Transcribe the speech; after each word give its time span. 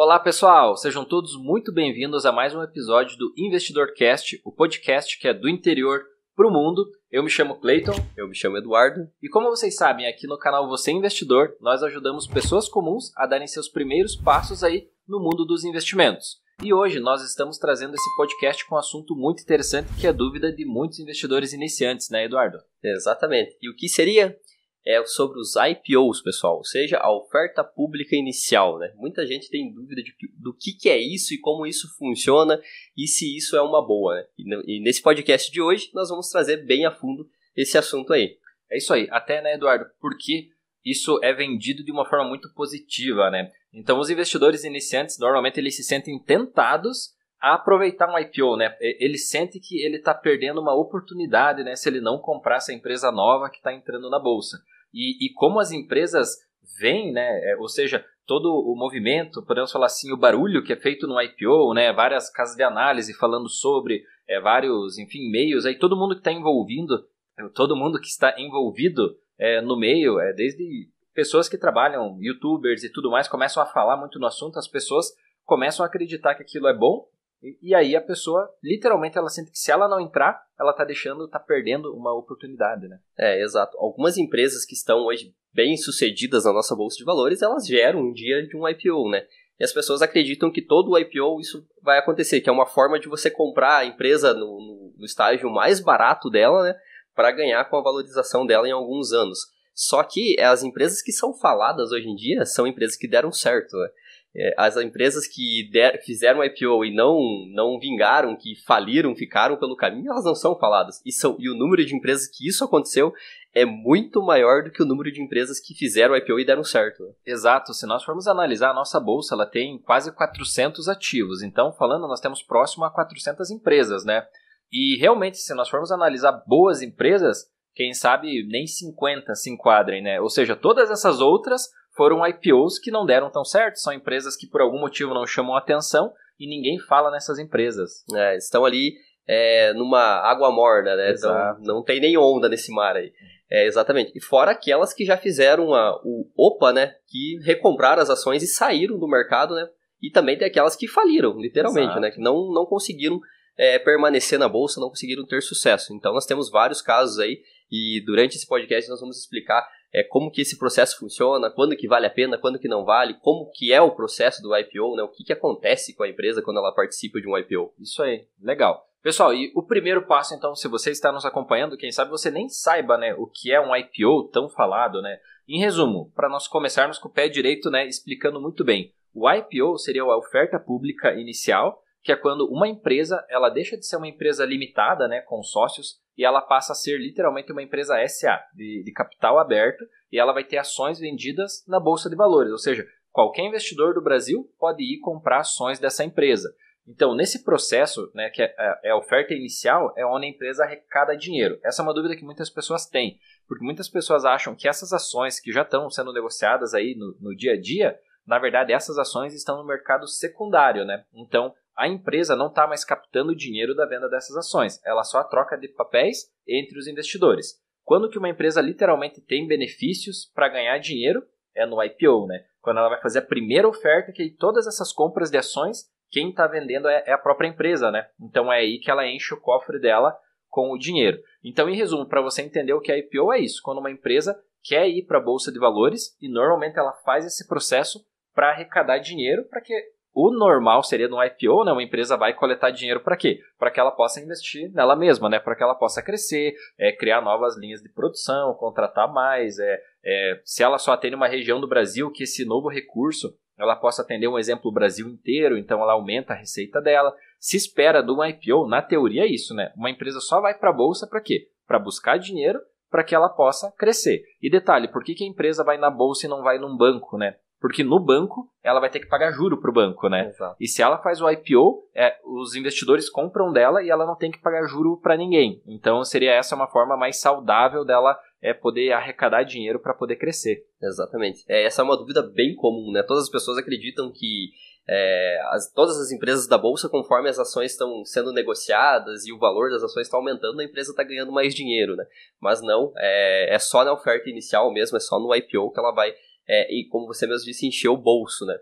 Olá 0.00 0.16
pessoal, 0.20 0.76
sejam 0.76 1.04
todos 1.04 1.36
muito 1.36 1.72
bem-vindos 1.72 2.24
a 2.24 2.30
mais 2.30 2.54
um 2.54 2.62
episódio 2.62 3.18
do 3.18 3.34
Investidorcast, 3.36 4.40
o 4.44 4.52
podcast 4.52 5.18
que 5.18 5.26
é 5.26 5.34
do 5.34 5.48
interior 5.48 6.04
para 6.36 6.46
o 6.46 6.52
mundo. 6.52 6.86
Eu 7.10 7.24
me 7.24 7.28
chamo 7.28 7.58
Clayton. 7.58 7.94
Eu 8.16 8.28
me 8.28 8.34
chamo 8.36 8.56
Eduardo. 8.56 9.10
E 9.20 9.28
como 9.28 9.48
vocês 9.48 9.74
sabem, 9.74 10.06
aqui 10.06 10.28
no 10.28 10.38
canal 10.38 10.68
Você 10.68 10.92
Investidor, 10.92 11.56
nós 11.60 11.82
ajudamos 11.82 12.28
pessoas 12.28 12.68
comuns 12.68 13.10
a 13.16 13.26
darem 13.26 13.48
seus 13.48 13.68
primeiros 13.68 14.14
passos 14.14 14.62
aí 14.62 14.86
no 15.04 15.18
mundo 15.18 15.44
dos 15.44 15.64
investimentos. 15.64 16.36
E 16.62 16.72
hoje 16.72 17.00
nós 17.00 17.20
estamos 17.24 17.58
trazendo 17.58 17.96
esse 17.96 18.16
podcast 18.16 18.64
com 18.68 18.76
um 18.76 18.78
assunto 18.78 19.16
muito 19.16 19.42
interessante 19.42 19.88
que 19.98 20.06
é 20.06 20.10
a 20.10 20.12
dúvida 20.12 20.52
de 20.52 20.64
muitos 20.64 21.00
investidores 21.00 21.52
iniciantes, 21.52 22.08
né, 22.08 22.24
Eduardo? 22.24 22.58
Exatamente. 22.84 23.58
E 23.60 23.68
o 23.68 23.74
que 23.74 23.88
seria? 23.88 24.38
É 24.86 25.04
sobre 25.04 25.38
os 25.38 25.54
IPOs, 25.54 26.22
pessoal, 26.22 26.56
ou 26.56 26.64
seja, 26.64 26.98
a 26.98 27.12
oferta 27.14 27.62
pública 27.62 28.16
inicial. 28.16 28.78
Né? 28.78 28.92
Muita 28.96 29.26
gente 29.26 29.50
tem 29.50 29.72
dúvida 29.72 30.02
de, 30.02 30.12
do 30.40 30.54
que, 30.54 30.72
que 30.72 30.88
é 30.88 30.98
isso 30.98 31.34
e 31.34 31.38
como 31.38 31.66
isso 31.66 31.88
funciona 31.98 32.60
e 32.96 33.06
se 33.06 33.36
isso 33.36 33.56
é 33.56 33.62
uma 33.62 33.86
boa. 33.86 34.14
Né? 34.14 34.24
E, 34.38 34.76
e 34.76 34.80
nesse 34.80 35.02
podcast 35.02 35.50
de 35.52 35.60
hoje 35.60 35.90
nós 35.92 36.08
vamos 36.08 36.28
trazer 36.28 36.64
bem 36.64 36.86
a 36.86 36.90
fundo 36.90 37.28
esse 37.56 37.76
assunto 37.76 38.12
aí. 38.12 38.38
É 38.70 38.78
isso 38.78 38.92
aí. 38.92 39.08
Até, 39.10 39.42
né, 39.42 39.54
Eduardo, 39.54 39.86
porque 40.00 40.48
isso 40.84 41.18
é 41.22 41.32
vendido 41.32 41.84
de 41.84 41.92
uma 41.92 42.08
forma 42.08 42.26
muito 42.28 42.52
positiva, 42.54 43.30
né? 43.30 43.50
Então, 43.72 43.98
os 43.98 44.08
investidores 44.08 44.64
iniciantes, 44.64 45.18
normalmente, 45.18 45.58
eles 45.58 45.76
se 45.76 45.82
sentem 45.82 46.18
tentados 46.18 47.14
a 47.40 47.54
aproveitar 47.54 48.12
um 48.12 48.18
IPO, 48.18 48.56
né? 48.56 48.76
Ele 48.80 49.16
sente 49.16 49.60
que 49.60 49.80
ele 49.84 49.96
está 49.96 50.12
perdendo 50.12 50.60
uma 50.60 50.74
oportunidade, 50.74 51.62
né? 51.62 51.76
Se 51.76 51.88
ele 51.88 52.00
não 52.00 52.18
comprar 52.18 52.56
essa 52.56 52.72
empresa 52.72 53.12
nova 53.12 53.48
que 53.48 53.58
está 53.58 53.72
entrando 53.72 54.10
na 54.10 54.18
bolsa. 54.18 54.58
E, 54.92 55.26
e 55.26 55.32
como 55.34 55.60
as 55.60 55.70
empresas 55.70 56.36
vêm, 56.78 57.12
né? 57.12 57.26
É, 57.50 57.56
ou 57.56 57.68
seja, 57.68 58.04
todo 58.26 58.48
o 58.48 58.76
movimento, 58.76 59.44
podemos 59.44 59.72
falar 59.72 59.86
assim, 59.86 60.12
o 60.12 60.16
barulho 60.16 60.62
que 60.62 60.72
é 60.72 60.76
feito 60.76 61.06
no 61.06 61.20
IPO, 61.20 61.74
né? 61.74 61.92
Várias 61.92 62.30
casas 62.30 62.56
de 62.56 62.62
análise 62.62 63.14
falando 63.14 63.48
sobre 63.48 64.02
é, 64.28 64.40
vários, 64.40 64.98
enfim, 64.98 65.30
meios, 65.30 65.64
aí 65.64 65.78
todo 65.78 65.96
mundo 65.96 66.14
que 66.14 66.20
está 66.20 66.32
envolvido, 66.32 67.06
todo 67.54 67.76
mundo 67.76 68.00
que 68.00 68.08
está 68.08 68.34
envolvido 68.38 69.16
é, 69.38 69.60
no 69.60 69.78
meio, 69.78 70.18
é, 70.20 70.32
desde 70.32 70.88
pessoas 71.14 71.48
que 71.48 71.56
trabalham, 71.56 72.18
youtubers 72.20 72.84
e 72.84 72.92
tudo 72.92 73.10
mais, 73.10 73.26
começam 73.26 73.62
a 73.62 73.66
falar 73.66 73.96
muito 73.96 74.18
no 74.18 74.26
assunto, 74.26 74.58
as 74.58 74.68
pessoas 74.68 75.06
começam 75.44 75.84
a 75.84 75.88
acreditar 75.88 76.34
que 76.34 76.42
aquilo 76.42 76.68
é 76.68 76.76
bom, 76.76 77.06
e, 77.42 77.70
e 77.70 77.74
aí 77.74 77.94
a 77.94 78.00
pessoa, 78.00 78.48
literalmente, 78.62 79.16
ela 79.16 79.28
sente 79.28 79.50
que 79.50 79.58
se 79.58 79.70
ela 79.70 79.88
não 79.88 80.00
entrar, 80.00 80.40
ela 80.58 80.72
está 80.72 80.84
deixando, 80.84 81.24
está 81.24 81.38
perdendo 81.38 81.94
uma 81.94 82.12
oportunidade, 82.12 82.88
né? 82.88 82.98
É, 83.16 83.42
exato. 83.42 83.76
Algumas 83.78 84.16
empresas 84.16 84.64
que 84.64 84.74
estão 84.74 85.06
hoje 85.06 85.34
bem 85.52 85.76
sucedidas 85.76 86.44
na 86.44 86.52
nossa 86.52 86.74
bolsa 86.74 86.96
de 86.96 87.04
valores, 87.04 87.42
elas 87.42 87.66
geram 87.66 88.00
um 88.00 88.12
dia 88.12 88.46
de 88.46 88.56
um 88.56 88.68
IPO, 88.68 89.10
né? 89.10 89.26
E 89.58 89.64
as 89.64 89.72
pessoas 89.72 90.02
acreditam 90.02 90.52
que 90.52 90.62
todo 90.62 90.96
IPO 90.98 91.40
isso 91.40 91.66
vai 91.82 91.98
acontecer, 91.98 92.40
que 92.40 92.48
é 92.48 92.52
uma 92.52 92.66
forma 92.66 92.98
de 92.98 93.08
você 93.08 93.28
comprar 93.30 93.78
a 93.78 93.84
empresa 93.84 94.32
no, 94.32 94.40
no, 94.40 94.94
no 94.98 95.04
estágio 95.04 95.50
mais 95.50 95.80
barato 95.80 96.30
dela, 96.30 96.62
né? 96.62 96.74
para 97.18 97.32
ganhar 97.32 97.64
com 97.64 97.76
a 97.76 97.82
valorização 97.82 98.46
dela 98.46 98.68
em 98.68 98.70
alguns 98.70 99.12
anos. 99.12 99.40
Só 99.74 100.04
que 100.04 100.40
as 100.40 100.62
empresas 100.62 101.02
que 101.02 101.10
são 101.10 101.34
faladas 101.34 101.90
hoje 101.90 102.08
em 102.08 102.14
dia 102.14 102.46
são 102.46 102.64
empresas 102.64 102.96
que 102.96 103.08
deram 103.08 103.32
certo. 103.32 103.76
Né? 103.76 103.88
É, 104.36 104.54
as 104.58 104.76
empresas 104.76 105.26
que 105.26 105.68
der, 105.72 106.02
fizeram 106.04 106.44
IPO 106.44 106.84
e 106.84 106.94
não, 106.94 107.18
não 107.52 107.78
vingaram, 107.78 108.36
que 108.36 108.54
faliram, 108.66 109.16
ficaram 109.16 109.56
pelo 109.56 109.76
caminho, 109.76 110.10
elas 110.10 110.24
não 110.24 110.34
são 110.34 110.58
faladas. 110.58 111.00
E, 111.04 111.10
são, 111.10 111.36
e 111.38 111.48
o 111.50 111.54
número 111.54 111.84
de 111.84 111.94
empresas 111.94 112.28
que 112.28 112.46
isso 112.46 112.64
aconteceu 112.64 113.12
é 113.54 113.64
muito 113.64 114.22
maior 114.22 114.62
do 114.62 114.70
que 114.70 114.82
o 114.82 114.86
número 114.86 115.10
de 115.10 115.22
empresas 115.22 115.58
que 115.58 115.74
fizeram 115.74 116.14
IPO 116.14 116.38
e 116.38 116.44
deram 116.44 116.62
certo. 116.62 117.02
Né? 117.02 117.12
Exato. 117.26 117.72
Se 117.72 117.86
nós 117.86 118.04
formos 118.04 118.28
analisar 118.28 118.70
a 118.70 118.74
nossa 118.74 119.00
bolsa, 119.00 119.34
ela 119.34 119.46
tem 119.46 119.78
quase 119.78 120.12
400 120.14 120.88
ativos. 120.88 121.42
Então, 121.42 121.72
falando, 121.72 122.06
nós 122.06 122.20
temos 122.20 122.42
próximo 122.42 122.84
a 122.84 122.90
400 122.90 123.50
empresas, 123.50 124.04
né? 124.04 124.24
E 124.70 124.96
realmente, 124.98 125.38
se 125.38 125.54
nós 125.54 125.68
formos 125.68 125.90
analisar 125.90 126.32
boas 126.46 126.82
empresas, 126.82 127.46
quem 127.74 127.94
sabe 127.94 128.46
nem 128.46 128.66
50 128.66 129.34
se 129.34 129.50
enquadrem, 129.50 130.02
né? 130.02 130.20
Ou 130.20 130.28
seja, 130.28 130.54
todas 130.54 130.90
essas 130.90 131.20
outras 131.20 131.68
foram 131.98 132.24
IPOs 132.24 132.78
que 132.78 132.92
não 132.92 133.04
deram 133.04 133.28
tão 133.28 133.44
certo, 133.44 133.80
são 133.80 133.92
empresas 133.92 134.36
que 134.36 134.46
por 134.46 134.60
algum 134.60 134.78
motivo 134.78 135.12
não 135.12 135.26
chamam 135.26 135.56
atenção 135.56 136.12
e 136.38 136.48
ninguém 136.48 136.78
fala 136.78 137.10
nessas 137.10 137.40
empresas. 137.40 138.04
É, 138.14 138.36
estão 138.36 138.64
ali 138.64 138.94
é, 139.26 139.72
numa 139.74 140.20
água 140.20 140.52
morna, 140.52 140.94
né? 140.94 141.12
Então, 141.12 141.58
não 141.60 141.82
tem 141.82 142.00
nem 142.00 142.16
onda 142.16 142.48
nesse 142.48 142.72
mar 142.72 142.94
aí. 142.94 143.12
É, 143.50 143.66
exatamente. 143.66 144.12
E 144.14 144.22
fora 144.22 144.52
aquelas 144.52 144.94
que 144.94 145.04
já 145.04 145.16
fizeram 145.16 145.74
a, 145.74 146.00
o 146.04 146.30
OPA, 146.36 146.72
né? 146.72 146.94
Que 147.08 147.40
recompraram 147.42 148.00
as 148.00 148.08
ações 148.08 148.44
e 148.44 148.46
saíram 148.46 148.96
do 148.96 149.08
mercado, 149.08 149.56
né? 149.56 149.68
E 150.00 150.08
também 150.08 150.38
tem 150.38 150.46
aquelas 150.46 150.76
que 150.76 150.86
faliram, 150.86 151.36
literalmente, 151.36 151.86
Exato. 151.86 152.00
né? 152.00 152.10
Que 152.12 152.20
não, 152.20 152.52
não 152.52 152.64
conseguiram 152.64 153.20
é, 153.58 153.76
permanecer 153.76 154.38
na 154.38 154.48
bolsa 154.48 154.80
não 154.80 154.88
conseguiram 154.88 155.26
ter 155.26 155.42
sucesso. 155.42 155.92
Então 155.92 156.14
nós 156.14 156.24
temos 156.24 156.48
vários 156.48 156.80
casos 156.80 157.18
aí 157.18 157.42
e 157.70 158.00
durante 158.06 158.36
esse 158.36 158.46
podcast 158.46 158.88
nós 158.88 159.00
vamos 159.00 159.18
explicar 159.18 159.68
é, 159.92 160.02
como 160.02 160.30
que 160.30 160.42
esse 160.42 160.58
processo 160.58 160.98
funciona, 160.98 161.50
quando 161.50 161.76
que 161.76 161.88
vale 161.88 162.06
a 162.06 162.10
pena, 162.10 162.38
quando 162.38 162.58
que 162.58 162.68
não 162.68 162.84
vale, 162.84 163.14
como 163.22 163.50
que 163.50 163.72
é 163.72 163.80
o 163.80 163.92
processo 163.92 164.42
do 164.42 164.56
IPO, 164.56 164.96
né? 164.96 165.02
O 165.02 165.08
que, 165.08 165.24
que 165.24 165.32
acontece 165.32 165.94
com 165.94 166.02
a 166.02 166.08
empresa 166.08 166.42
quando 166.42 166.58
ela 166.58 166.74
participa 166.74 167.20
de 167.20 167.28
um 167.28 167.36
IPO. 167.36 167.72
Isso 167.78 168.02
aí, 168.02 168.26
legal. 168.40 168.86
Pessoal, 169.02 169.32
e 169.32 169.52
o 169.54 169.62
primeiro 169.62 170.06
passo, 170.06 170.34
então, 170.34 170.54
se 170.54 170.68
você 170.68 170.90
está 170.90 171.12
nos 171.12 171.24
acompanhando, 171.24 171.76
quem 171.76 171.90
sabe 171.90 172.10
você 172.10 172.30
nem 172.30 172.48
saiba 172.48 172.98
né, 172.98 173.14
o 173.14 173.26
que 173.26 173.52
é 173.52 173.60
um 173.60 173.74
IPO 173.74 174.28
tão 174.32 174.48
falado, 174.48 175.00
né? 175.00 175.18
Em 175.48 175.60
resumo, 175.60 176.12
para 176.14 176.28
nós 176.28 176.46
começarmos 176.46 176.98
com 176.98 177.08
o 177.08 177.12
pé 177.12 177.28
direito, 177.28 177.70
né, 177.70 177.86
explicando 177.86 178.40
muito 178.40 178.64
bem. 178.64 178.92
O 179.14 179.30
IPO 179.30 179.78
seria 179.78 180.02
a 180.02 180.16
oferta 180.16 180.58
pública 180.58 181.14
inicial, 181.14 181.82
que 182.08 182.12
é 182.12 182.16
quando 182.16 182.48
uma 182.50 182.66
empresa 182.66 183.22
ela 183.28 183.50
deixa 183.50 183.76
de 183.76 183.86
ser 183.86 183.98
uma 183.98 184.08
empresa 184.08 184.42
limitada, 184.42 185.06
né, 185.06 185.20
com 185.20 185.42
sócios, 185.42 185.98
e 186.16 186.24
ela 186.24 186.40
passa 186.40 186.72
a 186.72 186.74
ser 186.74 186.96
literalmente 186.96 187.52
uma 187.52 187.62
empresa 187.62 188.02
SA, 188.08 188.42
de, 188.54 188.82
de 188.82 188.92
capital 188.92 189.38
aberto, 189.38 189.84
e 190.10 190.18
ela 190.18 190.32
vai 190.32 190.42
ter 190.42 190.56
ações 190.56 190.98
vendidas 190.98 191.62
na 191.68 191.78
bolsa 191.78 192.08
de 192.08 192.16
valores, 192.16 192.50
ou 192.50 192.56
seja, 192.56 192.86
qualquer 193.12 193.42
investidor 193.42 193.92
do 193.92 194.00
Brasil 194.00 194.50
pode 194.58 194.82
ir 194.82 195.00
comprar 195.00 195.40
ações 195.40 195.78
dessa 195.78 196.02
empresa. 196.02 196.50
Então, 196.86 197.14
nesse 197.14 197.44
processo, 197.44 198.10
né, 198.14 198.30
que 198.30 198.40
é, 198.40 198.54
é, 198.84 198.88
a 198.88 198.96
oferta 198.96 199.34
inicial, 199.34 199.92
é 199.94 200.06
onde 200.06 200.24
a 200.24 200.30
empresa 200.30 200.64
arrecada 200.64 201.14
dinheiro. 201.14 201.60
Essa 201.62 201.82
é 201.82 201.84
uma 201.84 201.92
dúvida 201.92 202.16
que 202.16 202.24
muitas 202.24 202.48
pessoas 202.48 202.86
têm, 202.86 203.18
porque 203.46 203.62
muitas 203.62 203.86
pessoas 203.86 204.24
acham 204.24 204.54
que 204.54 204.66
essas 204.66 204.94
ações 204.94 205.38
que 205.38 205.52
já 205.52 205.60
estão 205.60 205.90
sendo 205.90 206.14
negociadas 206.14 206.72
aí 206.72 206.94
no, 206.96 207.14
no 207.20 207.36
dia 207.36 207.52
a 207.52 207.60
dia, 207.60 207.98
na 208.26 208.38
verdade, 208.38 208.72
essas 208.72 208.96
ações 208.96 209.34
estão 209.34 209.58
no 209.58 209.66
mercado 209.66 210.06
secundário, 210.06 210.86
né? 210.86 211.04
Então, 211.14 211.54
a 211.78 211.86
empresa 211.86 212.34
não 212.34 212.48
está 212.48 212.66
mais 212.66 212.84
captando 212.84 213.30
o 213.30 213.36
dinheiro 213.36 213.72
da 213.72 213.86
venda 213.86 214.08
dessas 214.08 214.36
ações, 214.36 214.84
ela 214.84 215.04
só 215.04 215.22
troca 215.22 215.56
de 215.56 215.68
papéis 215.68 216.28
entre 216.46 216.76
os 216.76 216.88
investidores. 216.88 217.54
Quando 217.84 218.10
que 218.10 218.18
uma 218.18 218.28
empresa 218.28 218.60
literalmente 218.60 219.20
tem 219.20 219.46
benefícios 219.46 220.28
para 220.34 220.48
ganhar 220.48 220.76
dinheiro 220.78 221.22
é 221.54 221.64
no 221.64 221.80
IPO, 221.82 222.26
né? 222.26 222.44
Quando 222.60 222.78
ela 222.78 222.88
vai 222.88 223.00
fazer 223.00 223.20
a 223.20 223.26
primeira 223.26 223.68
oferta, 223.68 224.12
que 224.12 224.28
todas 224.28 224.66
essas 224.66 224.92
compras 224.92 225.30
de 225.30 225.38
ações, 225.38 225.84
quem 226.10 226.30
está 226.30 226.48
vendendo 226.48 226.88
é, 226.88 227.04
é, 227.06 227.12
a 227.12 227.18
própria 227.18 227.46
empresa, 227.46 227.92
né? 227.92 228.08
Então 228.20 228.52
é 228.52 228.58
aí 228.58 228.80
que 228.80 228.90
ela 228.90 229.06
enche 229.06 229.32
o 229.32 229.40
cofre 229.40 229.78
dela 229.80 230.18
com 230.48 230.72
o 230.72 230.78
dinheiro. 230.78 231.22
Então, 231.44 231.68
em 231.68 231.76
resumo, 231.76 232.06
para 232.06 232.20
você 232.20 232.42
entender 232.42 232.72
o 232.72 232.80
que 232.80 232.90
é 232.90 232.98
IPO 232.98 233.32
é 233.32 233.38
isso: 233.38 233.62
quando 233.62 233.78
uma 233.78 233.90
empresa 233.90 234.36
quer 234.64 234.88
ir 234.88 235.06
para 235.06 235.18
a 235.18 235.22
bolsa 235.22 235.52
de 235.52 235.60
valores 235.60 236.16
e 236.20 236.28
normalmente 236.28 236.76
ela 236.76 236.92
faz 237.04 237.24
esse 237.24 237.46
processo 237.46 238.04
para 238.34 238.50
arrecadar 238.50 238.98
dinheiro 238.98 239.44
para 239.44 239.60
que 239.60 239.74
o 240.14 240.30
normal 240.30 240.82
seria 240.82 241.08
no 241.08 241.22
IPO, 241.22 241.64
né? 241.64 241.72
Uma 241.72 241.82
empresa 241.82 242.16
vai 242.16 242.34
coletar 242.34 242.70
dinheiro 242.70 243.00
para 243.00 243.16
quê? 243.16 243.40
Para 243.58 243.70
que 243.70 243.78
ela 243.78 243.90
possa 243.90 244.20
investir 244.20 244.72
nela 244.72 244.96
mesma, 244.96 245.28
né? 245.28 245.38
Para 245.38 245.54
que 245.54 245.62
ela 245.62 245.74
possa 245.74 246.02
crescer, 246.02 246.54
é, 246.78 246.92
criar 246.92 247.20
novas 247.20 247.56
linhas 247.56 247.80
de 247.80 247.88
produção, 247.88 248.54
contratar 248.54 249.12
mais. 249.12 249.58
É, 249.58 249.80
é, 250.04 250.40
se 250.44 250.62
ela 250.62 250.78
só 250.78 250.92
atende 250.92 251.14
uma 251.14 251.28
região 251.28 251.60
do 251.60 251.68
Brasil, 251.68 252.10
que 252.10 252.24
esse 252.24 252.44
novo 252.44 252.68
recurso 252.68 253.36
ela 253.58 253.74
possa 253.74 254.02
atender 254.02 254.28
um 254.28 254.38
exemplo 254.38 254.70
o 254.70 254.74
Brasil 254.74 255.08
inteiro, 255.08 255.58
então 255.58 255.82
ela 255.82 255.92
aumenta 255.92 256.32
a 256.32 256.36
receita 256.36 256.80
dela. 256.80 257.14
Se 257.40 257.56
espera 257.56 258.02
do 258.02 258.24
IPO, 258.24 258.68
na 258.68 258.80
teoria 258.80 259.22
é 259.22 259.26
isso, 259.26 259.52
né? 259.54 259.72
Uma 259.76 259.90
empresa 259.90 260.20
só 260.20 260.40
vai 260.40 260.54
para 260.54 260.70
a 260.70 260.72
bolsa 260.72 261.06
para 261.06 261.20
quê? 261.20 261.48
Para 261.66 261.78
buscar 261.78 262.18
dinheiro 262.18 262.60
para 262.90 263.04
que 263.04 263.14
ela 263.14 263.28
possa 263.28 263.70
crescer. 263.72 264.24
E 264.40 264.50
detalhe, 264.50 264.88
por 264.88 265.04
que, 265.04 265.14
que 265.14 265.24
a 265.24 265.26
empresa 265.26 265.62
vai 265.62 265.76
na 265.76 265.90
bolsa 265.90 266.26
e 266.26 266.28
não 266.28 266.42
vai 266.42 266.58
num 266.58 266.76
banco, 266.76 267.18
né? 267.18 267.36
Porque 267.60 267.82
no 267.82 267.98
banco, 267.98 268.48
ela 268.62 268.78
vai 268.78 268.88
ter 268.88 269.00
que 269.00 269.08
pagar 269.08 269.32
juro 269.32 269.60
para 269.60 269.70
o 269.70 269.74
banco, 269.74 270.08
né? 270.08 270.28
Exato. 270.28 270.56
E 270.60 270.68
se 270.68 270.80
ela 270.80 270.98
faz 270.98 271.20
o 271.20 271.28
IPO, 271.28 271.88
é, 271.94 272.16
os 272.24 272.54
investidores 272.54 273.10
compram 273.10 273.52
dela 273.52 273.82
e 273.82 273.90
ela 273.90 274.06
não 274.06 274.14
tem 274.14 274.30
que 274.30 274.40
pagar 274.40 274.66
juro 274.66 274.96
para 274.96 275.16
ninguém. 275.16 275.60
Então, 275.66 276.04
seria 276.04 276.32
essa 276.32 276.54
uma 276.54 276.68
forma 276.68 276.96
mais 276.96 277.20
saudável 277.20 277.84
dela 277.84 278.16
é, 278.40 278.54
poder 278.54 278.92
arrecadar 278.92 279.42
dinheiro 279.42 279.80
para 279.80 279.94
poder 279.94 280.16
crescer. 280.16 280.64
Exatamente. 280.80 281.44
É, 281.48 281.64
essa 281.64 281.82
é 281.82 281.84
uma 281.84 281.96
dúvida 281.96 282.22
bem 282.22 282.54
comum, 282.54 282.92
né? 282.92 283.02
Todas 283.02 283.24
as 283.24 283.30
pessoas 283.30 283.58
acreditam 283.58 284.12
que 284.12 284.50
é, 284.88 285.40
as, 285.50 285.70
todas 285.70 286.00
as 286.00 286.10
empresas 286.10 286.46
da 286.46 286.56
bolsa, 286.56 286.88
conforme 286.88 287.28
as 287.28 287.38
ações 287.38 287.72
estão 287.72 288.04
sendo 288.04 288.32
negociadas 288.32 289.26
e 289.26 289.32
o 289.32 289.38
valor 289.38 289.70
das 289.70 289.82
ações 289.82 290.06
está 290.06 290.16
aumentando, 290.16 290.60
a 290.60 290.64
empresa 290.64 290.92
está 290.92 291.02
ganhando 291.02 291.30
mais 291.30 291.54
dinheiro, 291.54 291.94
né? 291.94 292.06
Mas 292.40 292.62
não, 292.62 292.92
é, 292.96 293.54
é 293.54 293.58
só 293.58 293.84
na 293.84 293.92
oferta 293.92 294.30
inicial 294.30 294.72
mesmo, 294.72 294.96
é 294.96 295.00
só 295.00 295.18
no 295.18 295.34
IPO 295.34 295.72
que 295.72 295.78
ela 295.78 295.92
vai 295.92 296.14
é, 296.48 296.72
e 296.74 296.88
como 296.88 297.06
você 297.06 297.26
mesmo 297.26 297.44
disse, 297.44 297.66
encher 297.66 297.88
o 297.88 297.96
bolso, 297.96 298.46
né? 298.46 298.56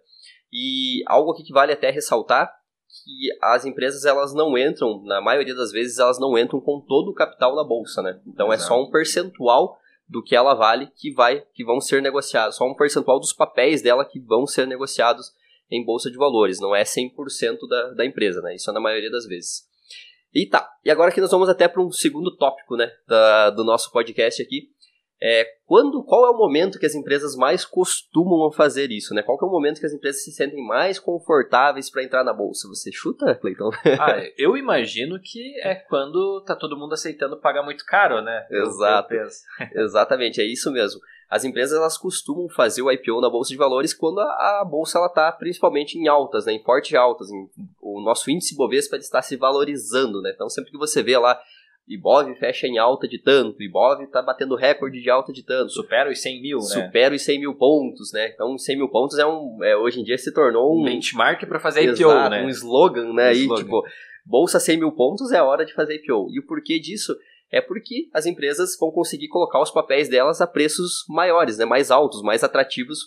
E 0.52 1.02
algo 1.06 1.32
aqui 1.32 1.42
que 1.42 1.52
vale 1.52 1.72
até 1.72 1.90
ressaltar 1.90 2.50
que 3.04 3.28
as 3.42 3.64
empresas 3.64 4.04
elas 4.04 4.34
não 4.34 4.56
entram, 4.56 5.02
na 5.04 5.20
maioria 5.20 5.54
das 5.54 5.70
vezes 5.70 5.98
elas 5.98 6.18
não 6.18 6.36
entram 6.38 6.60
com 6.60 6.80
todo 6.80 7.10
o 7.10 7.14
capital 7.14 7.54
na 7.54 7.64
bolsa, 7.64 8.02
né? 8.02 8.20
Então 8.26 8.52
Exato. 8.52 8.62
é 8.62 8.66
só 8.66 8.82
um 8.82 8.90
percentual 8.90 9.78
do 10.08 10.22
que 10.22 10.36
ela 10.36 10.54
vale 10.54 10.88
que 10.96 11.12
vai 11.12 11.44
que 11.52 11.64
vão 11.64 11.80
ser 11.80 12.00
negociados, 12.00 12.56
só 12.56 12.64
um 12.64 12.74
percentual 12.74 13.18
dos 13.18 13.32
papéis 13.32 13.82
dela 13.82 14.04
que 14.04 14.20
vão 14.20 14.46
ser 14.46 14.66
negociados 14.66 15.32
em 15.70 15.84
bolsa 15.84 16.10
de 16.10 16.16
valores, 16.16 16.60
não 16.60 16.74
é 16.74 16.84
100% 16.84 17.68
da, 17.68 17.90
da 17.90 18.06
empresa, 18.06 18.40
né? 18.40 18.54
Isso 18.54 18.70
é 18.70 18.72
na 18.72 18.80
maioria 18.80 19.10
das 19.10 19.26
vezes. 19.26 19.66
E 20.32 20.46
tá, 20.46 20.68
e 20.84 20.90
agora 20.90 21.10
que 21.10 21.20
nós 21.20 21.30
vamos 21.30 21.48
até 21.48 21.66
para 21.66 21.82
um 21.82 21.90
segundo 21.90 22.36
tópico, 22.36 22.76
né, 22.76 22.90
da, 23.06 23.50
do 23.50 23.64
nosso 23.64 23.90
podcast 23.90 24.42
aqui, 24.42 24.70
é, 25.20 25.46
quando, 25.66 26.02
qual 26.04 26.26
é 26.26 26.30
o 26.30 26.36
momento 26.36 26.78
que 26.78 26.84
as 26.84 26.94
empresas 26.94 27.34
mais 27.34 27.64
costumam 27.64 28.52
fazer 28.52 28.90
isso, 28.90 29.14
né? 29.14 29.22
Qual 29.22 29.38
é 29.40 29.44
o 29.44 29.50
momento 29.50 29.80
que 29.80 29.86
as 29.86 29.92
empresas 29.92 30.22
se 30.22 30.30
sentem 30.30 30.64
mais 30.64 30.98
confortáveis 30.98 31.90
para 31.90 32.04
entrar 32.04 32.22
na 32.22 32.34
bolsa? 32.34 32.68
Você 32.68 32.92
chuta, 32.92 33.34
Cleiton? 33.34 33.70
ah, 33.98 34.22
eu 34.36 34.56
imagino 34.56 35.18
que 35.18 35.58
é 35.62 35.74
quando 35.74 36.42
tá 36.46 36.54
todo 36.54 36.76
mundo 36.76 36.92
aceitando 36.92 37.40
pagar 37.40 37.62
muito 37.62 37.84
caro, 37.86 38.20
né? 38.20 38.46
Exato. 38.50 39.14
Exatamente, 39.74 40.40
é 40.40 40.44
isso 40.44 40.70
mesmo. 40.70 41.00
As 41.30 41.44
empresas 41.44 41.76
elas 41.76 41.98
costumam 41.98 42.48
fazer 42.48 42.82
o 42.82 42.92
IPO 42.92 43.20
na 43.20 43.30
bolsa 43.30 43.50
de 43.50 43.56
valores 43.56 43.92
quando 43.92 44.20
a, 44.20 44.60
a 44.60 44.64
bolsa 44.64 44.98
ela 44.98 45.08
tá 45.08 45.32
principalmente 45.32 45.98
em 45.98 46.06
altas, 46.06 46.44
né? 46.44 46.52
Em 46.52 46.62
fortes 46.62 46.94
altas. 46.94 47.30
Em, 47.30 47.48
o 47.80 48.00
nosso 48.02 48.30
índice 48.30 48.54
Bovespa 48.54 48.96
está 48.96 49.20
se 49.22 49.34
valorizando, 49.36 50.20
né? 50.20 50.30
Então 50.34 50.48
sempre 50.48 50.70
que 50.70 50.78
você 50.78 51.02
vê 51.02 51.16
lá 51.16 51.40
Ibov 51.88 52.34
fecha 52.34 52.66
em 52.66 52.78
alta 52.78 53.06
de 53.06 53.18
tanto, 53.18 53.62
Ibov 53.62 54.02
está 54.02 54.20
batendo 54.20 54.56
recorde 54.56 55.00
de 55.00 55.08
alta 55.08 55.32
de 55.32 55.44
tanto. 55.44 55.70
Supera 55.70 56.10
os 56.10 56.20
100 56.20 56.42
mil, 56.42 56.58
né? 56.58 56.64
Supera 56.64 57.14
os 57.14 57.22
100 57.22 57.40
mil 57.40 57.54
pontos, 57.54 58.12
né? 58.12 58.30
Então, 58.34 58.58
100 58.58 58.76
mil 58.76 58.88
pontos 58.88 59.18
é 59.18 59.26
um, 59.26 59.58
é, 59.62 59.76
hoje 59.76 60.00
em 60.00 60.04
dia 60.04 60.18
se 60.18 60.32
tornou 60.32 60.80
um... 60.80 60.84
Benchmark 60.84 61.46
para 61.46 61.60
fazer 61.60 61.82
IPO, 61.82 61.92
Exato, 61.92 62.30
né? 62.30 62.42
Um 62.42 62.48
slogan, 62.48 63.12
né? 63.12 63.26
Um 63.26 63.28
Aí, 63.28 63.42
slogan. 63.42 63.62
tipo, 63.62 63.82
bolsa 64.24 64.58
100 64.58 64.78
mil 64.78 64.92
pontos 64.92 65.30
é 65.30 65.40
hora 65.40 65.64
de 65.64 65.74
fazer 65.74 65.94
IPO. 65.96 66.28
E 66.32 66.40
o 66.40 66.46
porquê 66.46 66.80
disso 66.80 67.16
é 67.50 67.60
porque 67.60 68.08
as 68.12 68.26
empresas 68.26 68.76
vão 68.78 68.90
conseguir 68.90 69.28
colocar 69.28 69.62
os 69.62 69.70
papéis 69.70 70.08
delas 70.08 70.40
a 70.40 70.46
preços 70.46 71.04
maiores, 71.08 71.56
né? 71.58 71.64
Mais 71.64 71.90
altos, 71.92 72.22
mais 72.22 72.42
atrativos 72.42 73.00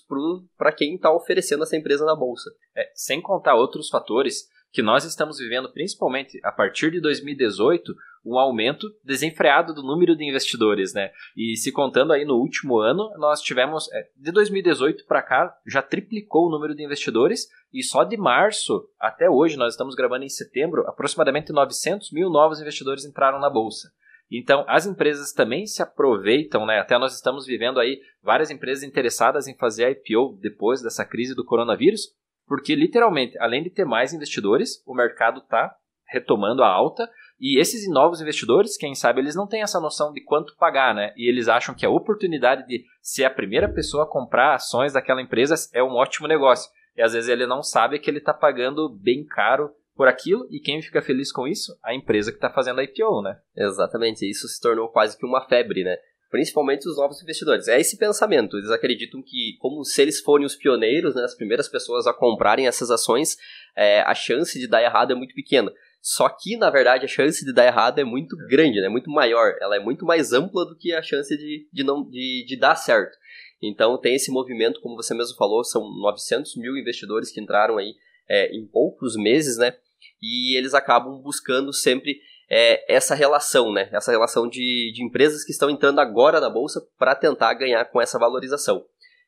para 0.58 0.72
quem 0.72 0.96
está 0.96 1.14
oferecendo 1.14 1.64
essa 1.64 1.76
empresa 1.76 2.06
na 2.06 2.16
bolsa. 2.16 2.50
É, 2.76 2.90
sem 2.94 3.22
contar 3.22 3.56
outros 3.56 3.90
fatores 3.90 4.48
que 4.72 4.82
nós 4.82 5.04
estamos 5.04 5.38
vivendo, 5.38 5.72
principalmente 5.72 6.40
a 6.44 6.52
partir 6.52 6.92
de 6.92 7.02
2018, 7.02 7.94
um 8.26 8.38
aumento 8.38 8.88
desenfreado 9.04 9.74
do 9.74 9.82
número 9.82 10.16
de 10.16 10.24
investidores, 10.24 10.94
né? 10.94 11.12
E 11.36 11.56
se 11.56 11.72
contando 11.72 12.14
aí 12.14 12.26
no 12.26 12.36
último 12.36 12.78
ano, 12.78 13.10
nós 13.18 13.42
tivemos, 13.42 13.92
é, 13.92 14.08
de 14.16 14.32
2018 14.32 15.06
para 15.06 15.22
cá, 15.22 15.56
já 15.66 15.82
triplicou 15.82 16.48
o 16.48 16.52
número 16.52 16.76
de 16.76 16.84
investidores 16.84 17.48
e 17.74 17.82
só 17.82 18.04
de 18.04 18.18
março 18.18 18.88
até 19.00 19.30
hoje, 19.30 19.58
nós 19.58 19.74
estamos 19.74 19.96
gravando 19.96 20.26
em 20.26 20.30
setembro, 20.30 20.88
aproximadamente 20.88 21.52
900 21.52 22.12
mil 22.12 22.30
novos 22.30 22.60
investidores 22.60 23.06
entraram 23.06 23.40
na 23.40 23.50
bolsa. 23.50 23.90
Então, 24.32 24.64
as 24.68 24.86
empresas 24.86 25.34
também 25.34 25.66
se 25.66 25.82
aproveitam, 25.82 26.66
né? 26.66 26.80
Até 26.80 26.98
nós 27.00 27.16
estamos 27.16 27.48
vivendo 27.48 27.80
aí 27.80 28.00
várias 28.22 28.52
empresas 28.52 28.84
interessadas 28.84 29.48
em 29.48 29.58
fazer 29.58 29.90
IPO 29.90 30.38
depois 30.40 30.84
dessa 30.84 31.04
crise 31.04 31.34
do 31.34 31.44
coronavírus, 31.44 32.14
porque 32.50 32.76
literalmente, 32.76 33.38
além 33.40 33.64
de 33.64 33.70
ter 33.70 33.86
mais 33.86 34.12
investidores, 34.12 34.84
o 34.86 34.94
mercado 34.96 35.40
está 35.40 35.74
retomando 36.12 36.64
a 36.64 36.68
alta 36.68 37.08
e 37.40 37.58
esses 37.58 37.88
novos 37.88 38.20
investidores, 38.20 38.76
quem 38.76 38.94
sabe, 38.94 39.22
eles 39.22 39.36
não 39.36 39.48
têm 39.48 39.62
essa 39.62 39.80
noção 39.80 40.12
de 40.12 40.22
quanto 40.22 40.58
pagar, 40.58 40.94
né? 40.94 41.14
E 41.16 41.30
eles 41.30 41.48
acham 41.48 41.74
que 41.74 41.86
a 41.86 41.90
oportunidade 41.90 42.68
de 42.68 42.84
ser 43.02 43.24
a 43.24 43.30
primeira 43.30 43.72
pessoa 43.72 44.04
a 44.04 44.10
comprar 44.10 44.56
ações 44.56 44.92
daquela 44.92 45.22
empresa 45.22 45.56
é 45.74 45.82
um 45.82 45.94
ótimo 45.94 46.28
negócio. 46.28 46.70
E 46.98 47.02
às 47.02 47.14
vezes 47.14 47.30
ele 47.30 47.46
não 47.46 47.64
sabe 47.64 48.00
que 48.00 48.10
ele 48.10 48.18
está 48.18 48.34
pagando 48.34 48.90
bem 48.90 49.24
caro 49.24 49.70
por 49.96 50.08
aquilo, 50.08 50.48
e 50.50 50.62
quem 50.62 50.82
fica 50.82 51.02
feliz 51.02 51.30
com 51.30 51.46
isso? 51.46 51.78
A 51.84 51.94
empresa 51.94 52.32
que 52.32 52.38
está 52.38 52.50
fazendo 52.50 52.80
a 52.80 52.84
IPO, 52.84 53.22
né? 53.22 53.38
Exatamente, 53.56 54.30
isso 54.30 54.48
se 54.48 54.60
tornou 54.60 54.88
quase 54.88 55.18
que 55.18 55.26
uma 55.26 55.46
febre, 55.46 55.84
né? 55.84 55.96
Principalmente 56.30 56.88
os 56.88 56.98
novos 56.98 57.22
investidores. 57.22 57.68
É 57.68 57.80
esse 57.80 57.98
pensamento. 57.98 58.58
Eles 58.58 58.70
acreditam 58.70 59.22
que, 59.22 59.58
como 59.60 59.84
se 59.84 60.02
eles 60.02 60.20
forem 60.20 60.46
os 60.46 60.56
pioneiros, 60.56 61.16
né, 61.16 61.24
as 61.24 61.36
primeiras 61.36 61.68
pessoas 61.68 62.06
a 62.08 62.14
comprarem 62.14 62.68
essas 62.68 62.92
ações, 62.92 63.38
é, 63.76 64.02
a 64.02 64.14
chance 64.14 64.60
de 64.60 64.68
dar 64.68 64.84
errado 64.84 65.12
é 65.12 65.16
muito 65.16 65.34
pequena. 65.34 65.72
Só 66.02 66.30
que, 66.30 66.56
na 66.56 66.70
verdade, 66.70 67.06
a 67.06 67.10
chance 67.10 67.44
de 67.44 67.54
dar 67.54 67.66
errado 67.66 68.00
é 68.00 68.04
muito 68.04 68.38
grande, 68.48 68.80
né? 68.80 68.88
é 68.88 68.90
muito 68.90 69.10
maior. 69.10 69.56
Ela 69.60 69.76
é 69.76 69.80
muito 69.80 70.06
mais 70.06 70.32
ampla 70.32 70.66
do 70.66 70.78
que 70.78 70.94
a 70.94 71.02
chance 71.02 71.36
de, 71.36 71.68
de, 71.72 71.84
não, 71.84 72.10
de, 72.10 72.46
de 72.48 72.58
dar 72.58 72.76
certo. 72.76 73.18
Então, 73.62 74.00
tem 74.00 74.16
esse 74.16 74.32
movimento, 74.32 74.80
como 74.80 74.96
você 74.96 75.14
mesmo 75.14 75.36
falou, 75.36 75.64
são 75.64 75.82
900 76.00 76.56
mil 76.56 76.78
investidores 76.78 77.32
que 77.32 77.42
entraram 77.42 77.78
aí 77.78 77.96
é, 78.30 78.56
em 78.56 78.66
poucos 78.66 79.18
meses, 79.18 79.58
né? 79.58 79.76
E 80.22 80.58
eles 80.58 80.74
acabam 80.74 81.22
buscando 81.22 81.74
sempre 81.74 82.22
é, 82.50 82.94
essa 82.94 83.14
relação, 83.14 83.72
né? 83.72 83.90
Essa 83.92 84.12
relação 84.12 84.48
de, 84.48 84.92
de 84.94 85.04
empresas 85.04 85.44
que 85.44 85.52
estão 85.52 85.70
entrando 85.70 86.00
agora 86.00 86.40
na 86.40 86.50
bolsa 86.50 86.82
para 86.98 87.16
tentar 87.16 87.54
ganhar 87.54 87.86
com 87.86 88.02
essa 88.02 88.18
valorização. 88.18 88.84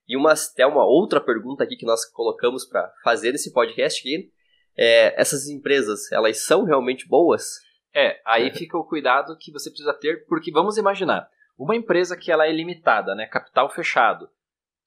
E 0.07 0.17
uma, 0.17 0.33
até 0.33 0.65
uma 0.65 0.83
outra 0.83 1.21
pergunta 1.21 1.63
aqui 1.63 1.75
que 1.75 1.85
nós 1.85 2.03
colocamos 2.05 2.65
para 2.65 2.91
fazer 3.03 3.35
esse 3.35 3.53
podcast 3.53 3.99
aqui, 3.99 4.31
é, 4.75 5.19
essas 5.19 5.47
empresas, 5.47 6.11
elas 6.11 6.43
são 6.43 6.63
realmente 6.63 7.07
boas? 7.07 7.59
É, 7.93 8.19
aí 8.25 8.51
fica 8.51 8.77
o 8.77 8.83
cuidado 8.83 9.37
que 9.37 9.51
você 9.51 9.69
precisa 9.69 9.93
ter, 9.93 10.25
porque 10.25 10.51
vamos 10.51 10.77
imaginar, 10.77 11.29
uma 11.57 11.75
empresa 11.75 12.17
que 12.17 12.31
ela 12.31 12.47
é 12.47 12.51
limitada, 12.51 13.13
né, 13.13 13.27
capital 13.27 13.69
fechado, 13.69 14.29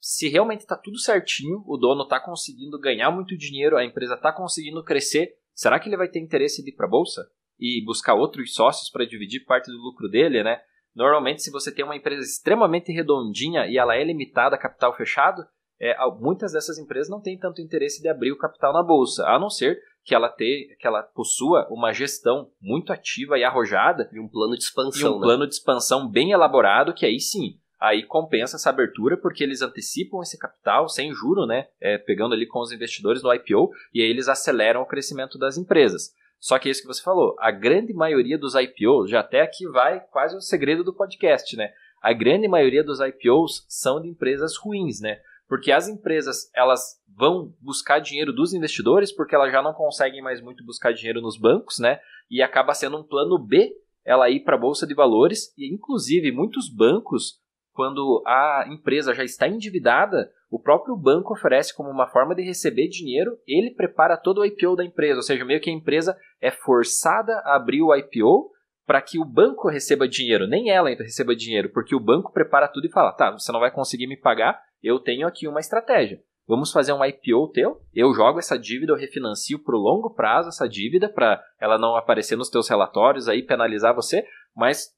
se 0.00 0.28
realmente 0.28 0.60
está 0.60 0.76
tudo 0.76 0.98
certinho, 0.98 1.62
o 1.66 1.76
dono 1.76 2.02
está 2.02 2.20
conseguindo 2.20 2.78
ganhar 2.78 3.10
muito 3.10 3.36
dinheiro, 3.38 3.76
a 3.76 3.84
empresa 3.84 4.14
está 4.14 4.32
conseguindo 4.32 4.82
crescer, 4.84 5.34
será 5.54 5.78
que 5.78 5.88
ele 5.88 5.96
vai 5.96 6.08
ter 6.08 6.18
interesse 6.18 6.62
de 6.62 6.70
ir 6.70 6.74
para 6.74 6.86
a 6.86 6.90
bolsa? 6.90 7.26
E 7.58 7.82
buscar 7.84 8.14
outros 8.14 8.54
sócios 8.54 8.90
para 8.90 9.06
dividir 9.06 9.44
parte 9.44 9.70
do 9.70 9.78
lucro 9.78 10.08
dele, 10.08 10.42
né? 10.42 10.60
Normalmente, 10.94 11.42
se 11.42 11.50
você 11.50 11.74
tem 11.74 11.84
uma 11.84 11.96
empresa 11.96 12.22
extremamente 12.22 12.92
redondinha 12.92 13.66
e 13.66 13.76
ela 13.76 13.96
é 13.96 14.04
limitada 14.04 14.54
a 14.54 14.58
capital 14.58 14.94
fechado, 14.96 15.44
é, 15.80 15.96
muitas 16.20 16.52
dessas 16.52 16.78
empresas 16.78 17.08
não 17.08 17.20
têm 17.20 17.38
tanto 17.38 17.60
interesse 17.60 18.00
de 18.00 18.08
abrir 18.08 18.30
o 18.30 18.38
capital 18.38 18.72
na 18.72 18.82
bolsa, 18.82 19.26
a 19.26 19.38
não 19.38 19.50
ser 19.50 19.80
que 20.04 20.14
ela, 20.14 20.28
ter, 20.28 20.76
que 20.78 20.86
ela 20.86 21.02
possua 21.02 21.66
uma 21.70 21.92
gestão 21.92 22.50
muito 22.60 22.92
ativa 22.92 23.38
e 23.38 23.44
arrojada. 23.44 24.08
E 24.12 24.20
um 24.20 24.28
plano 24.28 24.56
de 24.56 24.62
expansão. 24.62 25.00
E 25.00 25.14
um 25.14 25.18
né? 25.18 25.26
plano 25.26 25.46
de 25.46 25.54
expansão 25.54 26.08
bem 26.08 26.30
elaborado, 26.30 26.92
que 26.92 27.06
aí 27.06 27.18
sim, 27.18 27.58
aí 27.80 28.02
compensa 28.02 28.56
essa 28.56 28.70
abertura, 28.70 29.16
porque 29.16 29.42
eles 29.42 29.62
antecipam 29.62 30.20
esse 30.22 30.38
capital 30.38 30.88
sem 30.88 31.12
juro, 31.12 31.46
né? 31.46 31.68
É, 31.80 31.96
pegando 31.96 32.34
ali 32.34 32.46
com 32.46 32.60
os 32.60 32.70
investidores 32.70 33.22
no 33.22 33.32
IPO, 33.32 33.70
e 33.92 34.02
aí 34.02 34.08
eles 34.08 34.28
aceleram 34.28 34.82
o 34.82 34.86
crescimento 34.86 35.38
das 35.38 35.56
empresas. 35.56 36.14
Só 36.44 36.58
que 36.58 36.68
é 36.68 36.72
isso 36.72 36.82
que 36.82 36.86
você 36.86 37.02
falou, 37.02 37.34
a 37.38 37.50
grande 37.50 37.94
maioria 37.94 38.36
dos 38.36 38.54
IPOs, 38.54 39.08
já 39.08 39.20
até 39.20 39.40
aqui 39.40 39.66
vai 39.66 39.98
quase 40.12 40.36
o 40.36 40.42
segredo 40.42 40.84
do 40.84 40.92
podcast, 40.92 41.56
né? 41.56 41.72
A 42.02 42.12
grande 42.12 42.46
maioria 42.46 42.84
dos 42.84 43.00
IPOs 43.00 43.64
são 43.66 43.98
de 43.98 44.08
empresas 44.10 44.54
ruins, 44.58 45.00
né? 45.00 45.18
Porque 45.48 45.72
as 45.72 45.88
empresas, 45.88 46.50
elas 46.54 47.00
vão 47.16 47.54
buscar 47.62 47.98
dinheiro 47.98 48.30
dos 48.30 48.52
investidores 48.52 49.10
porque 49.10 49.34
elas 49.34 49.50
já 49.50 49.62
não 49.62 49.72
conseguem 49.72 50.20
mais 50.20 50.42
muito 50.42 50.62
buscar 50.66 50.92
dinheiro 50.92 51.22
nos 51.22 51.38
bancos, 51.38 51.78
né? 51.78 51.98
E 52.30 52.42
acaba 52.42 52.74
sendo 52.74 52.98
um 52.98 53.02
plano 53.02 53.38
B 53.38 53.72
ela 54.04 54.28
ir 54.28 54.40
para 54.40 54.54
a 54.54 54.60
bolsa 54.60 54.86
de 54.86 54.92
valores 54.92 55.50
e 55.56 55.72
inclusive 55.72 56.30
muitos 56.30 56.68
bancos 56.68 57.40
quando 57.72 58.22
a 58.26 58.66
empresa 58.68 59.14
já 59.14 59.24
está 59.24 59.48
endividada, 59.48 60.30
o 60.54 60.58
próprio 60.60 60.96
banco 60.96 61.32
oferece 61.32 61.74
como 61.74 61.90
uma 61.90 62.06
forma 62.06 62.32
de 62.32 62.40
receber 62.40 62.86
dinheiro, 62.86 63.36
ele 63.44 63.74
prepara 63.74 64.16
todo 64.16 64.38
o 64.38 64.44
IPO 64.44 64.76
da 64.76 64.84
empresa, 64.84 65.16
ou 65.16 65.22
seja, 65.24 65.44
meio 65.44 65.60
que 65.60 65.68
a 65.68 65.72
empresa 65.72 66.16
é 66.40 66.48
forçada 66.48 67.32
a 67.44 67.56
abrir 67.56 67.82
o 67.82 67.92
IPO 67.92 68.52
para 68.86 69.02
que 69.02 69.18
o 69.18 69.24
banco 69.24 69.68
receba 69.68 70.06
dinheiro, 70.06 70.46
nem 70.46 70.70
ela 70.70 70.90
ainda 70.90 71.02
receba 71.02 71.34
dinheiro, 71.34 71.70
porque 71.72 71.92
o 71.92 71.98
banco 71.98 72.32
prepara 72.32 72.68
tudo 72.68 72.86
e 72.86 72.92
fala: 72.92 73.10
tá, 73.10 73.32
você 73.32 73.50
não 73.50 73.58
vai 73.58 73.72
conseguir 73.72 74.06
me 74.06 74.16
pagar, 74.16 74.62
eu 74.80 75.00
tenho 75.00 75.26
aqui 75.26 75.48
uma 75.48 75.58
estratégia. 75.58 76.22
Vamos 76.46 76.70
fazer 76.70 76.92
um 76.92 77.04
IPO 77.04 77.50
teu, 77.52 77.80
eu 77.92 78.14
jogo 78.14 78.38
essa 78.38 78.56
dívida, 78.56 78.92
eu 78.92 78.96
refinancio 78.96 79.58
para 79.58 79.74
o 79.74 79.80
longo 79.80 80.14
prazo 80.14 80.50
essa 80.50 80.68
dívida, 80.68 81.08
para 81.08 81.42
ela 81.60 81.78
não 81.78 81.96
aparecer 81.96 82.36
nos 82.36 82.48
teus 82.48 82.68
relatórios 82.68 83.26
aí, 83.26 83.42
penalizar 83.42 83.92
você, 83.92 84.24
mas 84.54 84.90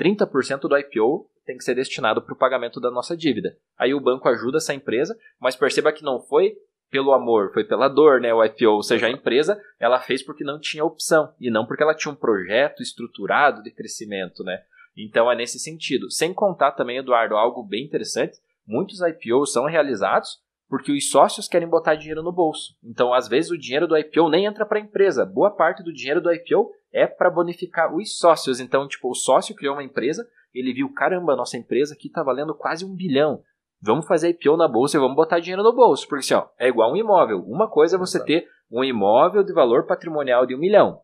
30% 0.00 0.62
do 0.62 0.76
IPO 0.76 1.30
tem 1.46 1.56
que 1.56 1.64
ser 1.64 1.74
destinado 1.74 2.20
para 2.20 2.34
o 2.34 2.38
pagamento 2.38 2.80
da 2.80 2.90
nossa 2.90 3.16
dívida. 3.16 3.56
Aí 3.78 3.94
o 3.94 4.00
banco 4.00 4.28
ajuda 4.28 4.58
essa 4.58 4.74
empresa, 4.74 5.16
mas 5.40 5.56
perceba 5.56 5.92
que 5.92 6.04
não 6.04 6.20
foi 6.20 6.56
pelo 6.90 7.12
amor, 7.12 7.52
foi 7.52 7.64
pela 7.64 7.88
dor, 7.88 8.20
né, 8.20 8.32
o 8.32 8.44
IPO, 8.44 8.70
ou 8.70 8.82
seja, 8.82 9.06
a 9.06 9.10
empresa, 9.10 9.60
ela 9.78 9.98
fez 9.98 10.22
porque 10.22 10.44
não 10.44 10.60
tinha 10.60 10.84
opção 10.84 11.32
e 11.40 11.50
não 11.50 11.66
porque 11.66 11.82
ela 11.82 11.94
tinha 11.94 12.12
um 12.12 12.16
projeto 12.16 12.82
estruturado 12.82 13.62
de 13.62 13.70
crescimento, 13.70 14.44
né? 14.44 14.62
Então 14.96 15.30
é 15.30 15.34
nesse 15.34 15.58
sentido. 15.58 16.10
Sem 16.10 16.32
contar 16.32 16.72
também, 16.72 16.98
Eduardo, 16.98 17.36
algo 17.36 17.62
bem 17.62 17.84
interessante, 17.84 18.38
muitos 18.66 19.00
IPOs 19.00 19.52
são 19.52 19.66
realizados 19.66 20.40
porque 20.68 20.92
os 20.92 21.10
sócios 21.10 21.46
querem 21.46 21.68
botar 21.68 21.94
dinheiro 21.94 22.22
no 22.22 22.32
bolso. 22.32 22.76
Então, 22.82 23.14
às 23.14 23.28
vezes 23.28 23.50
o 23.50 23.58
dinheiro 23.58 23.86
do 23.86 23.96
IPO 23.96 24.28
nem 24.28 24.46
entra 24.46 24.66
para 24.66 24.78
a 24.78 24.82
empresa. 24.82 25.24
Boa 25.24 25.50
parte 25.50 25.82
do 25.82 25.92
dinheiro 25.92 26.20
do 26.20 26.32
IPO 26.32 26.72
é 26.92 27.06
para 27.06 27.30
bonificar 27.30 27.94
os 27.94 28.18
sócios. 28.18 28.58
Então, 28.58 28.88
tipo, 28.88 29.08
o 29.08 29.14
sócio 29.14 29.54
criou 29.54 29.74
uma 29.74 29.84
empresa, 29.84 30.26
ele 30.58 30.72
viu, 30.72 30.92
caramba, 30.92 31.36
nossa 31.36 31.56
empresa 31.56 31.94
aqui 31.94 32.08
está 32.08 32.22
valendo 32.22 32.54
quase 32.54 32.84
um 32.84 32.94
bilhão. 32.94 33.42
vamos 33.80 34.06
fazer 34.06 34.30
IPO 34.30 34.56
na 34.56 34.66
bolsa 34.66 34.96
e 34.96 35.00
vamos 35.00 35.16
botar 35.16 35.38
dinheiro 35.38 35.62
no 35.62 35.74
bolso. 35.74 36.08
Porque 36.08 36.24
assim, 36.24 36.34
ó, 36.34 36.48
é 36.58 36.68
igual 36.68 36.92
um 36.92 36.96
imóvel. 36.96 37.44
Uma 37.46 37.68
coisa 37.68 37.96
é 37.96 37.98
você 37.98 38.18
Exato. 38.18 38.26
ter 38.26 38.48
um 38.70 38.82
imóvel 38.82 39.42
de 39.42 39.52
valor 39.52 39.86
patrimonial 39.86 40.46
de 40.46 40.54
um 40.54 40.58
milhão. 40.58 41.00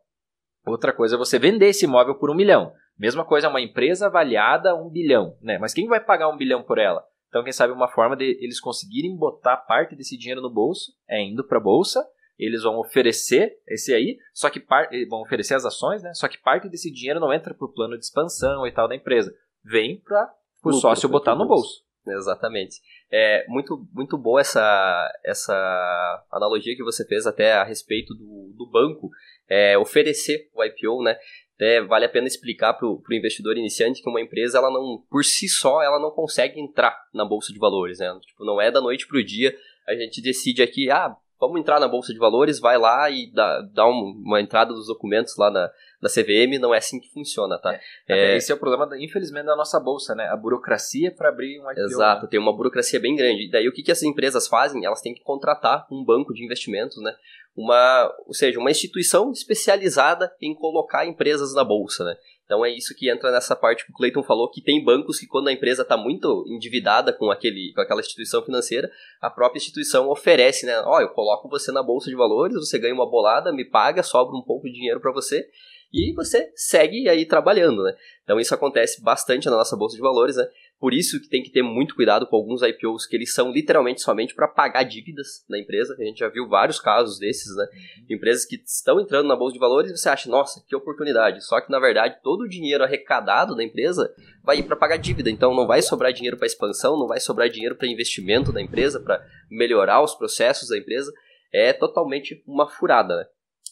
Outra 0.67 0.93
coisa 0.93 1.17
é 1.17 1.19
você 1.19 1.39
vender 1.39 1.67
esse 1.67 1.85
imóvel 1.85 2.15
por 2.15 2.31
um 2.31 2.35
milhão. 2.35 2.73
Mesma 2.99 3.25
coisa, 3.25 3.49
uma 3.49 3.61
empresa 3.61 4.07
avaliada 4.07 4.75
um 4.77 4.89
bilhão, 4.89 5.37
né? 5.41 5.59
Mas 5.59 5.75
quem 5.75 5.87
vai 5.87 6.01
pagar 6.01 6.29
um 6.29 6.37
bilhão 6.37 6.63
por 6.63 6.79
ela? 6.79 7.05
Então, 7.29 7.43
quem 7.43 7.53
sabe 7.53 7.73
uma 7.73 7.89
forma 7.89 8.15
de 8.15 8.39
eles 8.43 8.61
conseguirem 8.61 9.17
botar 9.17 9.57
parte 9.57 9.97
desse 9.97 10.19
dinheiro 10.19 10.43
no 10.43 10.53
bolso 10.53 10.93
é 11.09 11.23
indo 11.23 11.43
para 11.43 11.59
a 11.59 11.63
bolsa. 11.63 12.07
Eles 12.39 12.63
vão 12.63 12.79
oferecer 12.79 13.53
esse 13.67 13.95
aí, 13.95 14.19
só 14.35 14.51
que 14.51 14.59
eh, 14.59 15.07
vão 15.09 15.23
oferecer 15.23 15.55
as 15.55 15.65
ações, 15.65 16.03
né? 16.03 16.13
Só 16.15 16.29
que 16.29 16.39
parte 16.39 16.69
desse 16.69 16.93
dinheiro 16.93 17.21
não 17.21 17.33
entra 17.33 17.55
para 17.55 17.65
o 17.65 17.73
plano 17.73 17.97
de 17.99 18.05
expansão 18.05 18.67
e 18.67 18.73
tal 18.73 18.87
da 18.87 18.95
empresa. 18.95 19.33
Vem 19.65 20.01
para 20.01 20.33
o 20.65 20.73
sócio 20.73 21.09
botar 21.09 21.35
no 21.35 21.47
bolso. 21.47 21.83
Exatamente. 22.07 22.81
É 23.11 23.45
muito, 23.49 23.87
muito 23.93 24.19
boa 24.19 24.41
essa, 24.41 25.21
essa 25.25 26.25
analogia 26.33 26.75
que 26.75 26.83
você 26.83 27.07
fez 27.07 27.27
até 27.27 27.53
a 27.53 27.63
respeito 27.63 28.13
do, 28.15 28.53
do 28.57 28.69
banco 28.71 29.09
é, 29.49 29.79
oferecer 29.79 30.51
o 30.53 30.65
IPO, 30.65 31.05
né? 31.05 31.17
Até 31.55 31.81
vale 31.81 32.05
a 32.05 32.09
pena 32.09 32.27
explicar 32.27 32.73
para 32.73 32.89
o 32.89 33.03
investidor 33.13 33.57
iniciante 33.57 34.03
que 34.03 34.09
uma 34.09 34.21
empresa, 34.21 34.59
ela 34.59 34.71
não, 34.71 35.05
por 35.09 35.25
si 35.25 35.49
só, 35.49 35.81
ela 35.81 36.01
não 36.01 36.11
consegue 36.11 36.61
entrar 36.61 36.97
na 37.15 37.25
bolsa 37.25 37.53
de 37.53 37.59
valores, 37.59 38.01
né? 38.01 38.13
Tipo, 38.27 38.45
não 38.45 38.61
é 38.61 38.71
da 38.71 38.81
noite 38.81 39.07
para 39.07 39.19
o 39.19 39.25
dia 39.25 39.57
a 39.87 39.95
gente 39.95 40.23
decide 40.23 40.63
aqui, 40.63 40.91
ah, 40.91 41.15
vamos 41.43 41.61
entrar 41.61 41.81
na 41.81 41.89
bolsa 41.89 42.13
de 42.13 42.21
valores, 42.21 42.61
vai 42.61 42.79
lá 42.79 43.11
e 43.11 43.29
dá, 43.33 43.61
dá 43.75 43.85
uma 43.85 44.41
entrada 44.41 44.73
dos 44.73 44.87
documentos 44.87 45.37
lá 45.37 45.51
na, 45.51 45.69
na 46.01 46.09
CVM, 46.09 46.57
não 46.61 46.73
é 46.73 46.79
assim 46.79 47.01
que 47.01 47.13
funciona, 47.13 47.59
tá? 47.59 47.75
É, 48.09 48.35
é, 48.35 48.37
esse 48.37 48.53
é 48.53 48.55
o 48.55 48.59
problema, 48.59 48.89
infelizmente, 48.97 49.47
da 49.47 49.57
nossa 49.57 49.81
bolsa, 49.81 50.15
né? 50.15 50.29
A 50.29 50.37
burocracia 50.37 51.11
para 51.11 51.31
abrir 51.31 51.61
um 51.61 51.69
IPO. 51.69 51.81
Exato, 51.81 52.23
né? 52.23 52.29
tem 52.31 52.39
uma 52.39 52.57
burocracia 52.57 53.01
bem 53.01 53.17
grande. 53.17 53.47
E 53.47 53.51
daí 53.51 53.67
o 53.67 53.73
que, 53.73 53.83
que 53.83 53.91
as 53.91 54.05
empresas 54.05 54.47
fazem? 54.47 54.85
Elas 54.85 55.01
têm 55.01 55.13
que 55.13 55.25
contratar 55.25 55.85
um 55.91 56.05
banco 56.05 56.33
de 56.33 56.45
investimentos, 56.45 57.03
né? 57.03 57.13
Uma, 57.57 58.09
ou 58.25 58.33
seja, 58.33 58.61
uma 58.61 58.71
instituição 58.71 59.33
especializada 59.33 60.33
em 60.41 60.55
colocar 60.55 61.05
empresas 61.07 61.53
na 61.55 61.65
bolsa, 61.65 62.05
né? 62.05 62.17
Então 62.45 62.65
é 62.65 62.71
isso 62.71 62.95
que 62.95 63.11
entra 63.11 63.31
nessa 63.31 63.57
parte 63.57 63.87
que 63.87 63.93
o 63.93 63.95
Clayton 63.95 64.23
falou, 64.23 64.51
que 64.51 64.63
tem 64.63 64.85
bancos 64.85 65.19
que 65.19 65.27
quando 65.27 65.49
a 65.49 65.53
empresa 65.53 65.83
está 65.83 65.97
muito 65.97 66.45
endividada 66.49 67.13
com, 67.13 67.31
aquele, 67.31 67.73
com 67.75 67.81
aquela 67.81 68.01
instituição 68.01 68.45
financeira, 68.45 68.91
a 69.21 69.31
própria 69.31 69.59
instituição 69.59 70.09
oferece, 70.09 70.67
né? 70.67 70.79
Ó, 70.81 70.97
oh, 70.97 71.01
eu 71.01 71.09
coloco 71.11 71.49
você 71.49 71.73
na 71.73 71.83
bolsa 71.83 72.11
de 72.11 72.17
valores, 72.17 72.55
você 72.57 72.79
ganha 72.79 72.95
uma 72.95 73.09
bolada, 73.09 73.53
me 73.53 73.65
paga, 73.65 74.03
sobra 74.03 74.37
um 74.37 74.43
pouco 74.43 74.67
de 74.67 74.75
dinheiro 74.75 75.01
para 75.01 75.13
você 75.13 75.49
e 75.93 76.13
você 76.15 76.51
segue 76.57 77.09
aí 77.09 77.27
trabalhando, 77.27 77.83
né? 77.83 77.95
Então 78.25 78.41
isso 78.41 78.55
acontece 78.55 79.03
bastante 79.03 79.49
na 79.49 79.57
nossa 79.57 79.77
bolsa 79.77 79.95
de 79.95 80.03
valores, 80.03 80.37
né? 80.37 80.47
Por 80.83 80.93
isso 80.93 81.21
que 81.21 81.29
tem 81.29 81.45
que 81.45 81.53
ter 81.53 81.63
muito 81.63 81.95
cuidado 81.95 82.27
com 82.27 82.35
alguns 82.35 82.61
IPOs 82.61 83.07
que 83.07 83.15
eles 83.15 83.33
são 83.33 83.53
literalmente 83.53 84.03
somente 84.03 84.35
para 84.35 84.49
pagar 84.49 84.83
dívidas 84.83 85.45
da 85.49 85.57
empresa. 85.57 85.97
A 85.97 86.03
gente 86.03 86.19
já 86.19 86.29
viu 86.29 86.49
vários 86.49 86.81
casos 86.81 87.21
desses, 87.21 87.55
né? 87.55 87.69
Uhum. 87.73 88.17
Empresas 88.17 88.45
que 88.45 88.57
estão 88.57 88.99
entrando 89.01 89.29
na 89.29 89.37
bolsa 89.37 89.53
de 89.53 89.61
valores 89.61 89.93
e 89.93 89.97
você 89.97 90.09
acha, 90.09 90.29
nossa, 90.29 90.61
que 90.67 90.75
oportunidade. 90.75 91.41
Só 91.45 91.61
que 91.61 91.71
na 91.71 91.79
verdade 91.79 92.19
todo 92.21 92.41
o 92.41 92.49
dinheiro 92.49 92.83
arrecadado 92.83 93.55
da 93.55 93.63
empresa 93.63 94.13
vai 94.43 94.59
ir 94.59 94.65
para 94.65 94.75
pagar 94.75 94.97
dívida. 94.97 95.31
Então 95.31 95.55
não 95.55 95.69
vai 95.69 95.81
sobrar 95.83 96.13
dinheiro 96.13 96.37
para 96.37 96.49
expansão, 96.49 96.99
não 96.99 97.07
vai 97.07 97.21
sobrar 97.21 97.49
dinheiro 97.49 97.77
para 97.77 97.87
investimento 97.87 98.53
da 98.53 98.61
empresa, 98.61 98.99
para 98.99 99.25
melhorar 99.49 100.03
os 100.03 100.17
processos 100.17 100.71
da 100.71 100.77
empresa. 100.77 101.13
É 101.55 101.73
totalmente 101.73 102.43
uma 102.45 102.69
furada, 102.69 103.19
né? 103.19 103.25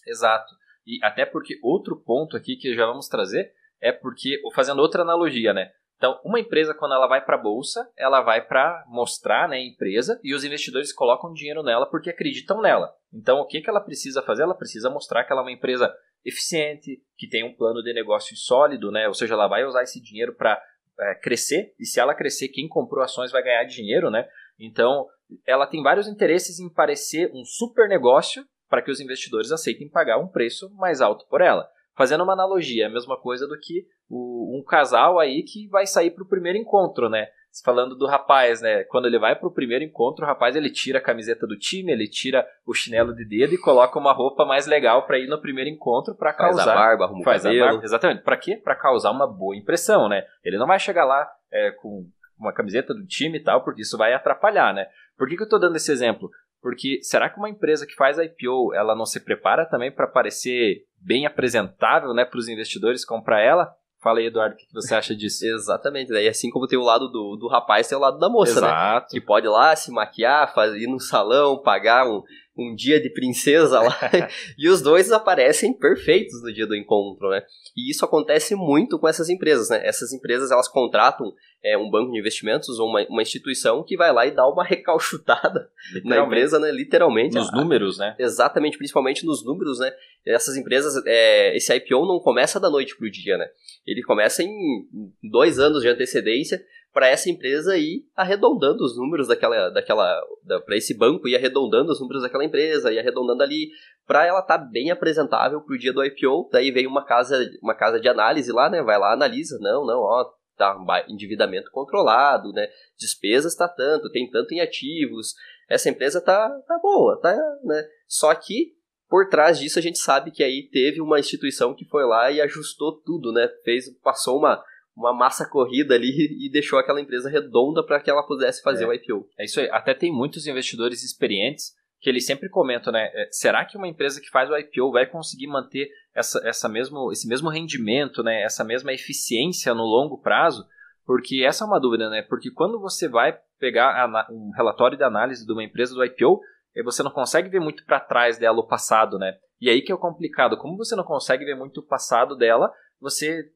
Exato. 0.07 0.55
E 0.87 1.05
até 1.05 1.27
porque 1.27 1.59
outro 1.61 1.97
ponto 1.97 2.37
aqui 2.37 2.55
que 2.55 2.73
já 2.73 2.87
vamos 2.87 3.09
trazer 3.09 3.51
é 3.81 3.91
porque, 3.91 4.41
fazendo 4.55 4.79
outra 4.79 5.03
analogia, 5.03 5.53
né? 5.53 5.73
Então, 6.01 6.19
uma 6.25 6.41
empresa, 6.41 6.73
quando 6.73 6.95
ela 6.95 7.07
vai 7.07 7.23
para 7.23 7.37
a 7.37 7.43
bolsa, 7.43 7.87
ela 7.95 8.23
vai 8.23 8.41
para 8.41 8.87
mostrar 8.89 9.47
né, 9.47 9.59
a 9.59 9.63
empresa 9.63 10.19
e 10.25 10.35
os 10.35 10.43
investidores 10.43 10.95
colocam 10.95 11.31
dinheiro 11.31 11.63
nela 11.63 11.85
porque 11.85 12.09
acreditam 12.09 12.63
nela. 12.63 12.91
Então, 13.13 13.39
o 13.39 13.47
que, 13.47 13.61
que 13.61 13.69
ela 13.69 13.83
precisa 13.83 14.23
fazer? 14.23 14.45
Ela 14.45 14.55
precisa 14.55 14.89
mostrar 14.89 15.25
que 15.25 15.33
ela 15.33 15.43
é 15.43 15.45
uma 15.45 15.53
empresa 15.53 15.95
eficiente, 16.25 17.03
que 17.19 17.29
tem 17.29 17.45
um 17.45 17.55
plano 17.55 17.83
de 17.83 17.93
negócio 17.93 18.35
sólido, 18.35 18.91
né? 18.91 19.09
ou 19.09 19.13
seja, 19.13 19.35
ela 19.35 19.47
vai 19.47 19.63
usar 19.63 19.83
esse 19.83 20.01
dinheiro 20.01 20.35
para 20.35 20.59
é, 20.99 21.15
crescer, 21.17 21.75
e 21.79 21.85
se 21.85 22.01
ela 22.01 22.15
crescer, 22.15 22.49
quem 22.49 22.67
comprou 22.67 23.05
ações 23.05 23.31
vai 23.31 23.43
ganhar 23.43 23.65
dinheiro. 23.65 24.11
Né? 24.11 24.27
Então, 24.59 25.07
ela 25.47 25.67
tem 25.67 25.83
vários 25.83 26.09
interesses 26.09 26.59
em 26.59 26.73
parecer 26.73 27.31
um 27.35 27.45
super 27.45 27.87
negócio 27.87 28.43
para 28.71 28.81
que 28.81 28.91
os 28.91 29.01
investidores 29.01 29.53
aceitem 29.53 29.91
pagar 29.91 30.17
um 30.17 30.29
preço 30.29 30.75
mais 30.77 31.03
alto 31.03 31.27
por 31.29 31.43
ela. 31.43 31.69
Fazendo 32.01 32.25
uma 32.25 32.33
analogia, 32.33 32.85
é 32.85 32.87
a 32.87 32.91
mesma 32.91 33.15
coisa 33.15 33.47
do 33.47 33.59
que 33.61 33.85
o, 34.09 34.59
um 34.59 34.65
casal 34.65 35.19
aí 35.19 35.43
que 35.43 35.69
vai 35.69 35.87
sair 35.87 36.11
para 36.11 36.25
o 36.25 36.27
primeiro 36.27 36.57
encontro, 36.57 37.11
né? 37.11 37.27
Falando 37.63 37.95
do 37.95 38.07
rapaz, 38.07 38.63
né? 38.63 38.85
Quando 38.85 39.05
ele 39.05 39.19
vai 39.19 39.37
para 39.37 39.47
o 39.47 39.53
primeiro 39.53 39.85
encontro, 39.85 40.25
o 40.25 40.27
rapaz 40.27 40.57
ele 40.57 40.71
tira 40.71 40.99
a 40.99 41.03
camiseta 41.03 41.47
do 41.47 41.59
time, 41.59 41.93
ele 41.93 42.09
tira 42.09 42.47
o 42.67 42.73
chinelo 42.73 43.15
de 43.15 43.29
dedo 43.29 43.53
e 43.53 43.59
coloca 43.59 43.99
uma 43.99 44.15
roupa 44.15 44.47
mais 44.47 44.67
legal 44.67 45.07
para 45.07 45.19
ir 45.19 45.29
no 45.29 45.39
primeiro 45.39 45.69
encontro 45.69 46.15
para 46.15 46.33
causar. 46.33 46.65
Faz 46.65 46.69
a 46.69 46.75
barba, 46.75 47.05
arruma 47.05 47.23
faz 47.23 47.43
cabelo. 47.43 47.65
A 47.65 47.67
barba, 47.67 47.85
exatamente. 47.85 48.23
Para 48.23 48.37
quê? 48.39 48.57
Para 48.57 48.77
causar 48.77 49.11
uma 49.11 49.27
boa 49.27 49.55
impressão, 49.55 50.09
né? 50.09 50.25
Ele 50.43 50.57
não 50.57 50.67
vai 50.67 50.79
chegar 50.79 51.05
lá 51.05 51.31
é, 51.53 51.71
com 51.73 52.07
uma 52.39 52.55
camiseta 52.55 52.95
do 52.95 53.07
time 53.07 53.37
e 53.37 53.43
tal, 53.43 53.63
porque 53.63 53.83
isso 53.83 53.99
vai 53.99 54.15
atrapalhar, 54.15 54.73
né? 54.73 54.87
Por 55.19 55.29
que, 55.29 55.37
que 55.37 55.43
eu 55.43 55.45
estou 55.45 55.61
dando 55.61 55.77
esse 55.77 55.93
exemplo? 55.93 56.31
Porque 56.63 56.99
será 57.03 57.31
que 57.31 57.39
uma 57.39 57.49
empresa 57.49 57.87
que 57.87 57.95
faz 57.95 58.19
IPO, 58.19 58.75
ela 58.75 58.95
não 58.95 59.07
se 59.07 59.21
prepara 59.21 59.65
também 59.65 59.91
para 59.91 60.07
parecer 60.07 60.85
bem 61.01 61.27
apresentável, 61.27 62.13
né, 62.13 62.25
para 62.25 62.39
os 62.39 62.49
investidores 62.49 63.05
comprar 63.05 63.41
ela? 63.41 63.75
Fala 64.03 64.19
aí, 64.19 64.27
Eduardo, 64.27 64.55
o 64.55 64.59
que 64.59 64.67
você 64.73 64.95
acha 64.95 65.15
disso? 65.15 65.45
Exatamente. 65.45 66.11
Daí, 66.11 66.27
assim 66.27 66.51
como 66.51 66.67
tem 66.67 66.79
o 66.79 66.83
lado 66.83 67.09
do, 67.09 67.37
do 67.37 67.49
rapaz, 67.49 67.87
tem 67.87 67.99
o 67.99 68.01
lado 68.01 68.19
da 68.19 68.31
moça, 68.31 68.59
né? 68.61 68.67
Exato. 68.67 69.15
né? 69.15 69.21
Que 69.21 69.21
pode 69.21 69.47
ir 69.47 69.51
lá 69.51 69.77
se 69.77 69.91
maquiar, 69.91 70.55
fazer, 70.55 70.79
ir 70.79 70.87
no 70.87 70.99
salão, 70.99 71.61
pagar 71.63 72.07
um, 72.09 72.23
um 72.57 72.75
dia 72.75 73.01
de 73.01 73.11
princesa 73.11 73.81
lá, 73.81 73.97
e 74.59 74.69
os 74.69 74.83
dois 74.83 75.11
aparecem 75.13 75.73
perfeitos 75.73 76.43
no 76.43 76.53
dia 76.53 76.67
do 76.67 76.77
encontro, 76.77 77.31
né? 77.31 77.43
E 77.77 77.91
isso 77.91 78.05
acontece 78.05 78.55
muito 78.55 78.99
com 78.99 79.09
essas 79.09 79.29
empresas, 79.29 79.71
né? 79.71 79.81
Essas 79.87 80.13
empresas, 80.13 80.51
elas 80.51 80.69
contratam 80.69 81.33
é, 81.63 81.77
um 81.77 81.91
banco 81.91 82.13
de 82.13 82.19
investimentos 82.19 82.79
ou 82.79 82.89
uma, 82.89 83.07
uma 83.09 83.23
instituição 83.23 83.85
que 83.85 83.97
vai 83.97 84.13
lá 84.13 84.27
e 84.27 84.31
dá 84.31 84.47
uma 84.49 84.65
recalchutada 84.67 85.71
na 86.05 86.19
empresa, 86.19 86.59
né? 86.59 86.71
Literalmente. 86.71 87.35
Nos 87.35 87.53
números, 87.53 87.99
né? 87.99 88.15
Exatamente, 88.19 88.77
principalmente 88.77 89.25
nos 89.25 89.45
números, 89.45 89.79
né? 89.79 89.93
Essas 90.27 90.57
empresas, 90.57 91.03
é, 91.07 91.57
esse 91.57 91.75
IPO 91.75 92.07
não 92.07 92.19
começa 92.21 92.59
da 92.59 92.69
noite 92.69 92.97
pro 92.97 93.11
dia, 93.11 93.39
né? 93.39 93.47
Ele 93.87 94.03
começa 94.03 94.43
em 94.43 94.87
dois 95.23 95.59
anos 95.59 95.83
de 95.83 95.89
antecedência, 95.89 96.63
para 96.93 97.09
essa 97.09 97.31
empresa 97.31 97.77
ir 97.77 98.05
arredondando 98.17 98.85
os 98.85 98.97
números 98.97 99.29
daquela, 99.29 99.71
daquela 99.71 100.21
da, 100.45 100.61
para 100.61 100.77
esse 100.77 100.97
banco 100.97 101.29
ir 101.29 101.37
arredondando 101.37 101.93
os 101.93 102.01
números 102.01 102.23
daquela 102.23 102.45
empresa, 102.45 102.93
ir 102.93 102.99
arredondando 102.99 103.43
ali, 103.43 103.71
para 104.07 104.27
ela 104.27 104.41
estar 104.41 104.59
tá 104.59 104.65
bem 104.65 104.91
apresentável 104.91 105.61
para 105.61 105.75
o 105.75 105.79
dia 105.79 105.93
do 105.93 106.05
IPO. 106.05 106.49
Daí 106.53 106.71
vem 106.71 106.87
uma 106.87 107.05
casa, 107.05 107.49
uma 107.63 107.75
casa 107.75 108.01
de 108.01 108.09
análise 108.09 108.51
lá, 108.51 108.69
né? 108.69 108.83
Vai 108.83 108.99
lá, 108.99 109.13
analisa, 109.13 109.59
não, 109.61 109.87
não, 109.87 110.01
ó, 110.01 110.33
tá 110.57 110.77
endividamento 111.09 111.71
controlado, 111.71 112.53
né? 112.53 112.67
Despesas 112.99 113.55
tá 113.55 113.69
tanto, 113.69 114.11
tem 114.11 114.29
tanto 114.29 114.53
em 114.53 114.61
ativos. 114.61 115.35
Essa 115.69 115.89
empresa 115.89 116.21
tá, 116.21 116.51
tá 116.67 116.79
boa, 116.83 117.21
tá, 117.21 117.35
né? 117.63 117.87
Só 118.09 118.35
que 118.35 118.75
por 119.09 119.29
trás 119.29 119.59
disso 119.59 119.79
a 119.79 119.83
gente 119.83 119.99
sabe 119.99 120.31
que 120.31 120.43
aí 120.43 120.69
teve 120.71 121.01
uma 121.01 121.19
instituição 121.19 121.75
que 121.75 121.85
foi 121.85 122.05
lá 122.05 122.31
e 122.31 122.41
ajustou 122.41 123.01
tudo, 123.01 123.33
né? 123.33 123.49
Fez, 123.65 123.91
passou 124.03 124.39
uma 124.39 124.63
uma 125.01 125.15
massa 125.15 125.49
corrida 125.49 125.95
ali 125.95 126.47
e 126.47 126.51
deixou 126.51 126.79
aquela 126.79 127.01
empresa 127.01 127.31
redonda 127.31 127.85
para 127.85 128.01
que 128.01 128.11
ela 128.11 128.23
pudesse 128.23 128.63
fazer 128.63 128.85
é. 128.85 128.87
o 128.87 128.93
IPO. 128.93 129.27
É 129.39 129.45
isso 129.45 129.59
aí. 129.61 129.69
Até 129.71 129.95
tem 129.95 130.13
muitos 130.13 130.47
investidores 130.47 131.03
experientes 131.03 131.73
que 132.01 132.09
eles 132.09 132.25
sempre 132.25 132.49
comentam, 132.49 132.93
né? 132.93 133.11
É, 133.15 133.29
será 133.31 133.65
que 133.65 133.77
uma 133.77 133.89
empresa 133.89 134.21
que 134.21 134.31
faz 134.31 134.49
o 134.51 134.57
IPO 134.57 134.93
vai 134.93 135.07
conseguir 135.07 135.47
manter 135.47 135.89
essa, 136.15 136.41
essa 136.47 136.69
mesmo, 136.69 137.11
esse 137.11 137.27
mesmo 137.27 137.49
rendimento, 137.49 138.23
né? 138.23 138.43
Essa 138.43 138.65
mesma 138.65 138.93
eficiência 138.93 139.75
no 139.75 139.83
longo 139.83 140.19
prazo? 140.19 140.67
Porque 141.05 141.43
essa 141.45 141.65
é 141.65 141.67
uma 141.67 141.81
dúvida, 141.81 142.09
né? 142.09 142.23
Porque 142.23 142.51
quando 142.51 142.81
você 142.81 143.09
vai 143.09 143.39
pegar 143.59 144.07
um 144.31 144.51
relatório 144.55 144.97
de 144.97 145.05
análise 145.05 145.47
de 145.47 145.53
uma 145.53 145.65
empresa 145.65 145.95
do 145.95 146.05
IPO, 146.05 146.41
você 146.85 147.03
não 147.03 147.11
consegue 147.11 147.49
ver 147.49 147.61
muito 147.61 147.85
para 147.85 148.01
trás 148.01 148.39
dela 148.39 148.61
o 148.61 148.67
passado, 148.67 149.19
né? 149.19 149.37
E 149.61 149.69
aí 149.69 149.83
que 149.83 149.93
é 149.93 149.95
o 149.95 149.99
complicado. 149.99 150.57
Como 150.57 150.77
você 150.77 150.97
não 150.97 151.05
consegue 151.05 151.45
ver 151.45 151.57
muito 151.57 151.81
o 151.81 151.87
passado 151.87 152.35
dela, 152.37 152.73
você 153.01 153.51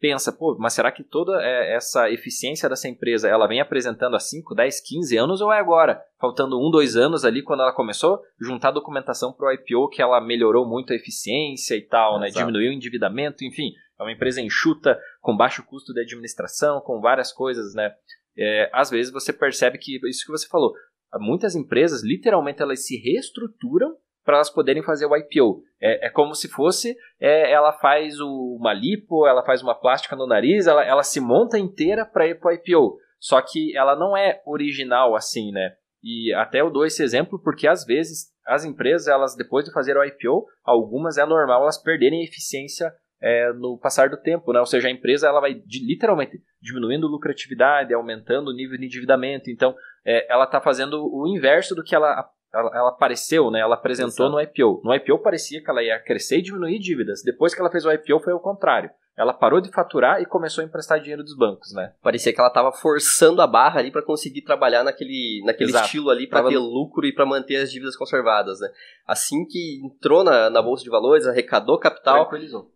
pensa, 0.00 0.32
pô, 0.32 0.56
mas 0.58 0.72
será 0.72 0.90
que 0.90 1.02
toda 1.02 1.40
é, 1.42 1.74
essa 1.74 2.10
eficiência 2.10 2.68
dessa 2.68 2.88
empresa 2.88 3.28
ela 3.28 3.46
vem 3.46 3.60
apresentando 3.60 4.16
há 4.16 4.20
5, 4.20 4.54
10, 4.54 4.80
15 4.80 5.16
anos 5.16 5.40
ou 5.40 5.52
é 5.52 5.58
agora? 5.58 6.00
Faltando 6.20 6.58
um, 6.58 6.70
dois 6.70 6.96
anos 6.96 7.24
ali 7.24 7.42
quando 7.42 7.60
ela 7.60 7.72
começou, 7.72 8.20
juntar 8.40 8.70
documentação 8.70 9.32
para 9.32 9.48
o 9.48 9.52
IPO 9.52 9.88
que 9.90 10.00
ela 10.02 10.20
melhorou 10.20 10.66
muito 10.66 10.92
a 10.92 10.96
eficiência 10.96 11.74
e 11.74 11.82
tal, 11.82 12.18
né? 12.20 12.28
Diminuiu 12.28 12.70
o 12.70 12.74
endividamento, 12.74 13.44
enfim. 13.44 13.72
É 13.98 14.02
uma 14.02 14.12
empresa 14.12 14.40
enxuta, 14.40 14.98
com 15.20 15.36
baixo 15.36 15.64
custo 15.64 15.92
de 15.92 16.00
administração, 16.00 16.80
com 16.80 17.00
várias 17.00 17.32
coisas, 17.32 17.74
né? 17.74 17.92
É, 18.36 18.70
às 18.72 18.90
vezes 18.90 19.12
você 19.12 19.32
percebe 19.32 19.78
que, 19.78 19.98
isso 20.08 20.24
que 20.24 20.30
você 20.30 20.46
falou, 20.46 20.72
muitas 21.16 21.56
empresas, 21.56 22.04
literalmente, 22.04 22.62
elas 22.62 22.86
se 22.86 22.96
reestruturam 22.96 23.96
para 24.28 24.36
elas 24.36 24.50
poderem 24.50 24.82
fazer 24.82 25.06
o 25.06 25.16
IPO. 25.16 25.62
É, 25.80 26.08
é 26.08 26.10
como 26.10 26.34
se 26.34 26.50
fosse, 26.50 26.94
é, 27.18 27.50
ela 27.50 27.72
faz 27.72 28.20
o, 28.20 28.58
uma 28.60 28.74
lipo, 28.74 29.26
ela 29.26 29.42
faz 29.42 29.62
uma 29.62 29.74
plástica 29.74 30.14
no 30.14 30.26
nariz, 30.26 30.66
ela, 30.66 30.84
ela 30.84 31.02
se 31.02 31.18
monta 31.18 31.58
inteira 31.58 32.04
para 32.04 32.26
ir 32.26 32.38
para 32.38 32.50
o 32.50 32.52
IPO. 32.52 32.98
Só 33.18 33.40
que 33.40 33.74
ela 33.74 33.96
não 33.96 34.14
é 34.14 34.42
original 34.44 35.16
assim, 35.16 35.50
né? 35.50 35.72
E 36.04 36.30
até 36.34 36.60
eu 36.60 36.70
dou 36.70 36.84
esse 36.84 37.02
exemplo 37.02 37.40
porque 37.42 37.66
às 37.66 37.86
vezes 37.86 38.26
as 38.46 38.66
empresas, 38.66 39.08
elas 39.08 39.34
depois 39.34 39.64
de 39.64 39.72
fazer 39.72 39.96
o 39.96 40.04
IPO, 40.04 40.44
algumas 40.62 41.16
é 41.16 41.24
normal 41.24 41.62
elas 41.62 41.82
perderem 41.82 42.22
eficiência 42.22 42.92
é, 43.22 43.50
no 43.54 43.78
passar 43.78 44.10
do 44.10 44.20
tempo, 44.20 44.52
né? 44.52 44.60
Ou 44.60 44.66
seja, 44.66 44.88
a 44.88 44.90
empresa 44.90 45.26
ela 45.26 45.40
vai 45.40 45.54
de, 45.54 45.86
literalmente 45.86 46.38
diminuindo 46.60 47.06
lucratividade, 47.06 47.94
aumentando 47.94 48.50
o 48.50 48.54
nível 48.54 48.76
de 48.76 48.84
endividamento. 48.84 49.50
Então, 49.50 49.74
é, 50.04 50.30
ela 50.30 50.44
está 50.44 50.60
fazendo 50.60 51.02
o 51.02 51.26
inverso 51.26 51.74
do 51.74 51.82
que 51.82 51.94
ela 51.94 52.28
ela, 52.52 52.70
ela, 52.74 52.88
apareceu, 52.88 53.50
né? 53.50 53.60
Ela 53.60 53.74
apresentou 53.74 54.26
Exato. 54.26 54.30
no 54.30 54.40
IPO. 54.40 54.80
No 54.84 54.94
IPO 54.94 55.18
parecia 55.18 55.62
que 55.62 55.70
ela 55.70 55.82
ia 55.82 55.98
crescer 55.98 56.38
e 56.38 56.42
diminuir 56.42 56.78
dívidas. 56.78 57.22
Depois 57.22 57.54
que 57.54 57.60
ela 57.60 57.70
fez 57.70 57.84
o 57.84 57.92
IPO 57.92 58.20
foi 58.20 58.32
o 58.32 58.40
contrário. 58.40 58.90
Ela 59.18 59.34
parou 59.34 59.60
de 59.60 59.68
faturar 59.72 60.22
e 60.22 60.26
começou 60.26 60.62
a 60.62 60.64
emprestar 60.64 61.00
dinheiro 61.00 61.24
dos 61.24 61.36
bancos, 61.36 61.72
né? 61.74 61.92
Parecia 62.00 62.32
que 62.32 62.38
ela 62.38 62.48
estava 62.48 62.70
forçando 62.70 63.42
a 63.42 63.48
barra 63.48 63.80
ali 63.80 63.90
para 63.90 64.00
conseguir 64.00 64.42
trabalhar 64.42 64.84
naquele, 64.84 65.42
naquele 65.44 65.72
estilo 65.72 66.08
ali 66.08 66.28
para 66.28 66.48
ter 66.48 66.56
lucro 66.56 67.04
e 67.04 67.12
para 67.12 67.26
manter 67.26 67.56
as 67.56 67.72
dívidas 67.72 67.96
conservadas, 67.96 68.60
né? 68.60 68.68
Assim 69.04 69.44
que 69.44 69.80
entrou 69.84 70.22
na, 70.22 70.48
na 70.48 70.62
bolsa 70.62 70.84
de 70.84 70.90
valores, 70.90 71.26
arrecadou 71.26 71.80
capital, 71.80 72.30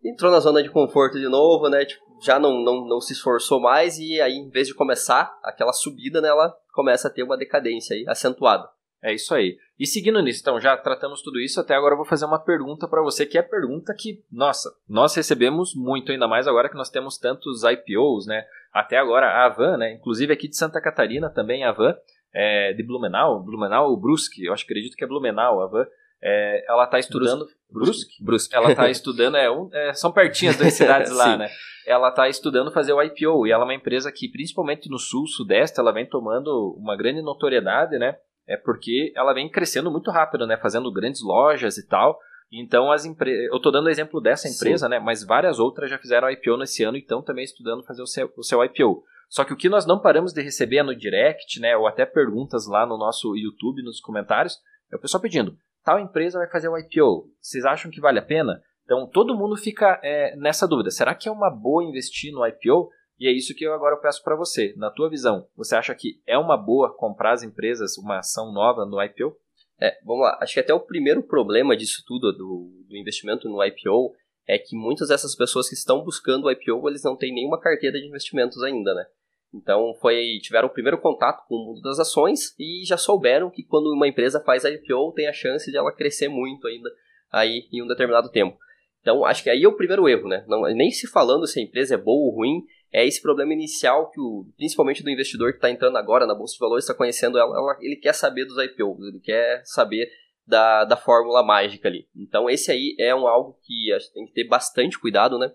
entrou 0.05 0.33
na 0.33 0.41
zona 0.41 0.65
de 0.65 0.69
conforto 0.69 1.17
de 1.17 1.29
novo, 1.29 1.69
né? 1.69 1.85
Tipo, 1.85 2.05
já 2.21 2.41
não, 2.41 2.61
não, 2.61 2.87
não 2.87 3.01
se 3.01 3.13
esforçou 3.13 3.61
mais 3.61 3.99
e 3.99 4.21
aí 4.21 4.35
em 4.35 4.51
vez 4.51 4.67
de 4.67 4.75
começar 4.75 5.39
aquela 5.45 5.73
subida, 5.73 6.21
né, 6.21 6.29
ela 6.29 6.53
começa 6.73 7.09
a 7.09 7.11
ter 7.11 7.23
uma 7.23 7.37
decadência 7.37 7.95
aí 7.95 8.05
acentuada. 8.09 8.69
É 9.03 9.13
isso 9.13 9.35
aí. 9.35 9.59
E 9.79 9.85
seguindo 9.85 10.23
nisso, 10.23 10.41
então, 10.43 10.61
já 10.61 10.77
tratamos 10.77 11.23
tudo 11.23 11.41
isso, 11.41 11.61
até 11.61 11.75
agora 11.75 11.95
eu 11.95 11.97
vou 11.97 12.07
fazer 12.07 12.25
uma 12.25 12.39
pergunta 12.39 12.87
para 12.87 13.03
você, 13.03 13.27
que 13.27 13.37
é 13.37 13.41
a 13.41 13.45
pergunta 13.45 13.93
que, 13.99 14.23
nossa, 14.31 14.73
nós 14.89 15.13
recebemos 15.17 15.75
muito, 15.75 16.13
ainda 16.13 16.29
mais 16.29 16.47
agora 16.47 16.69
que 16.69 16.77
nós 16.77 16.89
temos 16.89 17.19
tantos 17.19 17.65
IPOs, 17.65 18.27
né? 18.27 18.45
Até 18.73 18.97
agora 18.97 19.27
a 19.27 19.47
Avan, 19.47 19.77
né? 19.77 19.93
Inclusive 19.93 20.33
aqui 20.33 20.47
de 20.47 20.57
Santa 20.57 20.81
Catarina 20.81 21.29
também 21.29 21.65
a 21.65 21.71
Avan, 21.71 21.97
é, 22.33 22.73
de 22.75 22.83
Blumenau, 22.85 23.43
Blumenau 23.43 23.97
Brusque, 23.97 24.45
eu 24.45 24.53
acho 24.53 24.65
que 24.65 24.73
acredito 24.73 24.97
que 24.97 25.03
é 25.03 25.07
Blumenau, 25.07 25.61
a 25.61 25.65
Avan, 25.65 25.87
é, 26.23 26.65
ela 26.69 26.85
está 26.85 27.01
estudando... 27.01 27.45
Brusque? 27.69 28.23
Brusque. 28.23 28.55
Ela 28.55 28.71
está 28.71 28.87
estudando, 28.89 29.37
é, 29.37 29.51
um, 29.51 29.69
é, 29.73 29.95
são 29.95 30.13
pertinhas 30.13 30.57
das 30.57 30.75
cidades 30.75 31.11
lá, 31.17 31.37
né? 31.37 31.49
Ela 31.85 32.11
está 32.11 32.29
estudando 32.29 32.71
fazer 32.71 32.93
o 32.93 33.03
IPO, 33.03 33.49
e 33.49 33.51
ela 33.51 33.63
é 33.63 33.65
uma 33.65 33.75
empresa 33.75 34.13
que, 34.13 34.29
principalmente 34.29 34.89
no 34.89 34.99
sul, 34.99 35.27
sudeste, 35.27 35.81
ela 35.81 35.91
vem 35.91 36.07
tomando 36.07 36.77
uma 36.79 36.97
grande 36.97 37.21
notoriedade, 37.21 37.99
né? 37.99 38.17
É 38.47 38.57
porque 38.57 39.13
ela 39.15 39.33
vem 39.33 39.51
crescendo 39.51 39.91
muito 39.91 40.11
rápido, 40.11 40.47
né? 40.47 40.57
Fazendo 40.57 40.93
grandes 40.93 41.23
lojas 41.23 41.79
e 41.79 41.87
tal. 41.87 42.19
Então 42.53 42.93
as 42.93 43.05
empresas. 43.05 43.47
Eu 43.51 43.57
estou 43.57 43.73
dando 43.73 43.87
o 43.87 43.91
exemplo 43.91 44.21
dessa 44.21 44.49
empresa, 44.49 44.87
Sim. 44.87 44.91
né? 44.91 44.99
Mas 44.99 45.25
várias 45.25 45.59
outras 45.59 45.91
já 45.91 45.99
fizeram 45.99 46.31
IPO 46.31 46.57
nesse 46.59 46.85
ano 46.85 46.97
e 46.97 47.01
estão 47.01 47.23
também 47.23 47.45
estudando 47.45 47.85
fazer 47.85 48.03
o 48.03 48.07
seu, 48.07 48.31
o 48.37 48.43
seu 48.43 48.63
IPO. 48.65 49.03
Só 49.29 49.45
que 49.45 49.53
o 49.53 49.57
que 49.57 49.71
nós 49.71 49.87
não 49.87 49.99
paramos 49.99 50.33
de 50.35 50.43
receber 50.43 50.83
no 50.83 50.95
direct, 50.95 51.59
né? 51.59 51.75
Ou 51.77 51.87
até 51.87 52.05
perguntas 52.05 52.67
lá 52.67 52.85
no 52.85 52.99
nosso 52.99 53.35
YouTube, 53.35 53.83
nos 53.83 54.01
comentários, 54.01 54.59
é 54.93 54.97
o 54.97 55.01
pessoal 55.01 55.23
pedindo: 55.23 55.57
tal 55.83 55.99
empresa 55.99 56.39
vai 56.39 56.51
fazer 56.51 56.69
o 56.69 56.77
IPO. 56.77 57.31
Vocês 57.41 57.65
acham 57.65 57.91
que 57.91 58.01
vale 58.01 58.19
a 58.19 58.23
pena? 58.23 58.61
Então 58.85 59.09
todo 59.09 59.37
mundo 59.37 59.57
fica 59.57 59.99
é, 60.03 60.37
nessa 60.37 60.69
dúvida. 60.69 60.91
Será 60.91 61.15
que 61.15 61.29
é 61.29 61.33
uma 61.33 61.49
boa 61.49 61.83
investir 61.83 62.33
no 62.33 62.47
IPO? 62.47 62.91
E 63.23 63.29
é 63.29 63.31
isso 63.31 63.55
que 63.55 63.65
eu 63.65 63.73
agora 63.73 63.97
peço 63.99 64.21
para 64.25 64.35
você. 64.35 64.75
Na 64.77 64.91
tua 64.91 65.09
visão, 65.09 65.47
você 65.57 65.77
acha 65.77 65.95
que 65.95 66.21
é 66.27 66.37
uma 66.37 66.57
boa 66.57 66.93
comprar 66.93 67.35
as 67.35 67.45
empresas, 67.45 67.97
uma 67.97 68.19
ação 68.19 68.53
nova 68.53 68.85
no 68.85 69.01
IPO? 69.01 69.37
É, 69.81 69.97
vamos 70.05 70.25
lá. 70.25 70.37
Acho 70.43 70.55
que 70.55 70.59
até 70.59 70.75
o 70.75 70.81
primeiro 70.81 71.23
problema 71.23 71.77
disso 71.77 72.03
tudo, 72.05 72.33
do, 72.33 72.85
do 72.89 72.97
investimento 72.97 73.49
no 73.49 73.63
IPO, 73.63 74.13
é 74.45 74.59
que 74.59 74.75
muitas 74.75 75.07
dessas 75.07 75.37
pessoas 75.37 75.69
que 75.69 75.77
estão 75.77 76.03
buscando 76.03 76.47
o 76.47 76.51
IPO, 76.51 76.89
eles 76.89 77.05
não 77.05 77.17
têm 77.17 77.33
nenhuma 77.33 77.61
carteira 77.61 77.97
de 78.01 78.09
investimentos 78.09 78.61
ainda, 78.61 78.93
né? 78.93 79.07
Então 79.55 79.95
foi 80.01 80.41
tiveram 80.43 80.67
o 80.67 80.73
primeiro 80.73 80.99
contato 80.99 81.47
com 81.47 81.55
o 81.55 81.67
mundo 81.67 81.81
das 81.81 82.01
ações 82.01 82.59
e 82.59 82.85
já 82.85 82.97
souberam 82.97 83.51
que 83.51 83.63
quando 83.63 83.87
uma 83.93 84.09
empresa 84.09 84.41
faz 84.41 84.65
IPO 84.65 85.13
tem 85.13 85.29
a 85.29 85.33
chance 85.33 85.71
de 85.71 85.77
ela 85.77 85.95
crescer 85.95 86.27
muito 86.27 86.67
ainda 86.67 86.91
aí 87.31 87.69
em 87.73 87.85
um 87.85 87.87
determinado 87.87 88.29
tempo. 88.33 88.59
Então 89.01 89.25
acho 89.25 89.45
que 89.45 89.51
aí 89.51 89.63
é 89.63 89.69
o 89.69 89.77
primeiro 89.77 90.09
erro, 90.09 90.27
né? 90.27 90.45
Não, 90.49 90.63
nem 90.75 90.91
se 90.91 91.07
falando 91.07 91.47
se 91.47 91.61
a 91.61 91.63
empresa 91.63 91.95
é 91.95 91.99
boa 91.99 92.27
ou 92.27 92.35
ruim, 92.35 92.65
é 92.93 93.07
esse 93.07 93.23
problema 93.23 93.53
inicial 93.53 94.11
que 94.11 94.21
o, 94.21 94.47
principalmente 94.57 95.03
do 95.03 95.11
investidor 95.11 95.53
que 95.53 95.59
está 95.59 95.71
entrando 95.71 95.97
agora 95.97 96.27
na 96.27 96.35
bolsa 96.35 96.55
de 96.55 96.61
valores 96.61 96.85
está 96.85 96.95
conhecendo 96.95 97.39
ela, 97.39 97.57
ela, 97.57 97.79
ele 97.81 97.97
quer 97.97 98.13
saber 98.13 98.45
dos 98.45 98.63
IPOs, 98.63 99.09
ele 99.09 99.21
quer 99.21 99.63
saber 99.65 100.11
da, 100.47 100.85
da 100.85 100.97
fórmula 100.97 101.43
mágica 101.43 101.89
ali. 101.89 102.07
Então 102.15 102.51
esse 102.51 102.71
aí 102.71 102.95
é 102.99 103.15
um 103.15 103.27
algo 103.27 103.59
que 103.63 103.93
a 103.93 103.99
gente 103.99 104.13
tem 104.13 104.27
que 104.27 104.33
ter 104.33 104.45
bastante 104.45 104.99
cuidado, 104.99 105.39
né? 105.39 105.51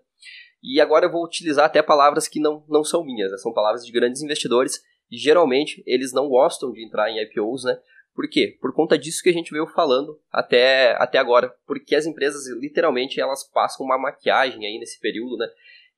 E 0.64 0.82
agora 0.82 1.06
eu 1.06 1.12
vou 1.12 1.24
utilizar 1.24 1.66
até 1.66 1.82
palavras 1.84 2.28
que 2.28 2.40
não, 2.40 2.66
não 2.68 2.84
são 2.84 3.06
minhas, 3.06 3.32
né? 3.32 3.38
são 3.38 3.54
palavras 3.54 3.86
de 3.86 3.92
grandes 3.92 4.24
investidores 4.24 4.82
e 5.10 5.18
geralmente 5.18 5.84
eles 5.86 6.12
não 6.12 6.28
gostam 6.28 6.72
de 6.72 6.84
entrar 6.84 7.10
em 7.12 7.22
IPOs, 7.22 7.64
né? 7.64 7.78
Por 8.16 8.28
quê? 8.28 8.58
Por 8.60 8.74
conta 8.74 8.98
disso 8.98 9.22
que 9.22 9.30
a 9.30 9.34
gente 9.34 9.52
veio 9.52 9.68
falando 9.68 10.20
até, 10.32 10.94
até 11.00 11.20
agora. 11.20 11.54
Porque 11.68 11.96
as 11.96 12.08
empresas, 12.08 12.48
literalmente, 12.60 13.22
elas 13.22 13.48
passam 13.48 13.86
uma 13.86 13.96
maquiagem 13.96 14.66
aí 14.66 14.80
nesse 14.80 15.00
período, 15.00 15.38
né? 15.38 15.48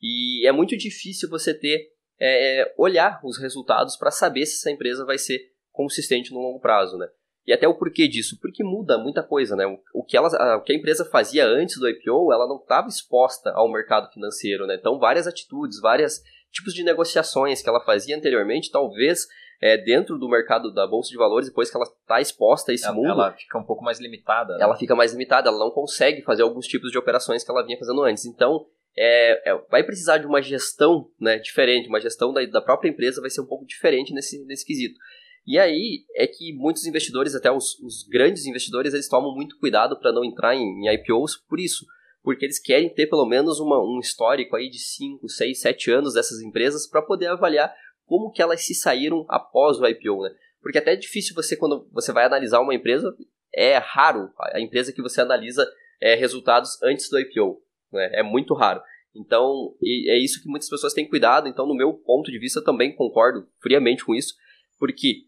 E 0.02 0.48
é 0.48 0.52
muito 0.52 0.78
difícil 0.78 1.30
você 1.30 1.54
ter 1.54 1.92
é, 2.20 2.74
olhar 2.78 3.20
os 3.24 3.38
resultados 3.38 3.96
para 3.96 4.12
saber 4.12 4.46
se 4.46 4.56
essa 4.56 4.72
empresa 4.72 5.06
vai 5.06 5.18
ser 5.18 5.40
consistente 5.72 6.34
no 6.34 6.40
longo 6.40 6.60
prazo, 6.60 6.98
né? 6.98 7.08
E 7.48 7.54
até 7.54 7.68
o 7.68 7.74
porquê 7.74 8.08
disso, 8.08 8.38
porque 8.40 8.64
muda 8.64 8.98
muita 8.98 9.24
coisa, 9.24 9.56
né? 9.56 9.66
O, 9.94 10.04
que, 10.04 10.16
ela, 10.16 10.58
o 10.58 10.62
que 10.62 10.72
a 10.72 10.76
empresa 10.76 11.04
fazia 11.06 11.48
antes 11.48 11.80
do 11.80 11.90
IPO, 11.90 12.32
ela 12.32 12.48
não 12.48 12.58
estava 12.58 12.88
exposta 12.88 13.52
ao 13.52 13.72
mercado 13.72 14.12
financeiro, 14.12 14.68
né? 14.68 14.76
Então, 14.76 15.00
várias 15.00 15.26
atitudes, 15.26 15.80
vários 15.80 16.22
tipos 16.52 16.74
de 16.74 16.84
negociações 16.84 17.62
que 17.62 17.70
ela 17.70 17.84
fazia 17.84 18.16
anteriormente, 18.16 18.72
talvez 18.72 19.28
é, 19.62 19.78
dentro 19.78 20.18
do 20.18 20.30
mercado 20.30 20.72
da 20.74 20.86
bolsa 20.86 21.10
de 21.10 21.18
valores, 21.18 21.48
depois 21.48 21.70
que 21.70 21.78
ela 21.78 21.86
está 21.86 22.22
exposta 22.22 22.72
a 22.72 22.76
esse 22.76 22.86
ela, 22.86 22.96
mundo, 22.96 23.10
ela 23.10 23.32
fica 23.32 23.58
um 23.58 23.64
pouco 23.64 23.84
mais 23.84 24.00
limitada. 24.00 24.58
Né? 24.58 24.64
Ela 24.64 24.76
fica 24.76 24.96
mais 24.96 25.12
limitada, 25.12 25.50
ela 25.50 25.60
não 25.60 25.72
consegue 25.72 26.22
fazer 26.22 26.44
alguns 26.44 26.68
tipos 26.68 26.92
de 26.92 26.98
operações 26.98 27.44
que 27.44 27.52
ela 27.52 27.66
vinha 27.66 27.78
fazendo 27.78 28.04
antes. 28.04 28.26
Então, 28.26 28.66
é, 29.02 29.52
é, 29.52 29.58
vai 29.72 29.82
precisar 29.82 30.18
de 30.18 30.28
uma 30.28 30.42
gestão 30.42 31.10
né, 31.18 31.40
diferente, 31.40 31.88
uma 31.88 32.02
gestão 32.02 32.34
da, 32.34 32.46
da 32.46 32.62
própria 32.62 32.90
empresa 32.90 33.22
vai 33.22 33.30
ser 33.30 33.40
um 33.40 33.46
pouco 33.46 33.66
diferente 33.66 34.14
nesse, 34.14 34.44
nesse 34.44 34.66
quesito. 34.66 35.00
E 35.48 35.58
aí 35.58 36.04
é 36.16 36.28
que 36.28 36.52
muitos 36.54 36.86
investidores, 36.86 37.34
até 37.34 37.50
os, 37.50 37.80
os 37.80 38.06
grandes 38.10 38.46
investidores, 38.46 38.94
eles 38.94 39.08
tomam 39.08 39.34
muito 39.34 39.58
cuidado 39.58 39.98
para 39.98 40.12
não 40.12 40.26
entrar 40.26 40.54
em, 40.54 40.86
em, 40.86 40.94
IPOs 40.96 41.38
por 41.38 41.62
isso, 41.62 41.86
porque 42.22 42.44
eles 42.44 42.60
querem 42.60 42.94
ter 42.94 43.08
pelo 43.08 43.26
menos 43.26 43.62
uma, 43.62 43.82
um 43.82 44.02
histórico 44.02 44.58
aí 44.58 44.70
de 44.70 44.80
5, 44.80 45.30
6, 45.30 45.62
7 45.62 45.92
anos 45.92 46.14
dessas 46.16 46.42
empresas 46.42 46.86
para 46.86 47.02
poder 47.02 47.28
avaliar 47.28 47.74
como 48.06 48.32
que 48.32 48.42
elas 48.42 48.66
se 48.66 48.76
saíram 48.76 49.26
após 49.30 49.80
o 49.80 49.88
IPO, 49.88 50.24
né? 50.24 50.36
Porque 50.62 50.78
até 50.78 50.92
é 50.92 50.98
difícil 50.98 51.34
você, 51.34 51.56
quando 51.56 51.88
você 51.94 52.12
vai 52.12 52.26
analisar 52.26 52.60
uma 52.60 52.76
empresa, 52.76 53.16
é 53.56 53.78
raro 53.78 54.30
a 54.38 54.60
empresa 54.60 54.92
que 54.92 55.02
você 55.02 55.22
analisa 55.22 55.66
é, 56.02 56.16
resultados 56.16 56.82
antes 56.84 57.10
do 57.10 57.18
IPO. 57.18 57.62
Né? 57.92 58.10
É 58.14 58.24
muito 58.24 58.54
raro. 58.54 58.82
Então, 59.16 59.76
é 59.84 60.18
isso 60.18 60.42
que 60.42 60.50
muitas 60.50 60.70
pessoas 60.70 60.94
têm 60.94 61.08
cuidado. 61.08 61.48
Então, 61.48 61.68
no 61.68 61.76
meu 61.76 61.94
ponto 61.94 62.32
de 62.32 62.40
vista, 62.40 62.64
também 62.64 62.96
concordo 62.96 63.48
friamente 63.60 64.06
com 64.06 64.14
isso, 64.14 64.36
porque 64.78 65.26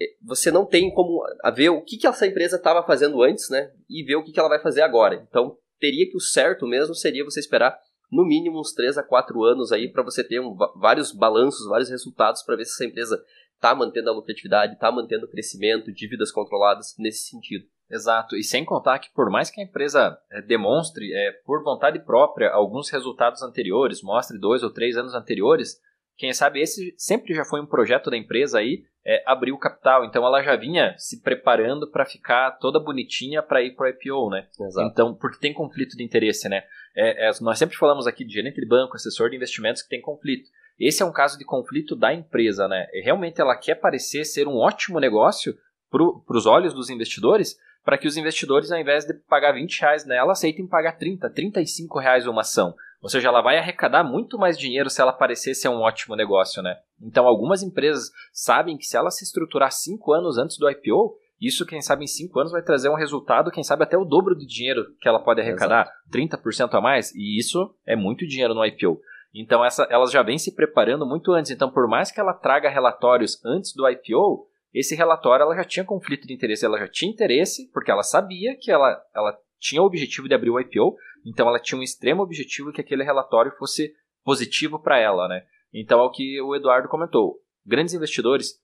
é, 0.00 0.04
você 0.22 0.50
não 0.50 0.64
tem 0.64 0.92
como 0.92 1.22
ver 1.54 1.68
o 1.70 1.82
que, 1.82 1.96
que 1.96 2.06
essa 2.06 2.26
empresa 2.26 2.56
estava 2.56 2.82
fazendo 2.86 3.22
antes, 3.22 3.48
né? 3.50 3.70
E 3.88 4.02
ver 4.02 4.16
o 4.16 4.24
que, 4.24 4.32
que 4.32 4.40
ela 4.40 4.48
vai 4.48 4.60
fazer 4.60 4.82
agora. 4.82 5.26
Então, 5.28 5.56
teria 5.78 6.08
que 6.08 6.16
o 6.16 6.20
certo 6.20 6.66
mesmo 6.66 6.94
seria 6.94 7.24
você 7.24 7.40
esperar 7.40 7.78
no 8.10 8.24
mínimo 8.24 8.58
uns 8.58 8.72
3 8.72 8.98
a 8.98 9.02
4 9.02 9.44
anos 9.44 9.70
aí 9.70 9.90
para 9.90 10.02
você 10.02 10.24
ter 10.24 10.40
um, 10.40 10.56
vários 10.76 11.12
balanços, 11.12 11.68
vários 11.68 11.90
resultados 11.90 12.42
para 12.42 12.56
ver 12.56 12.64
se 12.64 12.72
essa 12.72 12.84
empresa 12.84 13.22
está 13.54 13.74
mantendo 13.74 14.08
a 14.08 14.14
lucratividade, 14.14 14.74
está 14.74 14.90
mantendo 14.90 15.26
o 15.26 15.30
crescimento, 15.30 15.92
dívidas 15.92 16.32
controladas 16.32 16.94
nesse 16.98 17.28
sentido. 17.28 17.66
Exato, 17.90 18.36
e 18.36 18.42
sem 18.42 18.64
contar 18.64 18.98
que 18.98 19.10
por 19.14 19.30
mais 19.30 19.50
que 19.50 19.60
a 19.60 19.64
empresa 19.64 20.18
é, 20.30 20.42
demonstre 20.42 21.12
é, 21.12 21.32
por 21.44 21.62
vontade 21.62 21.98
própria 22.00 22.50
alguns 22.50 22.90
resultados 22.90 23.42
anteriores, 23.42 24.02
mostre 24.02 24.38
dois 24.38 24.62
ou 24.62 24.70
três 24.70 24.96
anos 24.96 25.14
anteriores, 25.14 25.80
quem 26.18 26.32
sabe 26.32 26.60
esse 26.60 26.94
sempre 26.98 27.32
já 27.32 27.44
foi 27.44 27.60
um 27.60 27.66
projeto 27.66 28.10
da 28.10 28.16
empresa 28.16 28.58
aí, 28.58 28.82
é, 29.06 29.22
abrir 29.24 29.52
o 29.52 29.58
capital. 29.58 30.04
Então 30.04 30.26
ela 30.26 30.42
já 30.42 30.56
vinha 30.56 30.94
se 30.98 31.22
preparando 31.22 31.90
para 31.90 32.04
ficar 32.04 32.50
toda 32.58 32.80
bonitinha 32.80 33.42
para 33.42 33.62
ir 33.62 33.74
para 33.74 33.86
o 33.86 33.88
IPO, 33.88 34.30
né? 34.30 34.46
Exato. 34.60 34.88
Então, 34.90 35.14
porque 35.14 35.38
tem 35.38 35.54
conflito 35.54 35.96
de 35.96 36.02
interesse, 36.02 36.48
né? 36.48 36.64
É, 36.94 37.28
é, 37.28 37.30
nós 37.40 37.58
sempre 37.58 37.76
falamos 37.76 38.06
aqui 38.06 38.24
de 38.24 38.34
gerente 38.34 38.60
de 38.60 38.66
banco, 38.66 38.96
assessor 38.96 39.30
de 39.30 39.36
investimentos 39.36 39.80
que 39.80 39.88
tem 39.88 40.00
conflito. 40.00 40.50
Esse 40.78 41.02
é 41.02 41.06
um 41.06 41.12
caso 41.12 41.38
de 41.38 41.44
conflito 41.44 41.96
da 41.96 42.12
empresa, 42.12 42.68
né? 42.68 42.86
Realmente 43.02 43.40
ela 43.40 43.56
quer 43.56 43.76
parecer 43.76 44.24
ser 44.24 44.46
um 44.46 44.56
ótimo 44.56 45.00
negócio 45.00 45.56
para 45.90 46.36
os 46.36 46.46
olhos 46.46 46.74
dos 46.74 46.90
investidores, 46.90 47.56
para 47.88 47.96
que 47.96 48.06
os 48.06 48.18
investidores, 48.18 48.70
ao 48.70 48.78
invés 48.78 49.06
de 49.06 49.14
pagar 49.14 49.52
20 49.52 49.80
reais 49.80 50.04
nela, 50.04 50.32
aceitem 50.32 50.66
pagar 50.66 50.98
30, 50.98 51.30
35 51.30 51.98
reais 51.98 52.26
uma 52.26 52.42
ação. 52.42 52.74
Ou 53.00 53.08
seja, 53.08 53.28
ela 53.28 53.40
vai 53.40 53.56
arrecadar 53.56 54.04
muito 54.04 54.36
mais 54.36 54.58
dinheiro 54.58 54.90
se 54.90 55.00
ela 55.00 55.10
parecer 55.10 55.54
ser 55.54 55.70
um 55.70 55.80
ótimo 55.80 56.14
negócio, 56.14 56.62
né? 56.62 56.76
Então, 57.00 57.26
algumas 57.26 57.62
empresas 57.62 58.10
sabem 58.30 58.76
que 58.76 58.84
se 58.84 58.94
ela 58.94 59.10
se 59.10 59.24
estruturar 59.24 59.72
5 59.72 60.12
anos 60.12 60.36
antes 60.36 60.58
do 60.58 60.68
IPO, 60.68 61.16
isso, 61.40 61.64
quem 61.64 61.80
sabe, 61.80 62.04
em 62.04 62.06
5 62.06 62.38
anos 62.38 62.52
vai 62.52 62.60
trazer 62.60 62.90
um 62.90 62.94
resultado, 62.94 63.50
quem 63.50 63.64
sabe, 63.64 63.84
até 63.84 63.96
o 63.96 64.04
dobro 64.04 64.34
do 64.34 64.46
dinheiro 64.46 64.84
que 65.00 65.08
ela 65.08 65.20
pode 65.20 65.40
arrecadar, 65.40 65.90
Exato. 66.12 66.42
30% 66.42 66.74
a 66.74 66.82
mais, 66.82 67.14
e 67.14 67.38
isso 67.38 67.74
é 67.86 67.96
muito 67.96 68.26
dinheiro 68.26 68.52
no 68.52 68.66
IPO. 68.66 69.00
Então 69.34 69.64
essa, 69.64 69.86
elas 69.90 70.10
já 70.10 70.22
vêm 70.22 70.36
se 70.36 70.54
preparando 70.54 71.06
muito 71.06 71.32
antes. 71.32 71.50
Então, 71.50 71.70
por 71.70 71.88
mais 71.88 72.10
que 72.10 72.20
ela 72.20 72.34
traga 72.34 72.68
relatórios 72.68 73.42
antes 73.44 73.72
do 73.74 73.88
IPO, 73.88 74.47
esse 74.72 74.94
relatório 74.94 75.42
ela 75.44 75.56
já 75.56 75.64
tinha 75.64 75.84
conflito 75.84 76.26
de 76.26 76.34
interesse, 76.34 76.64
ela 76.64 76.78
já 76.78 76.88
tinha 76.88 77.10
interesse, 77.10 77.70
porque 77.72 77.90
ela 77.90 78.02
sabia 78.02 78.56
que 78.56 78.70
ela, 78.70 79.00
ela 79.14 79.36
tinha 79.58 79.82
o 79.82 79.86
objetivo 79.86 80.28
de 80.28 80.34
abrir 80.34 80.50
o 80.50 80.60
IPO, 80.60 80.96
então 81.26 81.48
ela 81.48 81.60
tinha 81.60 81.78
um 81.78 81.82
extremo 81.82 82.22
objetivo 82.22 82.72
que 82.72 82.80
aquele 82.80 83.02
relatório 83.02 83.52
fosse 83.58 83.92
positivo 84.24 84.78
para 84.78 84.98
ela, 84.98 85.26
né? 85.28 85.42
Então 85.72 86.00
é 86.00 86.02
o 86.02 86.10
que 86.10 86.40
o 86.40 86.54
Eduardo 86.54 86.88
comentou. 86.88 87.36
Grandes 87.66 87.94
investidores 87.94 88.60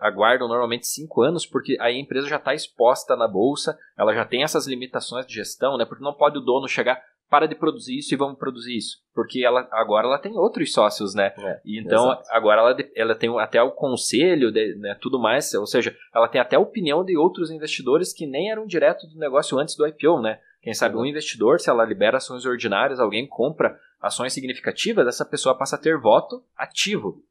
aguardam 0.00 0.48
normalmente 0.48 0.86
cinco 0.86 1.22
anos, 1.22 1.46
porque 1.46 1.76
aí 1.80 1.96
a 1.96 2.00
empresa 2.00 2.28
já 2.28 2.36
está 2.36 2.54
exposta 2.54 3.14
na 3.14 3.28
bolsa, 3.28 3.78
ela 3.96 4.14
já 4.14 4.24
tem 4.24 4.42
essas 4.42 4.66
limitações 4.66 5.26
de 5.26 5.34
gestão, 5.34 5.76
né? 5.76 5.84
Porque 5.84 6.02
não 6.02 6.14
pode 6.14 6.38
o 6.38 6.40
dono 6.40 6.66
chegar, 6.66 7.02
para 7.30 7.46
de 7.46 7.54
produzir 7.54 7.96
isso 7.96 8.12
e 8.12 8.16
vamos 8.16 8.36
produzir 8.36 8.76
isso. 8.76 8.98
Porque 9.14 9.44
ela, 9.44 9.68
agora 9.70 10.08
ela 10.08 10.18
tem 10.18 10.36
outros 10.36 10.72
sócios, 10.72 11.14
né? 11.14 11.32
É, 11.38 11.60
então, 11.64 12.06
exato. 12.06 12.28
agora 12.30 12.60
ela, 12.60 12.76
ela 12.96 13.14
tem 13.14 13.38
até 13.38 13.62
o 13.62 13.70
conselho, 13.70 14.50
de, 14.50 14.74
né, 14.74 14.96
tudo 15.00 15.18
mais, 15.18 15.54
ou 15.54 15.66
seja, 15.66 15.96
ela 16.12 16.28
tem 16.28 16.40
até 16.40 16.56
a 16.56 16.60
opinião 16.60 17.04
de 17.04 17.16
outros 17.16 17.50
investidores 17.50 18.12
que 18.12 18.26
nem 18.26 18.50
eram 18.50 18.66
direto 18.66 19.06
do 19.06 19.16
negócio 19.16 19.56
antes 19.58 19.76
do 19.76 19.86
IPO, 19.86 20.20
né? 20.20 20.40
Quem 20.60 20.74
sabe 20.74 20.96
um 20.96 21.06
investidor, 21.06 21.60
se 21.60 21.70
ela 21.70 21.84
libera 21.84 22.18
ações 22.18 22.44
ordinárias, 22.44 23.00
alguém 23.00 23.26
compra 23.26 23.78
ações 24.00 24.32
significativas, 24.32 25.06
essa 25.06 25.24
pessoa 25.24 25.56
passa 25.56 25.76
a 25.76 25.78
ter 25.78 25.98
voto 25.98 26.42
ativo. 26.56 27.22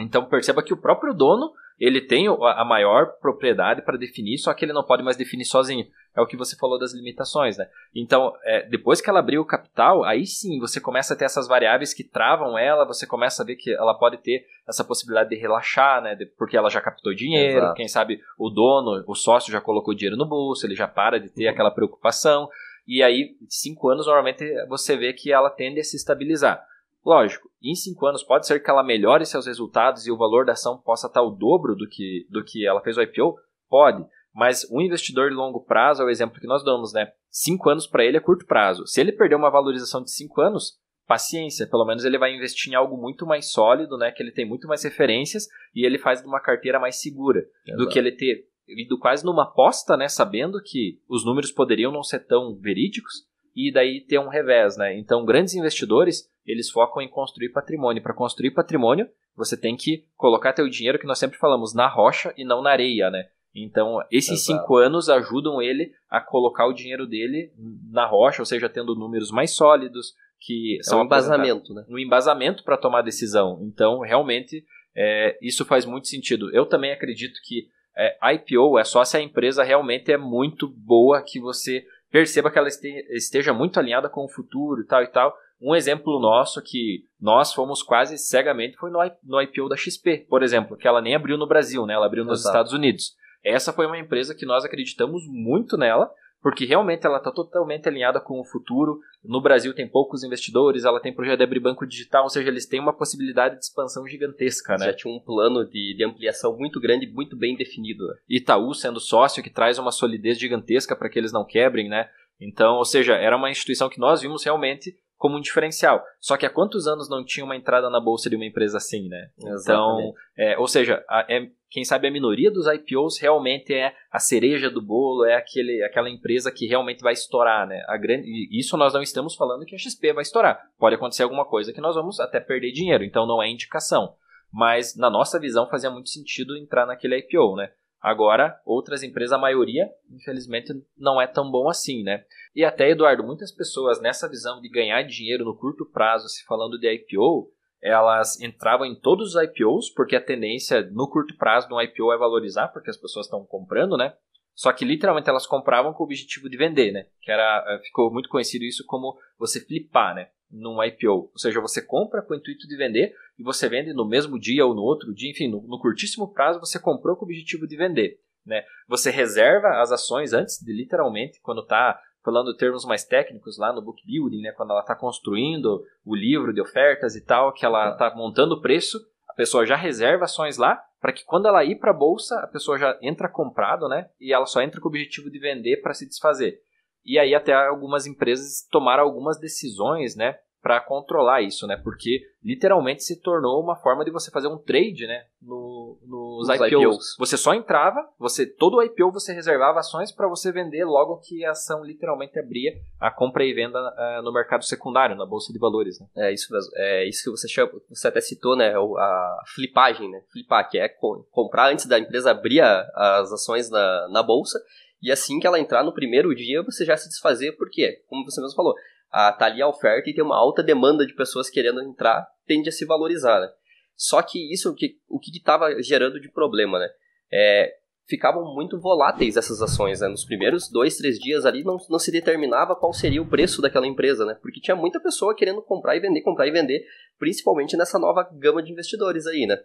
Então 0.00 0.26
perceba 0.26 0.62
que 0.62 0.74
o 0.74 0.76
próprio 0.76 1.14
dono 1.14 1.52
ele 1.78 2.00
tem 2.00 2.26
a 2.28 2.64
maior 2.64 3.14
propriedade 3.20 3.82
para 3.82 3.98
definir, 3.98 4.38
só 4.38 4.52
que 4.54 4.64
ele 4.64 4.72
não 4.72 4.84
pode 4.84 5.02
mais 5.02 5.16
definir 5.16 5.44
sozinho. 5.44 5.86
É 6.16 6.20
o 6.20 6.26
que 6.26 6.36
você 6.36 6.56
falou 6.56 6.78
das 6.78 6.92
limitações, 6.92 7.58
né? 7.58 7.68
Então, 7.94 8.32
é, 8.44 8.68
depois 8.68 9.00
que 9.00 9.10
ela 9.10 9.18
abriu 9.18 9.40
o 9.40 9.46
capital, 9.46 10.04
aí 10.04 10.24
sim 10.24 10.60
você 10.60 10.80
começa 10.80 11.14
a 11.14 11.16
ter 11.16 11.24
essas 11.24 11.48
variáveis 11.48 11.92
que 11.92 12.04
travam 12.04 12.56
ela, 12.56 12.86
você 12.86 13.04
começa 13.04 13.42
a 13.42 13.46
ver 13.46 13.56
que 13.56 13.72
ela 13.74 13.94
pode 13.94 14.18
ter 14.18 14.46
essa 14.66 14.84
possibilidade 14.84 15.30
de 15.30 15.36
relaxar, 15.36 16.00
né? 16.00 16.14
De, 16.14 16.26
porque 16.26 16.56
ela 16.56 16.70
já 16.70 16.80
captou 16.80 17.12
dinheiro, 17.12 17.58
Exato. 17.58 17.74
quem 17.74 17.88
sabe 17.88 18.20
o 18.38 18.48
dono, 18.48 19.02
o 19.08 19.14
sócio 19.14 19.52
já 19.52 19.60
colocou 19.60 19.92
dinheiro 19.92 20.16
no 20.16 20.26
bolso, 20.26 20.64
ele 20.64 20.76
já 20.76 20.86
para 20.86 21.18
de 21.18 21.28
ter 21.28 21.46
uhum. 21.46 21.50
aquela 21.50 21.70
preocupação. 21.70 22.48
E 22.86 23.02
aí, 23.02 23.36
cinco 23.48 23.88
anos, 23.88 24.06
normalmente 24.06 24.44
você 24.68 24.96
vê 24.96 25.12
que 25.12 25.32
ela 25.32 25.50
tende 25.50 25.80
a 25.80 25.84
se 25.84 25.96
estabilizar. 25.96 26.64
Lógico, 27.04 27.50
em 27.62 27.74
cinco 27.74 28.06
anos 28.06 28.22
pode 28.22 28.46
ser 28.46 28.62
que 28.62 28.70
ela 28.70 28.82
melhore 28.82 29.26
seus 29.26 29.46
resultados 29.46 30.06
e 30.06 30.10
o 30.10 30.16
valor 30.16 30.46
da 30.46 30.52
ação 30.52 30.78
possa 30.78 31.06
estar 31.06 31.22
o 31.22 31.30
dobro 31.30 31.74
do 31.74 31.86
que, 31.86 32.26
do 32.30 32.42
que 32.42 32.66
ela 32.66 32.80
fez 32.80 32.96
o 32.96 33.02
IPO? 33.02 33.36
Pode. 33.68 34.04
Mas 34.34 34.66
um 34.70 34.80
investidor 34.80 35.30
de 35.30 35.36
longo 35.36 35.60
prazo 35.60 36.02
é 36.02 36.04
o 36.04 36.10
exemplo 36.10 36.40
que 36.40 36.46
nós 36.46 36.64
damos, 36.64 36.92
né? 36.92 37.12
Cinco 37.30 37.70
anos 37.70 37.86
para 37.86 38.04
ele 38.04 38.16
é 38.16 38.20
curto 38.20 38.46
prazo. 38.46 38.86
Se 38.86 39.00
ele 39.00 39.12
perder 39.12 39.36
uma 39.36 39.50
valorização 39.50 40.02
de 40.02 40.10
cinco 40.10 40.40
anos, 40.40 40.78
paciência. 41.06 41.66
Pelo 41.66 41.84
menos 41.84 42.04
ele 42.04 42.18
vai 42.18 42.34
investir 42.34 42.72
em 42.72 42.76
algo 42.76 42.96
muito 42.96 43.26
mais 43.26 43.50
sólido, 43.50 43.96
né? 43.96 44.10
Que 44.10 44.22
ele 44.22 44.32
tem 44.32 44.44
muito 44.44 44.66
mais 44.66 44.82
referências 44.82 45.46
e 45.74 45.86
ele 45.86 45.98
faz 45.98 46.20
de 46.20 46.26
uma 46.26 46.40
carteira 46.40 46.80
mais 46.80 46.96
segura 46.96 47.46
Exato. 47.66 47.84
do 47.84 47.88
que 47.88 47.98
ele 47.98 48.12
ter 48.12 48.46
ido 48.66 48.98
quase 48.98 49.24
numa 49.24 49.44
aposta, 49.44 49.96
né? 49.96 50.08
Sabendo 50.08 50.60
que 50.62 50.98
os 51.08 51.24
números 51.24 51.52
poderiam 51.52 51.92
não 51.92 52.02
ser 52.02 52.20
tão 52.20 52.54
verídicos 52.56 53.26
e 53.54 53.72
daí 53.72 54.00
ter 54.00 54.18
um 54.18 54.28
revés, 54.28 54.76
né? 54.76 54.98
Então, 54.98 55.24
grandes 55.24 55.54
investidores, 55.54 56.28
eles 56.44 56.70
focam 56.70 57.02
em 57.02 57.08
construir 57.08 57.50
patrimônio. 57.50 58.02
Para 58.02 58.14
construir 58.14 58.50
patrimônio, 58.50 59.08
você 59.36 59.56
tem 59.56 59.76
que 59.76 60.06
colocar 60.16 60.52
teu 60.52 60.68
dinheiro, 60.68 60.98
que 60.98 61.06
nós 61.06 61.18
sempre 61.18 61.38
falamos, 61.38 61.74
na 61.74 61.88
rocha 61.88 62.34
e 62.36 62.44
não 62.44 62.62
na 62.62 62.70
areia, 62.70 63.10
né? 63.10 63.26
Então, 63.54 64.00
esses 64.10 64.42
Exato. 64.42 64.60
cinco 64.60 64.76
anos 64.76 65.08
ajudam 65.08 65.62
ele 65.62 65.92
a 66.10 66.20
colocar 66.20 66.66
o 66.66 66.72
dinheiro 66.72 67.06
dele 67.06 67.52
na 67.90 68.04
rocha, 68.04 68.42
ou 68.42 68.46
seja, 68.46 68.68
tendo 68.68 68.96
números 68.96 69.30
mais 69.30 69.54
sólidos, 69.54 70.14
que 70.40 70.78
é 70.80 70.82
são 70.82 71.00
um 71.00 71.04
embasamento, 71.04 71.72
né? 71.72 71.84
Um 71.88 71.98
embasamento 71.98 72.64
para 72.64 72.76
tomar 72.76 73.02
decisão. 73.02 73.60
Então, 73.62 74.00
realmente, 74.00 74.64
é, 74.96 75.38
isso 75.40 75.64
faz 75.64 75.84
muito 75.84 76.08
sentido. 76.08 76.54
Eu 76.54 76.66
também 76.66 76.92
acredito 76.92 77.38
que 77.44 77.68
é, 77.96 78.34
IPO 78.34 78.78
é 78.78 78.84
só 78.84 79.04
se 79.04 79.16
a 79.16 79.20
empresa 79.20 79.62
realmente 79.62 80.10
é 80.10 80.18
muito 80.18 80.68
boa, 80.68 81.22
que 81.22 81.40
você 81.40 81.84
perceba 82.10 82.50
que 82.50 82.58
ela 82.58 82.68
esteja 82.68 83.52
muito 83.52 83.78
alinhada 83.78 84.08
com 84.08 84.24
o 84.24 84.28
futuro 84.28 84.82
e 84.82 84.86
tal 84.86 85.02
e 85.02 85.06
tal. 85.08 85.34
Um 85.60 85.74
exemplo 85.74 86.20
nosso 86.20 86.60
que 86.60 87.04
nós 87.20 87.52
fomos 87.52 87.82
quase 87.82 88.18
cegamente 88.18 88.76
foi 88.76 88.90
no 88.90 89.40
IPO 89.40 89.68
da 89.68 89.76
XP, 89.76 90.26
por 90.28 90.42
exemplo, 90.42 90.76
que 90.76 90.86
ela 90.86 91.00
nem 91.00 91.14
abriu 91.14 91.38
no 91.38 91.46
Brasil, 91.46 91.86
né? 91.86 91.94
Ela 91.94 92.06
abriu 92.06 92.24
nos 92.24 92.40
Exato. 92.40 92.52
Estados 92.52 92.72
Unidos. 92.72 93.14
Essa 93.44 93.72
foi 93.72 93.86
uma 93.86 93.98
empresa 93.98 94.34
que 94.34 94.46
nós 94.46 94.64
acreditamos 94.64 95.26
muito 95.28 95.76
nela, 95.76 96.10
porque 96.42 96.64
realmente 96.66 97.06
ela 97.06 97.18
está 97.18 97.30
totalmente 97.30 97.88
alinhada 97.88 98.20
com 98.20 98.38
o 98.38 98.44
futuro. 98.44 99.00
No 99.24 99.40
Brasil 99.40 99.74
tem 99.74 99.88
poucos 99.88 100.22
investidores, 100.22 100.84
ela 100.84 101.00
tem 101.00 101.14
projeto 101.14 101.38
de 101.38 101.44
abrir 101.44 101.60
banco 101.60 101.86
digital, 101.86 102.24
ou 102.24 102.28
seja, 102.28 102.48
eles 102.48 102.66
têm 102.66 102.80
uma 102.80 102.92
possibilidade 102.92 103.56
de 103.56 103.64
expansão 103.64 104.06
gigantesca, 104.06 104.76
né? 104.76 104.86
Já 104.86 104.92
tinha 104.92 105.14
um 105.14 105.20
plano 105.20 105.64
de, 105.64 105.94
de 105.96 106.04
ampliação 106.04 106.56
muito 106.56 106.78
grande, 106.78 107.06
muito 107.06 107.36
bem 107.36 107.56
definido. 107.56 108.06
Né? 108.06 108.14
Itaú 108.28 108.74
sendo 108.74 109.00
sócio, 109.00 109.42
que 109.42 109.48
traz 109.48 109.78
uma 109.78 109.90
solidez 109.90 110.38
gigantesca 110.38 110.94
para 110.94 111.08
que 111.08 111.18
eles 111.18 111.32
não 111.32 111.46
quebrem, 111.46 111.88
né? 111.88 112.08
Então, 112.38 112.76
ou 112.76 112.84
seja, 112.84 113.14
era 113.14 113.36
uma 113.36 113.50
instituição 113.50 113.88
que 113.88 113.98
nós 113.98 114.20
vimos 114.20 114.44
realmente 114.44 114.94
como 115.16 115.36
um 115.36 115.40
diferencial. 115.40 116.02
Só 116.20 116.36
que 116.36 116.44
há 116.44 116.50
quantos 116.50 116.86
anos 116.86 117.08
não 117.08 117.24
tinha 117.24 117.44
uma 117.44 117.56
entrada 117.56 117.88
na 117.88 118.00
bolsa 118.00 118.28
de 118.28 118.36
uma 118.36 118.44
empresa 118.44 118.76
assim, 118.76 119.08
né? 119.08 119.28
Então, 119.38 120.12
é, 120.36 120.58
ou 120.58 120.66
seja, 120.66 121.04
a, 121.08 121.26
é, 121.28 121.48
quem 121.70 121.84
sabe 121.84 122.06
a 122.06 122.10
minoria 122.10 122.50
dos 122.50 122.66
IPOs 122.66 123.18
realmente 123.20 123.74
é 123.74 123.94
a 124.10 124.18
cereja 124.18 124.70
do 124.70 124.82
bolo, 124.82 125.24
é 125.24 125.34
aquele, 125.34 125.82
aquela 125.82 126.10
empresa 126.10 126.52
que 126.52 126.66
realmente 126.66 127.00
vai 127.00 127.12
estourar, 127.12 127.66
né? 127.66 127.82
A 127.88 127.96
grande, 127.96 128.26
isso 128.50 128.76
nós 128.76 128.92
não 128.92 129.02
estamos 129.02 129.34
falando 129.34 129.64
que 129.64 129.74
a 129.74 129.78
XP 129.78 130.12
vai 130.12 130.22
estourar. 130.22 130.60
Pode 130.78 130.94
acontecer 130.96 131.22
alguma 131.22 131.44
coisa 131.44 131.72
que 131.72 131.80
nós 131.80 131.94
vamos 131.94 132.20
até 132.20 132.38
perder 132.40 132.72
dinheiro, 132.72 133.04
então 133.04 133.26
não 133.26 133.42
é 133.42 133.48
indicação. 133.48 134.14
Mas 134.52 134.96
na 134.96 135.10
nossa 135.10 135.40
visão 135.40 135.68
fazia 135.68 135.90
muito 135.90 136.10
sentido 136.10 136.56
entrar 136.56 136.86
naquele 136.86 137.18
IPO, 137.18 137.56
né? 137.56 137.70
Agora, 138.04 138.60
outras 138.66 139.02
empresas, 139.02 139.32
a 139.32 139.38
maioria, 139.38 139.88
infelizmente, 140.10 140.74
não 140.94 141.18
é 141.18 141.26
tão 141.26 141.50
bom 141.50 141.70
assim, 141.70 142.02
né? 142.02 142.22
E 142.54 142.62
até, 142.62 142.90
Eduardo, 142.90 143.24
muitas 143.24 143.50
pessoas 143.50 143.98
nessa 143.98 144.28
visão 144.28 144.60
de 144.60 144.68
ganhar 144.68 145.02
dinheiro 145.04 145.42
no 145.42 145.56
curto 145.56 145.86
prazo, 145.86 146.28
se 146.28 146.44
falando 146.44 146.78
de 146.78 146.86
IPO, 146.86 147.50
elas 147.80 148.38
entravam 148.42 148.84
em 148.84 148.94
todos 148.94 149.34
os 149.34 149.42
IPOs, 149.42 149.88
porque 149.88 150.14
a 150.14 150.22
tendência 150.22 150.82
no 150.92 151.08
curto 151.08 151.34
prazo 151.38 151.66
do 151.66 151.80
IPO 151.80 152.12
é 152.12 152.18
valorizar, 152.18 152.68
porque 152.68 152.90
as 152.90 152.96
pessoas 152.98 153.24
estão 153.24 153.42
comprando, 153.46 153.96
né? 153.96 154.14
Só 154.54 154.70
que 154.70 154.84
literalmente 154.84 155.30
elas 155.30 155.46
compravam 155.46 155.94
com 155.94 156.02
o 156.02 156.04
objetivo 156.04 156.50
de 156.50 156.58
vender, 156.58 156.92
né? 156.92 157.06
Que 157.22 157.32
era, 157.32 157.64
eh, 157.66 157.78
ficou 157.84 158.12
muito 158.12 158.28
conhecido 158.28 158.66
isso 158.66 158.84
como 158.86 159.18
você 159.38 159.64
flipar, 159.64 160.14
né? 160.14 160.28
Num 160.56 160.82
IPO. 160.82 161.30
Ou 161.32 161.38
seja, 161.38 161.60
você 161.60 161.82
compra 161.82 162.22
com 162.22 162.32
o 162.32 162.36
intuito 162.36 162.68
de 162.68 162.76
vender, 162.76 163.14
e 163.38 163.42
você 163.42 163.68
vende 163.68 163.92
no 163.92 164.06
mesmo 164.06 164.38
dia 164.38 164.64
ou 164.64 164.74
no 164.74 164.82
outro 164.82 165.12
dia, 165.12 165.30
enfim, 165.30 165.48
no, 165.48 165.60
no 165.62 165.80
curtíssimo 165.80 166.32
prazo 166.32 166.60
você 166.60 166.78
comprou 166.78 167.16
com 167.16 167.24
o 167.24 167.28
objetivo 167.28 167.66
de 167.66 167.76
vender. 167.76 168.20
Né? 168.46 168.62
Você 168.88 169.10
reserva 169.10 169.80
as 169.80 169.90
ações 169.90 170.32
antes 170.32 170.58
de 170.60 170.72
literalmente, 170.72 171.40
quando 171.40 171.62
está 171.62 171.98
falando 172.24 172.56
termos 172.56 172.84
mais 172.84 173.04
técnicos 173.04 173.58
lá 173.58 173.72
no 173.72 173.82
book 173.82 174.02
building, 174.06 174.40
né, 174.40 174.52
quando 174.52 174.70
ela 174.70 174.80
está 174.80 174.94
construindo 174.94 175.84
o 176.04 176.14
livro 176.14 176.54
de 176.54 176.60
ofertas 176.60 177.14
e 177.14 177.20
tal, 177.20 177.52
que 177.52 177.66
ela 177.66 177.92
está 177.92 178.14
montando 178.14 178.54
o 178.54 178.60
preço, 178.62 178.98
a 179.28 179.34
pessoa 179.34 179.66
já 179.66 179.76
reserva 179.76 180.24
ações 180.24 180.56
lá 180.56 180.82
para 181.00 181.12
que 181.12 181.24
quando 181.24 181.46
ela 181.46 181.62
ir 181.64 181.76
para 181.76 181.90
a 181.90 181.94
bolsa, 181.94 182.34
a 182.40 182.46
pessoa 182.46 182.78
já 182.78 182.98
entra 183.02 183.28
comprado, 183.28 183.88
né, 183.88 184.08
e 184.18 184.32
ela 184.32 184.46
só 184.46 184.62
entra 184.62 184.80
com 184.80 184.88
o 184.88 184.90
objetivo 184.90 185.30
de 185.30 185.38
vender 185.38 185.82
para 185.82 185.92
se 185.92 186.08
desfazer. 186.08 186.58
E 187.04 187.18
aí 187.18 187.34
até 187.34 187.52
algumas 187.52 188.06
empresas 188.06 188.66
tomaram 188.70 189.02
algumas 189.02 189.38
decisões, 189.38 190.16
né, 190.16 190.38
para 190.64 190.80
controlar 190.80 191.42
isso, 191.42 191.66
né? 191.66 191.76
Porque 191.76 192.22
literalmente 192.42 193.04
se 193.04 193.20
tornou 193.20 193.62
uma 193.62 193.76
forma 193.76 194.02
de 194.02 194.10
você 194.10 194.30
fazer 194.30 194.48
um 194.48 194.56
trade, 194.56 195.06
né? 195.06 195.24
No, 195.42 195.98
nos 196.06 196.48
IPOs. 196.48 196.72
IPOs. 196.72 197.16
Você 197.18 197.36
só 197.36 197.52
entrava, 197.52 198.00
você 198.18 198.46
todo 198.46 198.78
o 198.78 198.82
IPO 198.82 199.12
você 199.12 199.34
reservava 199.34 199.80
ações 199.80 200.10
para 200.10 200.26
você 200.26 200.50
vender 200.50 200.86
logo 200.86 201.18
que 201.18 201.44
a 201.44 201.50
ação 201.50 201.84
literalmente 201.84 202.38
abria 202.38 202.72
a 202.98 203.10
compra 203.10 203.44
e 203.44 203.52
venda 203.52 203.78
uh, 203.78 204.22
no 204.22 204.32
mercado 204.32 204.64
secundário, 204.64 205.14
na 205.14 205.26
bolsa 205.26 205.52
de 205.52 205.58
valores. 205.58 206.00
Né? 206.00 206.06
É 206.16 206.32
isso 206.32 206.50
mesmo. 206.50 206.70
É 206.76 207.06
isso 207.06 207.24
que 207.24 207.30
você 207.30 207.46
chama, 207.46 207.70
você 207.90 208.08
até 208.08 208.22
citou, 208.22 208.56
né? 208.56 208.72
A 208.74 209.42
flipagem, 209.54 210.10
né? 210.10 210.22
Flipar, 210.32 210.70
que 210.70 210.78
é 210.78 210.88
comprar 211.30 211.70
antes 211.70 211.84
da 211.84 211.98
empresa 211.98 212.30
abrir 212.30 212.62
as 212.62 213.30
ações 213.30 213.68
na, 213.68 214.08
na 214.08 214.22
bolsa. 214.22 214.58
E 215.02 215.12
assim 215.12 215.38
que 215.38 215.46
ela 215.46 215.60
entrar 215.60 215.84
no 215.84 215.92
primeiro 215.92 216.34
dia, 216.34 216.62
você 216.62 216.86
já 216.86 216.96
se 216.96 217.10
desfazer, 217.10 217.52
porque, 217.58 218.02
como 218.08 218.24
você 218.24 218.40
mesmo 218.40 218.56
falou, 218.56 218.74
a, 219.14 219.32
tá 219.32 219.46
ali 219.46 219.62
a 219.62 219.68
oferta 219.68 220.10
e 220.10 220.14
tem 220.14 220.24
uma 220.24 220.36
alta 220.36 220.60
demanda 220.60 221.06
de 221.06 221.14
pessoas 221.14 221.48
querendo 221.48 221.80
entrar, 221.80 222.26
tende 222.46 222.68
a 222.68 222.72
se 222.72 222.84
valorizar, 222.84 223.40
né? 223.40 223.48
Só 223.96 224.20
que 224.20 224.52
isso, 224.52 224.72
o 224.72 224.74
que 224.74 224.96
o 225.08 225.20
estava 225.32 225.80
gerando 225.80 226.20
de 226.20 226.28
problema, 226.28 226.80
né? 226.80 226.88
É, 227.32 227.76
ficavam 228.08 228.52
muito 228.52 228.80
voláteis 228.80 229.36
essas 229.36 229.62
ações, 229.62 230.00
né? 230.00 230.08
Nos 230.08 230.24
primeiros 230.24 230.68
dois, 230.68 230.96
três 230.96 231.16
dias 231.20 231.46
ali 231.46 231.62
não, 231.62 231.76
não 231.88 231.98
se 232.00 232.10
determinava 232.10 232.74
qual 232.74 232.92
seria 232.92 233.22
o 233.22 233.28
preço 233.28 233.62
daquela 233.62 233.86
empresa, 233.86 234.26
né? 234.26 234.36
Porque 234.42 234.60
tinha 234.60 234.74
muita 234.74 234.98
pessoa 234.98 235.32
querendo 235.36 235.62
comprar 235.62 235.96
e 235.96 236.00
vender, 236.00 236.20
comprar 236.22 236.48
e 236.48 236.50
vender, 236.50 236.84
principalmente 237.16 237.76
nessa 237.76 238.00
nova 238.00 238.28
gama 238.32 238.64
de 238.64 238.72
investidores 238.72 239.28
aí, 239.28 239.46
né? 239.46 239.56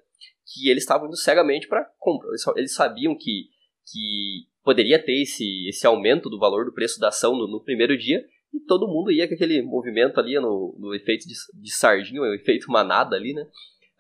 Que 0.46 0.70
eles 0.70 0.84
estavam 0.84 1.08
indo 1.08 1.18
cegamente 1.18 1.68
para 1.68 1.90
compra. 1.98 2.30
Eles 2.56 2.76
sabiam 2.76 3.16
que, 3.16 3.48
que 3.92 4.48
poderia 4.64 5.04
ter 5.04 5.24
esse, 5.24 5.68
esse 5.68 5.88
aumento 5.88 6.30
do 6.30 6.38
valor 6.38 6.66
do 6.66 6.74
preço 6.74 7.00
da 7.00 7.08
ação 7.08 7.36
no, 7.36 7.48
no 7.48 7.64
primeiro 7.64 7.98
dia, 7.98 8.24
e 8.54 8.60
todo 8.62 8.88
mundo 8.88 9.12
ia 9.12 9.28
com 9.28 9.34
aquele 9.34 9.62
movimento 9.62 10.20
ali 10.20 10.40
no, 10.40 10.76
no 10.78 10.96
efeito 10.96 11.28
de, 11.28 11.34
de 11.62 11.72
sardinha, 11.72 12.22
o 12.22 12.34
efeito 12.34 12.72
manada 12.72 13.16
ali, 13.16 13.34
né? 13.34 13.44
Uh, 13.44 13.48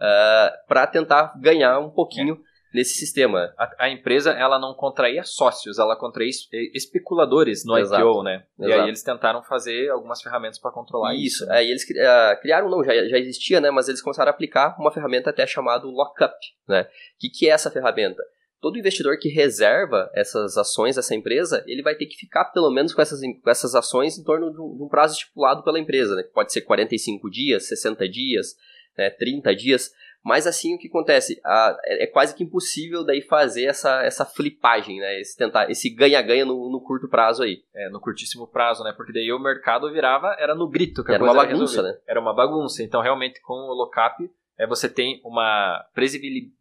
ah, 0.01 0.53
para 0.67 0.87
tentar 0.87 1.33
ganhar 1.39 1.79
um 1.79 1.89
pouquinho 1.89 2.35
é 2.35 2.49
nesse 2.73 2.93
sistema. 2.93 3.53
A, 3.57 3.85
a, 3.85 3.89
empresa 3.89 4.31
ela 4.31 4.59
não 4.59 4.73
contraía 4.73 5.23
sócios, 5.23 5.79
ela 5.79 5.95
contraía 5.95 6.29
especuladores 6.73 7.65
no 7.65 7.77
Exato. 7.77 8.01
IPO, 8.01 8.23
né? 8.23 8.43
Exato. 8.57 8.69
E 8.69 8.73
aí 8.73 8.87
eles 8.87 9.03
tentaram 9.03 9.43
fazer 9.43 9.89
algumas 9.89 10.21
ferramentas 10.21 10.59
para 10.59 10.71
controlar 10.71 11.13
isso. 11.15 11.43
Isso, 11.43 11.45
né? 11.47 11.57
aí 11.57 11.69
eles 11.69 11.83
uh, 11.83 12.41
criaram, 12.41 12.69
não, 12.69 12.83
já, 12.83 12.93
já 13.07 13.17
existia, 13.17 13.59
né? 13.59 13.71
Mas 13.71 13.87
eles 13.87 14.01
começaram 14.01 14.29
a 14.29 14.33
aplicar 14.33 14.75
uma 14.79 14.91
ferramenta 14.91 15.29
até 15.29 15.45
chamada 15.45 15.85
lockup, 15.85 16.35
né? 16.67 16.83
O 16.83 16.87
que, 17.19 17.29
que 17.29 17.49
é 17.49 17.51
essa 17.51 17.71
ferramenta? 17.71 18.23
Todo 18.61 18.77
investidor 18.77 19.17
que 19.17 19.29
reserva 19.29 20.09
essas 20.13 20.57
ações 20.57 20.95
dessa 20.95 21.15
empresa, 21.15 21.63
ele 21.65 21.81
vai 21.81 21.95
ter 21.95 22.05
que 22.05 22.17
ficar 22.17 22.45
pelo 22.45 22.69
menos 22.69 22.93
com 22.93 23.01
essas, 23.01 23.21
com 23.21 23.49
essas 23.49 23.73
ações 23.73 24.17
em 24.17 24.23
torno 24.23 24.51
de 24.51 24.59
um, 24.59 24.75
de 24.75 24.83
um 24.83 24.87
prazo 24.87 25.13
estipulado 25.13 25.63
pela 25.63 25.79
empresa, 25.79 26.15
né? 26.15 26.23
Pode 26.33 26.51
ser 26.51 26.61
45 26.61 27.29
dias, 27.29 27.67
60 27.67 28.09
dias, 28.09 28.55
né, 28.97 29.09
30 29.09 29.55
dias, 29.55 29.91
mas 30.23 30.45
assim, 30.45 30.75
o 30.75 30.77
que 30.77 30.87
acontece? 30.87 31.39
é, 31.85 32.03
é 32.03 32.07
quase 32.07 32.35
que 32.35 32.43
impossível 32.43 33.05
daí 33.05 33.21
fazer 33.21 33.65
essa, 33.65 34.03
essa 34.03 34.25
flipagem, 34.25 34.99
né? 34.99 35.19
Esse 35.19 35.37
tentar, 35.37 35.71
esse 35.71 35.89
ganha-ganha 35.89 36.45
no, 36.45 36.69
no, 36.69 36.81
curto 36.81 37.07
prazo 37.07 37.43
aí. 37.43 37.63
É, 37.73 37.89
no 37.89 38.01
curtíssimo 38.01 38.45
prazo, 38.45 38.83
né? 38.83 38.93
Porque 38.95 39.13
daí 39.13 39.31
o 39.31 39.39
mercado 39.39 39.91
virava, 39.91 40.35
era 40.37 40.53
no 40.53 40.67
grito. 40.67 41.03
Que 41.03 41.13
era 41.13 41.23
uma 41.23 41.33
bagunça, 41.33 41.81
né? 41.81 41.97
Era 42.05 42.19
uma 42.19 42.33
bagunça. 42.33 42.83
Então, 42.83 43.01
realmente, 43.01 43.39
com 43.41 43.53
o 43.53 43.73
lockup, 43.73 44.29
é, 44.57 44.67
você 44.67 44.89
tem 44.89 45.21
uma 45.23 45.85
previsibilidade 45.93 46.58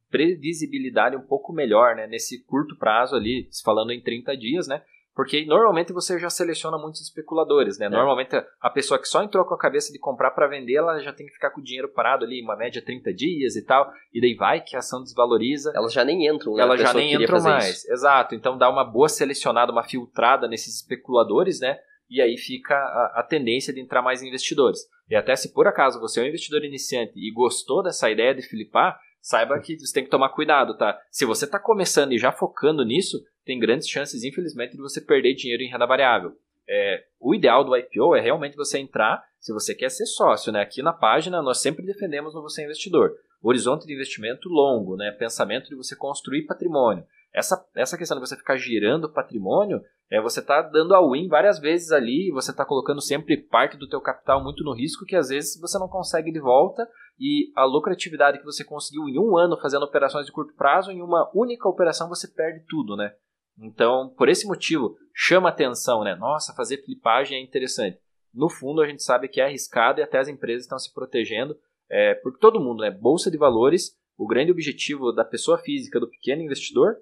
um 1.16 1.26
pouco 1.26 1.52
melhor, 1.52 1.94
né? 1.94 2.06
Nesse 2.06 2.44
curto 2.44 2.76
prazo 2.76 3.16
ali, 3.16 3.48
falando 3.64 3.92
em 3.92 4.00
30 4.00 4.36
dias, 4.36 4.66
né? 4.66 4.82
Porque 5.18 5.44
normalmente 5.46 5.92
você 5.92 6.16
já 6.16 6.30
seleciona 6.30 6.78
muitos 6.78 7.00
especuladores, 7.00 7.76
né? 7.76 7.86
É. 7.86 7.88
Normalmente 7.88 8.36
a 8.60 8.70
pessoa 8.70 9.00
que 9.00 9.08
só 9.08 9.20
entrou 9.20 9.44
com 9.44 9.52
a 9.52 9.58
cabeça 9.58 9.92
de 9.92 9.98
comprar 9.98 10.30
para 10.30 10.46
vender, 10.46 10.74
ela 10.74 11.00
já 11.00 11.12
tem 11.12 11.26
que 11.26 11.32
ficar 11.32 11.50
com 11.50 11.60
o 11.60 11.64
dinheiro 11.64 11.88
parado 11.88 12.24
ali, 12.24 12.40
uma 12.40 12.54
média 12.54 12.80
30 12.80 13.12
dias 13.12 13.56
e 13.56 13.64
tal, 13.64 13.92
e 14.14 14.20
daí 14.20 14.36
vai 14.36 14.60
que 14.60 14.76
a 14.76 14.78
ação 14.78 15.02
desvaloriza. 15.02 15.72
Elas 15.74 15.92
já 15.92 16.04
nem 16.04 16.28
entram, 16.28 16.54
né? 16.54 16.62
Elas 16.62 16.80
já 16.80 16.94
nem 16.94 17.14
entram 17.14 17.42
mais. 17.42 17.78
Isso. 17.78 17.92
Exato. 17.92 18.36
Então 18.36 18.56
dá 18.56 18.70
uma 18.70 18.84
boa 18.84 19.08
selecionada, 19.08 19.72
uma 19.72 19.82
filtrada 19.82 20.46
nesses 20.46 20.76
especuladores, 20.76 21.58
né? 21.58 21.76
E 22.08 22.22
aí 22.22 22.36
fica 22.36 22.76
a, 22.76 23.14
a 23.16 23.22
tendência 23.24 23.74
de 23.74 23.80
entrar 23.80 24.02
mais 24.02 24.22
investidores. 24.22 24.78
E 25.10 25.16
até 25.16 25.34
se 25.34 25.52
por 25.52 25.66
acaso 25.66 25.98
você 25.98 26.20
é 26.20 26.22
um 26.22 26.28
investidor 26.28 26.64
iniciante 26.64 27.14
e 27.16 27.32
gostou 27.32 27.82
dessa 27.82 28.08
ideia 28.08 28.32
de 28.32 28.42
flipar, 28.42 29.00
saiba 29.28 29.60
que 29.60 29.78
você 29.78 29.92
tem 29.92 30.04
que 30.04 30.10
tomar 30.10 30.30
cuidado, 30.30 30.74
tá? 30.74 30.98
Se 31.10 31.26
você 31.26 31.44
está 31.44 31.58
começando 31.58 32.14
e 32.14 32.18
já 32.18 32.32
focando 32.32 32.82
nisso, 32.82 33.22
tem 33.44 33.58
grandes 33.58 33.86
chances, 33.86 34.24
infelizmente, 34.24 34.72
de 34.72 34.80
você 34.80 35.02
perder 35.02 35.34
dinheiro 35.34 35.62
em 35.62 35.68
renda 35.70 35.84
variável. 35.84 36.32
É, 36.66 37.04
o 37.20 37.34
ideal 37.34 37.62
do 37.62 37.76
IPO 37.76 38.16
é 38.16 38.22
realmente 38.22 38.56
você 38.56 38.78
entrar, 38.78 39.22
se 39.38 39.52
você 39.52 39.74
quer 39.74 39.90
ser 39.90 40.06
sócio, 40.06 40.50
né? 40.50 40.62
Aqui 40.62 40.80
na 40.80 40.94
página 40.94 41.42
nós 41.42 41.58
sempre 41.58 41.84
defendemos 41.84 42.34
no 42.34 42.40
Você 42.40 42.64
Investidor. 42.64 43.16
Horizonte 43.42 43.86
de 43.86 43.92
investimento 43.92 44.48
longo, 44.48 44.96
né? 44.96 45.10
Pensamento 45.10 45.68
de 45.68 45.76
você 45.76 45.94
construir 45.94 46.46
patrimônio. 46.46 47.04
Essa, 47.34 47.62
essa 47.76 47.98
questão 47.98 48.18
de 48.18 48.26
você 48.26 48.36
ficar 48.36 48.56
girando 48.56 49.12
patrimônio, 49.12 49.80
é 50.10 50.20
você 50.20 50.40
tá 50.40 50.62
dando 50.62 50.94
a 50.94 51.00
win 51.00 51.28
várias 51.28 51.58
vezes 51.58 51.92
ali, 51.92 52.30
você 52.32 52.50
está 52.50 52.64
colocando 52.64 53.00
sempre 53.00 53.36
parte 53.36 53.76
do 53.76 53.88
teu 53.88 54.00
capital 54.00 54.42
muito 54.42 54.64
no 54.64 54.74
risco 54.74 55.04
que 55.04 55.14
às 55.14 55.28
vezes 55.28 55.60
você 55.60 55.78
não 55.78 55.88
consegue 55.88 56.32
de 56.32 56.40
volta 56.40 56.88
e 57.20 57.52
a 57.54 57.64
lucratividade 57.64 58.38
que 58.38 58.44
você 58.44 58.64
conseguiu 58.64 59.08
em 59.08 59.18
um 59.18 59.36
ano 59.36 59.58
fazendo 59.60 59.84
operações 59.84 60.24
de 60.24 60.32
curto 60.32 60.54
prazo, 60.54 60.90
em 60.90 61.02
uma 61.02 61.30
única 61.34 61.68
operação 61.68 62.08
você 62.08 62.28
perde 62.28 62.64
tudo, 62.68 62.96
né? 62.96 63.12
Então, 63.60 64.14
por 64.16 64.28
esse 64.28 64.46
motivo, 64.46 64.96
chama 65.12 65.48
atenção, 65.48 66.04
né? 66.04 66.14
Nossa, 66.14 66.54
fazer 66.54 66.82
flipagem 66.84 67.38
é 67.38 67.42
interessante. 67.42 67.98
No 68.32 68.48
fundo, 68.48 68.80
a 68.80 68.86
gente 68.86 69.02
sabe 69.02 69.28
que 69.28 69.40
é 69.40 69.44
arriscado 69.44 70.00
e 70.00 70.02
até 70.02 70.18
as 70.18 70.28
empresas 70.28 70.62
estão 70.62 70.78
se 70.78 70.94
protegendo, 70.94 71.56
é, 71.90 72.14
porque 72.14 72.38
todo 72.38 72.60
mundo, 72.60 72.82
né? 72.82 72.90
Bolsa 72.90 73.30
de 73.30 73.36
valores, 73.36 73.96
o 74.16 74.26
grande 74.26 74.52
objetivo 74.52 75.12
da 75.12 75.24
pessoa 75.24 75.58
física, 75.58 75.98
do 75.98 76.08
pequeno 76.08 76.42
investidor, 76.42 76.96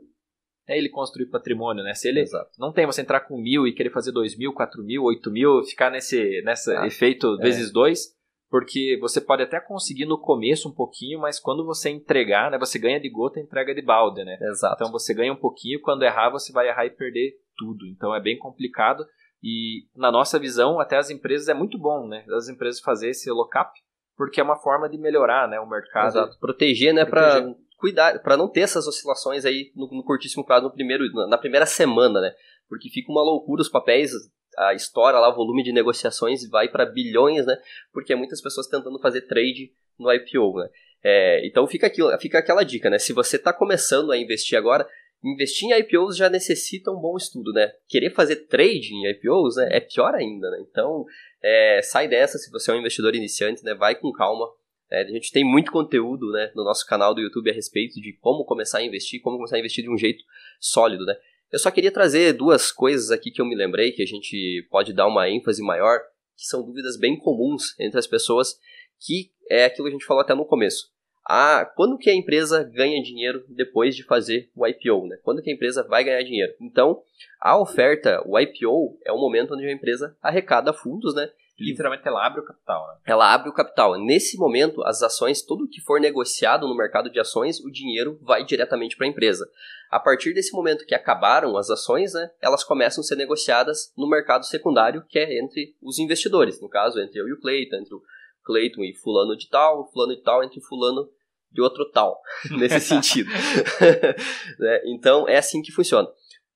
é 0.69 0.77
ele 0.77 0.89
construir 0.89 1.27
patrimônio, 1.27 1.85
né? 1.85 1.95
Se 1.95 2.09
ele 2.09 2.21
Exato. 2.21 2.51
não 2.59 2.73
tem 2.73 2.87
você 2.87 3.03
entrar 3.03 3.21
com 3.21 3.41
mil 3.41 3.67
e 3.67 3.73
querer 3.73 3.91
fazer 3.91 4.13
dois 4.13 4.37
mil, 4.37 4.53
quatro 4.53 4.83
mil, 4.83 5.05
oito 5.05 5.31
mil, 5.31 5.63
ficar 5.65 5.91
nesse 5.91 6.43
nessa 6.43 6.81
ah, 6.81 6.87
efeito 6.87 7.37
é. 7.41 7.43
vezes 7.43 7.73
dois, 7.73 8.15
porque 8.51 8.99
você 9.01 9.21
pode 9.21 9.43
até 9.43 9.61
conseguir 9.61 10.07
no 10.07 10.19
começo 10.19 10.69
um 10.69 10.75
pouquinho, 10.75 11.21
mas 11.21 11.39
quando 11.39 11.65
você 11.65 11.91
entregar, 11.91 12.51
né, 12.51 12.59
você 12.59 12.79
ganha 12.79 13.01
de 13.01 13.09
gota 13.09 13.39
e 13.39 13.43
entrega 13.43 13.75
de 13.75 13.83
balde, 13.83 14.25
né? 14.25 14.37
Exato. 14.41 14.75
Então 14.77 14.93
você 14.93 15.15
ganha 15.15 15.33
um 15.33 15.41
pouquinho, 15.41 15.81
quando 15.81 16.03
errar 16.03 16.31
você 16.31 16.53
vai 16.53 16.69
errar 16.69 16.87
e 16.87 16.91
perder 16.91 17.35
tudo. 17.57 17.87
Então 17.87 18.15
é 18.15 18.21
bem 18.21 18.37
complicado 18.37 19.05
e 19.43 19.87
na 19.95 20.11
nossa 20.11 20.39
visão, 20.39 20.81
até 20.81 20.97
as 20.97 21.11
empresas 21.11 21.49
é 21.49 21.55
muito 21.55 21.79
bom, 21.79 22.09
né? 22.09 22.25
As 22.37 22.49
empresas 22.49 22.81
fazer 22.81 23.11
esse 23.11 23.31
lockup, 23.31 23.71
porque 24.17 24.41
é 24.41 24.45
uma 24.45 24.57
forma 24.57 24.89
de 24.89 24.99
melhorar, 24.99 25.49
né, 25.49 25.61
o 25.61 25.69
mercado. 25.69 26.09
Exato. 26.09 26.39
Proteger, 26.41 26.93
né, 26.93 27.05
para 27.05 27.47
cuidar, 27.77 28.21
para 28.23 28.37
não 28.37 28.49
ter 28.49 28.61
essas 28.61 28.87
oscilações 28.87 29.45
aí 29.45 29.73
no, 29.75 29.89
no 29.89 30.05
curtíssimo 30.05 30.45
prazo 30.45 30.65
no 30.65 30.73
primeiro 30.73 31.05
na 31.29 31.39
primeira 31.39 31.67
semana, 31.67 32.21
né? 32.21 32.33
Porque 32.69 32.89
fica 32.89 33.11
uma 33.13 33.23
loucura 33.23 33.63
os 33.63 33.69
papéis 33.69 34.13
a 34.57 34.75
história 34.75 35.19
lá, 35.19 35.29
o 35.29 35.37
volume 35.37 35.63
de 35.63 35.73
negociações 35.73 36.49
vai 36.49 36.69
para 36.69 36.87
bilhões, 36.87 37.47
né? 37.47 37.57
Porque 37.93 38.13
é 38.13 38.17
muitas 38.17 38.41
pessoas 38.41 38.67
tentando 38.67 38.99
fazer 38.99 39.23
trade 39.23 39.73
no 39.99 40.13
IPO, 40.13 40.59
né? 40.59 40.69
É, 41.05 41.47
então 41.47 41.67
fica, 41.67 41.87
aquilo, 41.87 42.17
fica 42.19 42.39
aquela 42.39 42.65
dica, 42.65 42.91
né? 42.91 42.99
Se 42.99 43.13
você 43.13 43.37
está 43.37 43.53
começando 43.53 44.11
a 44.11 44.19
investir 44.19 44.59
agora, 44.59 44.89
investir 45.23 45.69
em 45.69 45.79
IPOs 45.79 46.17
já 46.17 46.29
necessita 46.29 46.91
um 46.91 47.01
bom 47.01 47.17
estudo, 47.17 47.53
né? 47.53 47.73
Querer 47.89 48.11
fazer 48.11 48.47
trade 48.47 48.95
em 48.95 49.11
IPOs 49.11 49.57
né, 49.57 49.69
é 49.73 49.81
pior 49.81 50.15
ainda, 50.15 50.51
né? 50.51 50.59
Então, 50.69 51.05
é, 51.43 51.81
sai 51.83 52.09
dessa 52.09 52.39
se 52.39 52.51
você 52.51 52.71
é 52.71 52.75
um 52.75 52.79
investidor 52.79 53.15
iniciante, 53.15 53.63
né? 53.63 53.75
Vai 53.75 53.95
com 53.95 54.11
calma. 54.13 54.47
É, 54.91 55.03
a 55.03 55.07
gente 55.07 55.33
tem 55.33 55.45
muito 55.45 55.73
conteúdo 55.73 56.31
né, 56.31 56.53
no 56.55 56.63
nosso 56.63 56.87
canal 56.87 57.15
do 57.15 57.21
YouTube 57.21 57.51
a 57.51 57.55
respeito 57.55 58.01
de 58.01 58.13
como 58.21 58.45
começar 58.45 58.79
a 58.79 58.85
investir, 58.85 59.21
como 59.21 59.37
começar 59.37 59.57
a 59.57 59.59
investir 59.59 59.83
de 59.83 59.91
um 59.91 59.99
jeito 59.99 60.23
sólido, 60.61 61.05
né? 61.05 61.15
Eu 61.53 61.59
só 61.59 61.71
queria 61.71 61.93
trazer 61.93 62.33
duas 62.33 62.73
coisas 62.73 63.11
aqui 63.11 63.31
que 63.31 63.41
eu 63.41 63.47
me 63.47 63.55
lembrei 63.55 63.93
que 63.93 64.03
a 64.03 64.07
gente 64.07 64.67
pode 64.71 64.93
dar 64.93 65.07
uma 65.07 65.29
ênfase 65.29 65.63
maior, 65.63 66.01
que 66.37 66.45
são 66.45 66.65
dúvidas 66.65 66.97
bem 66.97 67.17
comuns 67.17 67.79
entre 67.79 67.99
as 67.99 68.07
pessoas, 68.07 68.59
que 69.01 69.31
é 69.49 69.65
aquilo 69.65 69.87
que 69.87 69.95
a 69.95 69.97
gente 69.97 70.07
falou 70.07 70.23
até 70.23 70.35
no 70.35 70.45
começo. 70.45 70.91
Ah, 71.29 71.69
quando 71.75 71.99
que 71.99 72.09
a 72.09 72.15
empresa 72.15 72.63
ganha 72.63 73.03
dinheiro 73.03 73.45
depois 73.49 73.97
de 73.97 74.05
fazer 74.05 74.49
o 74.55 74.65
IPO, 74.67 75.09
né? 75.09 75.19
Quando 75.23 75.43
que 75.43 75.51
a 75.51 75.53
empresa 75.53 75.83
vai 75.83 76.05
ganhar 76.05 76.23
dinheiro? 76.23 76.53
Então, 76.61 77.03
a 77.41 77.61
oferta, 77.61 78.23
o 78.25 78.39
IPO, 78.39 78.99
é 79.05 79.13
o 79.13 79.19
momento 79.19 79.55
onde 79.55 79.67
a 79.67 79.73
empresa 79.73 80.17
arrecada 80.23 80.73
fundos, 80.73 81.15
né? 81.15 81.29
Literalmente 81.59 82.07
ela 82.07 82.27
abre 82.27 82.41
o 82.41 82.45
capital, 82.45 82.87
né? 82.89 83.01
Ela 83.07 83.33
abre 83.33 83.49
o 83.49 83.53
capital. 83.53 83.99
Nesse 83.99 84.37
momento, 84.37 84.83
as 84.85 85.03
ações, 85.03 85.41
tudo 85.41 85.69
que 85.69 85.81
for 85.81 85.99
negociado 85.99 86.69
no 86.69 86.77
mercado 86.77 87.11
de 87.11 87.19
ações, 87.19 87.61
o 87.61 87.71
dinheiro 87.71 88.19
vai 88.23 88.45
diretamente 88.45 88.97
para 88.97 89.07
a 89.07 89.11
empresa. 89.11 89.49
A 89.91 89.99
partir 89.99 90.35
desse 90.35 90.53
momento 90.53 90.85
que 90.85 90.95
acabaram 90.95 91.57
as 91.57 91.71
ações, 91.71 92.13
né, 92.13 92.31
elas 92.43 92.63
começam 92.63 93.01
a 93.01 93.05
ser 93.05 93.17
negociadas 93.17 93.93
no 93.97 94.09
mercado 94.09 94.45
secundário, 94.45 95.05
que 95.09 95.19
é 95.19 95.39
entre 95.39 95.75
os 95.81 95.99
investidores. 95.99 96.61
No 96.61 96.69
caso, 96.69 97.01
entre 97.01 97.21
eu 97.21 97.27
e 97.27 97.33
o 97.33 97.41
Cleiton, 97.41 97.77
entre 97.77 97.95
o 97.95 98.03
Cleiton 98.45 98.83
e 98.83 98.95
fulano 98.95 99.37
de 99.37 99.49
tal, 99.49 99.91
fulano 99.91 100.15
de 100.15 100.23
tal, 100.23 100.45
entre 100.45 100.61
fulano 100.61 101.09
de 101.51 101.63
outro 101.63 101.91
tal, 101.91 102.21
nesse 102.59 102.81
sentido. 102.87 103.31
né? 104.59 104.81
Então, 104.87 105.27
é 105.27 105.39
assim 105.39 105.63
que 105.63 105.73
funciona. 105.73 106.09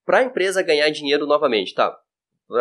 Para 0.05 0.19
a 0.19 0.25
empresa 0.25 0.63
ganhar 0.63 0.91
dinheiro 0.91 1.27
novamente, 1.27 1.75
tá? 1.75 1.97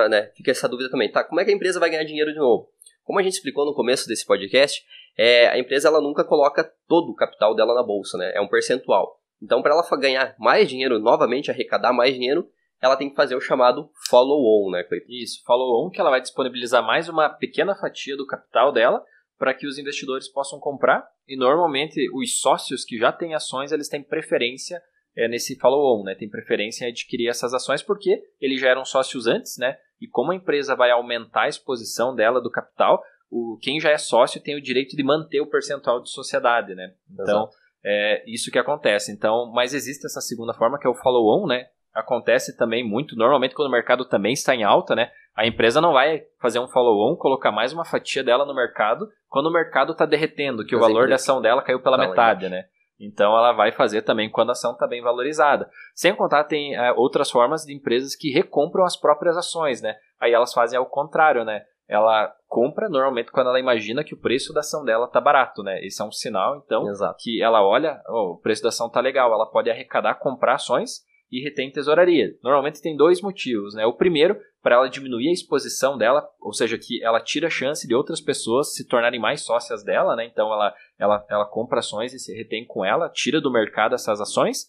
Né, 0.10 0.32
fica 0.36 0.52
essa 0.52 0.68
dúvida 0.68 0.90
também, 0.90 1.12
tá? 1.12 1.24
Como 1.24 1.40
é 1.42 1.46
que 1.46 1.52
a 1.52 1.54
empresa 1.54 1.80
vai 1.80 1.90
ganhar 1.90 2.04
dinheiro 2.04 2.32
de 2.32 2.40
novo? 2.40 2.70
Como 3.04 3.20
a 3.20 3.24
gente 3.24 3.34
explicou 3.34 3.66
no 3.66 3.74
começo 3.74 4.08
desse 4.08 4.26
podcast, 4.26 4.84
é, 5.18 5.48
a 5.48 5.58
empresa 5.58 5.88
ela 5.88 6.00
nunca 6.00 6.24
coloca 6.24 6.64
todo 6.88 7.10
o 7.10 7.16
capital 7.16 7.56
dela 7.56 7.74
na 7.74 7.84
bolsa, 7.84 8.18
né? 8.18 8.32
É 8.36 8.42
um 8.42 8.48
percentual. 8.48 9.20
Então, 9.42 9.62
para 9.62 9.74
ela 9.74 9.98
ganhar 9.98 10.36
mais 10.38 10.70
dinheiro, 10.70 11.00
novamente 11.00 11.50
arrecadar 11.50 11.92
mais 11.92 12.14
dinheiro, 12.14 12.48
ela 12.82 12.96
tem 12.96 13.10
que 13.10 13.16
fazer 13.16 13.36
o 13.36 13.42
chamado 13.42 13.90
follow-on, 14.10 14.72
né, 14.72 14.84
Cleiton? 14.84 15.08
Isso, 15.10 15.44
follow-on, 15.46 15.90
que 15.90 16.00
ela 16.00 16.10
vai 16.10 16.22
disponibilizar 16.22 16.86
mais 16.86 17.10
uma 17.10 17.30
pequena 17.30 17.76
fatia 17.76 18.16
do 18.16 18.28
capital 18.28 18.72
dela 18.72 19.04
para 19.38 19.54
que 19.54 19.66
os 19.66 19.78
investidores 19.78 20.28
possam 20.28 20.60
comprar. 20.60 21.08
E 21.28 21.38
normalmente 21.38 22.10
os 22.14 22.40
sócios 22.40 22.84
que 22.84 22.98
já 22.98 23.12
têm 23.12 23.34
ações, 23.34 23.72
eles 23.72 23.88
têm 23.88 24.04
preferência 24.04 24.82
é, 25.20 25.28
nesse 25.28 25.58
follow-on, 25.60 26.04
né? 26.04 26.16
Tem 26.16 26.30
preferência 26.30 26.86
em 26.86 26.90
adquirir 26.90 27.28
essas 27.28 27.54
ações 27.54 27.84
porque 27.84 28.24
eles 28.40 28.62
já 28.62 28.70
eram 28.70 28.86
sócios 28.86 29.28
antes, 29.28 29.58
né? 29.58 29.78
E 30.00 30.08
como 30.08 30.32
a 30.32 30.36
empresa 30.36 30.78
vai 30.78 30.92
aumentar 30.92 31.42
a 31.42 31.50
exposição 31.50 32.16
dela 32.16 32.42
do 32.42 32.50
capital, 32.50 33.04
o, 33.30 33.60
quem 33.62 33.82
já 33.82 33.90
é 33.90 33.98
sócio 33.98 34.42
tem 34.42 34.56
o 34.56 34.62
direito 34.62 34.96
de 34.96 35.04
manter 35.04 35.42
o 35.42 35.50
percentual 35.50 36.02
de 36.02 36.10
sociedade, 36.10 36.74
né? 36.74 36.94
Então, 37.12 37.44
Exato. 37.44 37.58
é 37.84 38.24
isso 38.28 38.50
que 38.50 38.58
acontece. 38.58 39.12
Então, 39.12 39.52
mas 39.54 39.74
existe 39.74 40.06
essa 40.06 40.22
segunda 40.22 40.54
forma 40.54 40.80
que 40.80 40.88
é 40.88 40.90
o 40.90 40.96
follow-on, 40.96 41.48
né? 41.48 41.68
Acontece 41.94 42.56
também 42.56 42.88
muito, 42.88 43.18
normalmente 43.18 43.54
quando 43.54 43.68
o 43.68 43.72
mercado 43.72 44.06
também 44.06 44.32
está 44.32 44.56
em 44.56 44.64
alta, 44.64 44.96
né? 44.96 45.12
A 45.36 45.46
empresa 45.46 45.82
não 45.82 45.92
vai 45.92 46.24
fazer 46.42 46.60
um 46.60 46.68
follow-on, 46.68 47.18
colocar 47.18 47.52
mais 47.52 47.74
uma 47.74 47.84
fatia 47.84 48.24
dela 48.24 48.46
no 48.46 48.56
mercado 48.56 49.10
quando 49.28 49.48
o 49.48 49.54
mercado 49.54 49.92
está 49.92 50.06
derretendo, 50.06 50.66
que 50.66 50.76
Mas 50.76 50.86
o 50.86 50.88
valor 50.88 51.10
da 51.10 51.16
ação 51.16 51.42
dela 51.42 51.62
caiu 51.62 51.82
pela 51.82 51.98
metade, 51.98 52.48
né? 52.48 52.66
Então 53.00 53.38
ela 53.38 53.54
vai 53.54 53.72
fazer 53.72 54.02
também 54.02 54.30
quando 54.30 54.50
a 54.50 54.52
ação 54.52 54.74
está 54.74 54.86
bem 54.86 55.02
valorizada. 55.02 55.70
Sem 55.96 56.14
contar, 56.16 56.44
tem 56.44 56.76
é, 56.76 56.92
outras 56.92 57.32
formas 57.32 57.64
de 57.64 57.74
empresas 57.74 58.16
que 58.16 58.32
recompram 58.32 58.84
as 58.84 58.98
próprias 58.98 59.38
ações, 59.38 59.82
né? 59.82 59.96
aí 60.20 60.34
elas 60.34 60.54
fazem 60.54 60.78
ao 60.78 60.86
contrário, 60.86 61.46
né? 61.46 61.64
Ela 61.88 62.32
compra 62.48 62.88
normalmente 62.88 63.32
quando 63.32 63.48
ela 63.48 63.60
imagina 63.60 64.04
que 64.04 64.14
o 64.14 64.20
preço 64.20 64.54
da 64.54 64.60
ação 64.60 64.84
dela 64.84 65.08
tá 65.08 65.20
barato, 65.20 65.64
né? 65.64 65.84
Esse 65.84 66.02
é 66.02 66.06
um 66.06 66.12
sinal, 66.12 66.62
então, 66.64 66.88
Exato. 66.88 67.16
que 67.20 67.42
ela 67.42 67.64
olha, 67.64 68.00
oh, 68.08 68.34
o 68.34 68.38
preço 68.38 68.62
da 68.62 68.70
ação 68.70 68.90
tá 68.90 69.00
legal, 69.00 69.34
ela 69.34 69.50
pode 69.50 69.72
arrecadar, 69.72 70.16
comprar 70.16 70.56
ações 70.56 71.02
e 71.32 71.44
retém 71.44 71.72
tesouraria. 71.72 72.36
Normalmente 72.44 72.82
tem 72.82 72.96
dois 72.96 73.22
motivos, 73.22 73.76
né? 73.76 73.86
O 73.86 73.94
primeiro, 73.94 74.40
para 74.62 74.76
ela 74.76 74.90
diminuir 74.90 75.30
a 75.30 75.34
exposição 75.34 75.98
dela, 75.98 76.28
ou 76.40 76.54
seja, 76.54 76.78
que 76.78 77.04
ela 77.04 77.22
tira 77.22 77.48
a 77.48 77.52
chance 77.52 77.88
de 77.88 77.94
outras 77.94 78.20
pessoas 78.20 78.74
se 78.74 78.88
tornarem 78.88 79.20
mais 79.20 79.42
sócias 79.42 79.84
dela, 79.84 80.16
né? 80.16 80.26
Então 80.26 80.52
ela, 80.52 80.74
ela, 80.98 81.26
ela 81.30 81.46
compra 81.46 81.80
ações 81.80 82.14
e 82.14 82.20
se 82.20 82.34
retém 82.36 82.66
com 82.66 82.84
ela, 82.84 83.10
tira 83.10 83.40
do 83.40 83.52
mercado 83.52 83.94
essas 83.94 84.20
ações. 84.20 84.66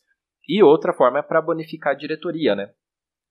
E 0.46 0.62
outra 0.62 0.92
forma 0.92 1.20
é 1.20 1.22
para 1.22 1.40
bonificar 1.40 1.92
a 1.92 1.96
diretoria, 1.96 2.54
né? 2.54 2.70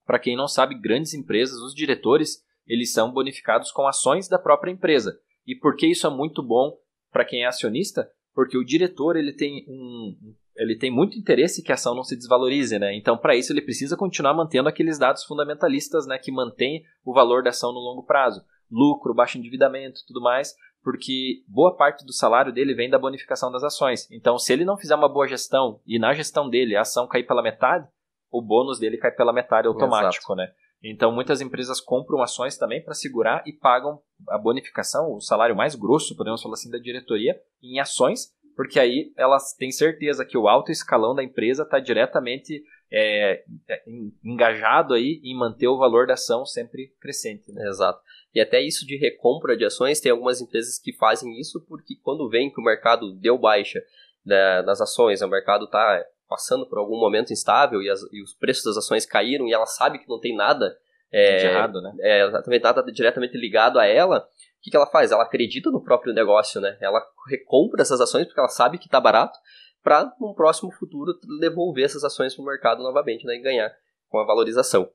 Para 0.05 0.19
quem 0.19 0.35
não 0.35 0.47
sabe, 0.47 0.79
grandes 0.79 1.13
empresas, 1.13 1.59
os 1.59 1.75
diretores, 1.75 2.43
eles 2.65 2.91
são 2.91 3.11
bonificados 3.11 3.71
com 3.71 3.87
ações 3.87 4.27
da 4.27 4.39
própria 4.39 4.71
empresa. 4.71 5.19
E 5.45 5.55
por 5.55 5.75
que 5.75 5.87
isso 5.87 6.07
é 6.07 6.09
muito 6.09 6.41
bom 6.41 6.75
para 7.11 7.25
quem 7.25 7.43
é 7.43 7.47
acionista? 7.47 8.09
Porque 8.33 8.57
o 8.57 8.63
diretor 8.63 9.15
ele 9.17 9.33
tem 9.33 9.65
um, 9.67 10.35
ele 10.59 10.77
tem 10.77 10.91
muito 10.91 11.17
interesse 11.17 11.63
que 11.63 11.71
a 11.71 11.75
ação 11.75 11.95
não 11.95 12.03
se 12.03 12.17
desvalorize, 12.17 12.77
né? 12.77 12.93
Então, 12.95 13.17
para 13.17 13.35
isso, 13.35 13.53
ele 13.53 13.61
precisa 13.61 13.95
continuar 13.95 14.33
mantendo 14.33 14.67
aqueles 14.67 14.99
dados 14.99 15.23
fundamentalistas, 15.23 16.05
né, 16.05 16.17
que 16.17 16.31
mantêm 16.31 16.83
o 17.05 17.13
valor 17.13 17.41
da 17.41 17.49
ação 17.49 17.71
no 17.71 17.79
longo 17.79 18.03
prazo, 18.03 18.43
lucro, 18.69 19.13
baixo 19.13 19.37
endividamento, 19.37 20.01
tudo 20.05 20.21
mais, 20.21 20.53
porque 20.83 21.43
boa 21.47 21.75
parte 21.75 22.05
do 22.05 22.13
salário 22.13 22.51
dele 22.51 22.73
vem 22.73 22.89
da 22.89 22.99
bonificação 22.99 23.49
das 23.51 23.63
ações. 23.63 24.09
Então, 24.11 24.37
se 24.37 24.51
ele 24.51 24.65
não 24.65 24.77
fizer 24.77 24.95
uma 24.95 25.07
boa 25.07 25.27
gestão 25.27 25.79
e 25.87 25.97
na 25.97 26.13
gestão 26.13 26.49
dele 26.49 26.75
a 26.75 26.81
ação 26.81 27.07
cair 27.07 27.25
pela 27.25 27.41
metade, 27.41 27.87
o 28.29 28.41
bônus 28.41 28.79
dele 28.79 28.97
cai 28.97 29.11
pela 29.11 29.33
metade 29.33 29.67
automático, 29.67 30.33
Exato. 30.33 30.35
né? 30.35 30.51
Então, 30.81 31.11
muitas 31.11 31.41
empresas 31.41 31.81
compram 31.81 32.21
ações 32.21 32.57
também 32.57 32.81
para 32.81 32.93
segurar 32.93 33.43
e 33.45 33.51
pagam 33.51 34.01
a 34.29 34.37
bonificação, 34.37 35.13
o 35.13 35.19
salário 35.19 35.55
mais 35.55 35.75
grosso, 35.75 36.15
podemos 36.15 36.41
falar 36.41 36.53
assim, 36.53 36.71
da 36.71 36.77
diretoria, 36.77 37.39
em 37.61 37.79
ações 37.79 38.33
porque 38.59 38.77
aí 38.77 39.13
elas 39.15 39.53
têm 39.53 39.71
certeza 39.71 40.25
que 40.25 40.37
o 40.37 40.45
alto 40.45 40.69
escalão 40.69 41.15
da 41.15 41.23
empresa 41.23 41.63
está 41.63 41.79
diretamente 41.79 42.61
é, 42.91 43.41
é 43.69 43.83
engajado 44.21 44.95
aí 44.95 45.21
em 45.23 45.33
manter 45.33 45.69
o 45.69 45.77
valor 45.77 46.05
da 46.05 46.15
ação 46.15 46.45
sempre 46.45 46.93
crescente. 46.99 47.53
Né? 47.53 47.65
Exato. 47.69 48.01
E 48.35 48.41
até 48.41 48.59
isso 48.59 48.85
de 48.85 48.97
recompra 48.97 49.55
de 49.55 49.63
ações, 49.63 50.01
tem 50.01 50.11
algumas 50.11 50.41
empresas 50.41 50.77
que 50.77 50.91
fazem 50.91 51.39
isso 51.39 51.65
porque 51.69 51.95
quando 52.03 52.27
vem 52.27 52.51
que 52.51 52.59
o 52.59 52.63
mercado 52.63 53.13
deu 53.13 53.37
baixa 53.37 53.81
né, 54.25 54.61
das 54.63 54.81
ações, 54.81 55.21
o 55.21 55.29
mercado 55.29 55.63
está 55.63 56.05
passando 56.27 56.65
por 56.65 56.79
algum 56.79 56.99
momento 56.99 57.31
instável 57.31 57.81
e, 57.81 57.89
as, 57.89 58.01
e, 58.11 58.21
os 58.21 58.33
preços 58.33 58.65
das 58.65 58.75
ações 58.75 59.05
caíram 59.05 59.47
e 59.47 59.53
ela 59.53 59.67
sabe 59.67 59.99
que 59.99 60.09
não 60.09 60.19
tem 60.19 60.35
nada 60.35 60.77
é, 61.09 61.37
de 61.37 61.45
errado, 61.45 61.81
né? 61.81 61.95
É, 62.01 62.25
exatamente, 62.25 62.61
nada 62.61 62.83
diretamente 62.91 63.37
ligado 63.37 63.79
a 63.79 63.85
ela, 63.85 64.27
o 64.59 64.61
que, 64.61 64.71
que 64.71 64.75
ela 64.75 64.85
faz? 64.85 65.11
Ela 65.11 65.23
acredita 65.23 65.71
no 65.71 65.81
próprio 65.81 66.13
negócio, 66.13 66.59
né? 66.59 66.77
Ela 66.81 67.01
recompra 67.29 67.81
essas 67.81 68.01
ações 68.01 68.25
porque 68.25 68.39
ela 68.39 68.49
sabe 68.49 68.77
que 68.77 68.87
está 68.87 68.99
barato 68.99 69.39
para, 69.81 70.13
num 70.19 70.33
próximo 70.33 70.69
futuro, 70.71 71.13
devolver 71.39 71.85
essas 71.85 72.03
ações 72.03 72.35
para 72.35 72.43
o 72.43 72.45
mercado 72.45 72.83
novamente 72.83 73.25
né? 73.25 73.35
e 73.35 73.41
ganhar 73.41 73.71
com 74.09 74.19
a 74.19 74.25
valorização. 74.25 74.89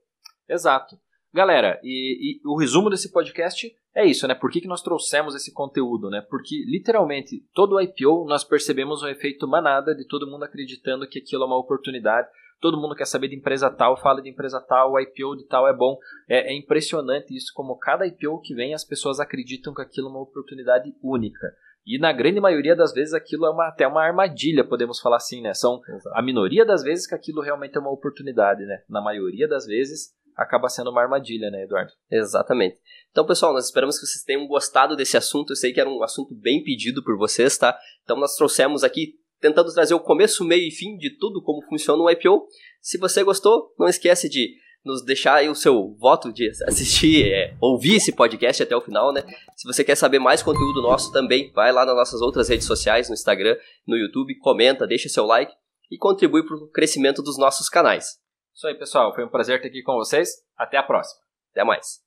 Exato. 0.46 0.98
Galera, 1.32 1.80
e, 1.82 2.38
e, 2.38 2.40
o 2.46 2.56
resumo 2.58 2.90
desse 2.90 3.10
podcast 3.10 3.74
é 3.94 4.04
isso, 4.04 4.28
né? 4.28 4.34
Por 4.34 4.50
que, 4.50 4.60
que 4.60 4.68
nós 4.68 4.82
trouxemos 4.82 5.34
esse 5.34 5.52
conteúdo, 5.52 6.10
né? 6.10 6.20
Porque, 6.28 6.62
literalmente, 6.66 7.44
todo 7.54 7.80
IPO 7.80 8.26
nós 8.28 8.44
percebemos 8.44 9.02
um 9.02 9.08
efeito 9.08 9.48
manada 9.48 9.94
de 9.94 10.06
todo 10.06 10.30
mundo 10.30 10.44
acreditando 10.44 11.08
que 11.08 11.20
aquilo 11.20 11.44
é 11.44 11.46
uma 11.46 11.58
oportunidade 11.58 12.28
todo 12.64 12.80
mundo 12.80 12.94
quer 12.94 13.04
saber 13.04 13.28
de 13.28 13.36
empresa 13.36 13.70
tal, 13.70 13.94
fala 13.94 14.22
de 14.22 14.30
empresa 14.30 14.58
tal, 14.58 14.92
o 14.92 14.98
IPO 14.98 15.36
de 15.36 15.46
tal 15.46 15.68
é 15.68 15.76
bom. 15.76 15.98
É, 16.26 16.50
é 16.50 16.56
impressionante 16.56 17.36
isso, 17.36 17.52
como 17.54 17.76
cada 17.76 18.06
IPO 18.06 18.40
que 18.40 18.54
vem, 18.54 18.72
as 18.72 18.82
pessoas 18.82 19.20
acreditam 19.20 19.74
que 19.74 19.82
aquilo 19.82 20.08
é 20.08 20.10
uma 20.10 20.22
oportunidade 20.22 20.90
única. 21.02 21.52
E 21.84 21.98
na 21.98 22.10
grande 22.10 22.40
maioria 22.40 22.74
das 22.74 22.94
vezes 22.94 23.12
aquilo 23.12 23.44
é 23.44 23.50
uma, 23.50 23.68
até 23.68 23.86
uma 23.86 24.02
armadilha, 24.02 24.66
podemos 24.66 24.98
falar 24.98 25.16
assim, 25.16 25.42
né? 25.42 25.52
São 25.52 25.78
Exato. 25.86 26.16
a 26.16 26.22
minoria 26.22 26.64
das 26.64 26.82
vezes 26.82 27.06
que 27.06 27.14
aquilo 27.14 27.42
realmente 27.42 27.76
é 27.76 27.80
uma 27.80 27.92
oportunidade, 27.92 28.64
né? 28.64 28.78
Na 28.88 29.02
maioria 29.02 29.46
das 29.46 29.66
vezes 29.66 30.14
acaba 30.34 30.70
sendo 30.70 30.90
uma 30.90 31.02
armadilha, 31.02 31.50
né, 31.50 31.64
Eduardo? 31.64 31.92
Exatamente. 32.10 32.78
Então, 33.10 33.26
pessoal, 33.26 33.52
nós 33.52 33.66
esperamos 33.66 33.98
que 33.98 34.06
vocês 34.06 34.24
tenham 34.24 34.46
gostado 34.46 34.96
desse 34.96 35.18
assunto. 35.18 35.52
Eu 35.52 35.56
sei 35.56 35.70
que 35.70 35.80
era 35.80 35.88
um 35.88 36.02
assunto 36.02 36.34
bem 36.34 36.64
pedido 36.64 37.04
por 37.04 37.18
vocês, 37.18 37.58
tá? 37.58 37.78
Então, 38.02 38.16
nós 38.18 38.34
trouxemos 38.34 38.82
aqui 38.82 39.18
tentando 39.40 39.72
trazer 39.72 39.94
o 39.94 40.00
começo, 40.00 40.44
meio 40.44 40.66
e 40.66 40.70
fim 40.70 40.96
de 40.96 41.10
tudo 41.18 41.42
como 41.42 41.62
funciona 41.68 42.02
o 42.02 42.10
IPO. 42.10 42.46
Se 42.80 42.98
você 42.98 43.22
gostou, 43.22 43.72
não 43.78 43.88
esquece 43.88 44.28
de 44.28 44.54
nos 44.84 45.02
deixar 45.02 45.36
aí 45.36 45.48
o 45.48 45.54
seu 45.54 45.94
voto 45.98 46.32
de 46.32 46.50
assistir, 46.66 47.32
é, 47.32 47.56
ouvir 47.60 47.96
esse 47.96 48.12
podcast 48.12 48.62
até 48.62 48.76
o 48.76 48.80
final, 48.80 49.12
né? 49.12 49.22
Se 49.56 49.66
você 49.66 49.82
quer 49.82 49.96
saber 49.96 50.18
mais 50.18 50.42
conteúdo 50.42 50.82
nosso 50.82 51.10
também, 51.10 51.50
vai 51.52 51.72
lá 51.72 51.86
nas 51.86 51.96
nossas 51.96 52.20
outras 52.20 52.48
redes 52.48 52.66
sociais, 52.66 53.08
no 53.08 53.14
Instagram, 53.14 53.56
no 53.86 53.96
YouTube, 53.96 54.38
comenta, 54.38 54.86
deixa 54.86 55.08
seu 55.08 55.24
like 55.24 55.52
e 55.90 55.96
contribui 55.96 56.44
para 56.46 56.56
o 56.56 56.68
crescimento 56.68 57.22
dos 57.22 57.38
nossos 57.38 57.68
canais. 57.68 58.18
Isso 58.54 58.66
aí, 58.66 58.74
pessoal. 58.74 59.14
Foi 59.14 59.24
um 59.24 59.28
prazer 59.28 59.56
estar 59.56 59.68
aqui 59.68 59.82
com 59.82 59.94
vocês. 59.94 60.30
Até 60.56 60.76
a 60.76 60.82
próxima. 60.82 61.20
Até 61.50 61.64
mais. 61.64 62.03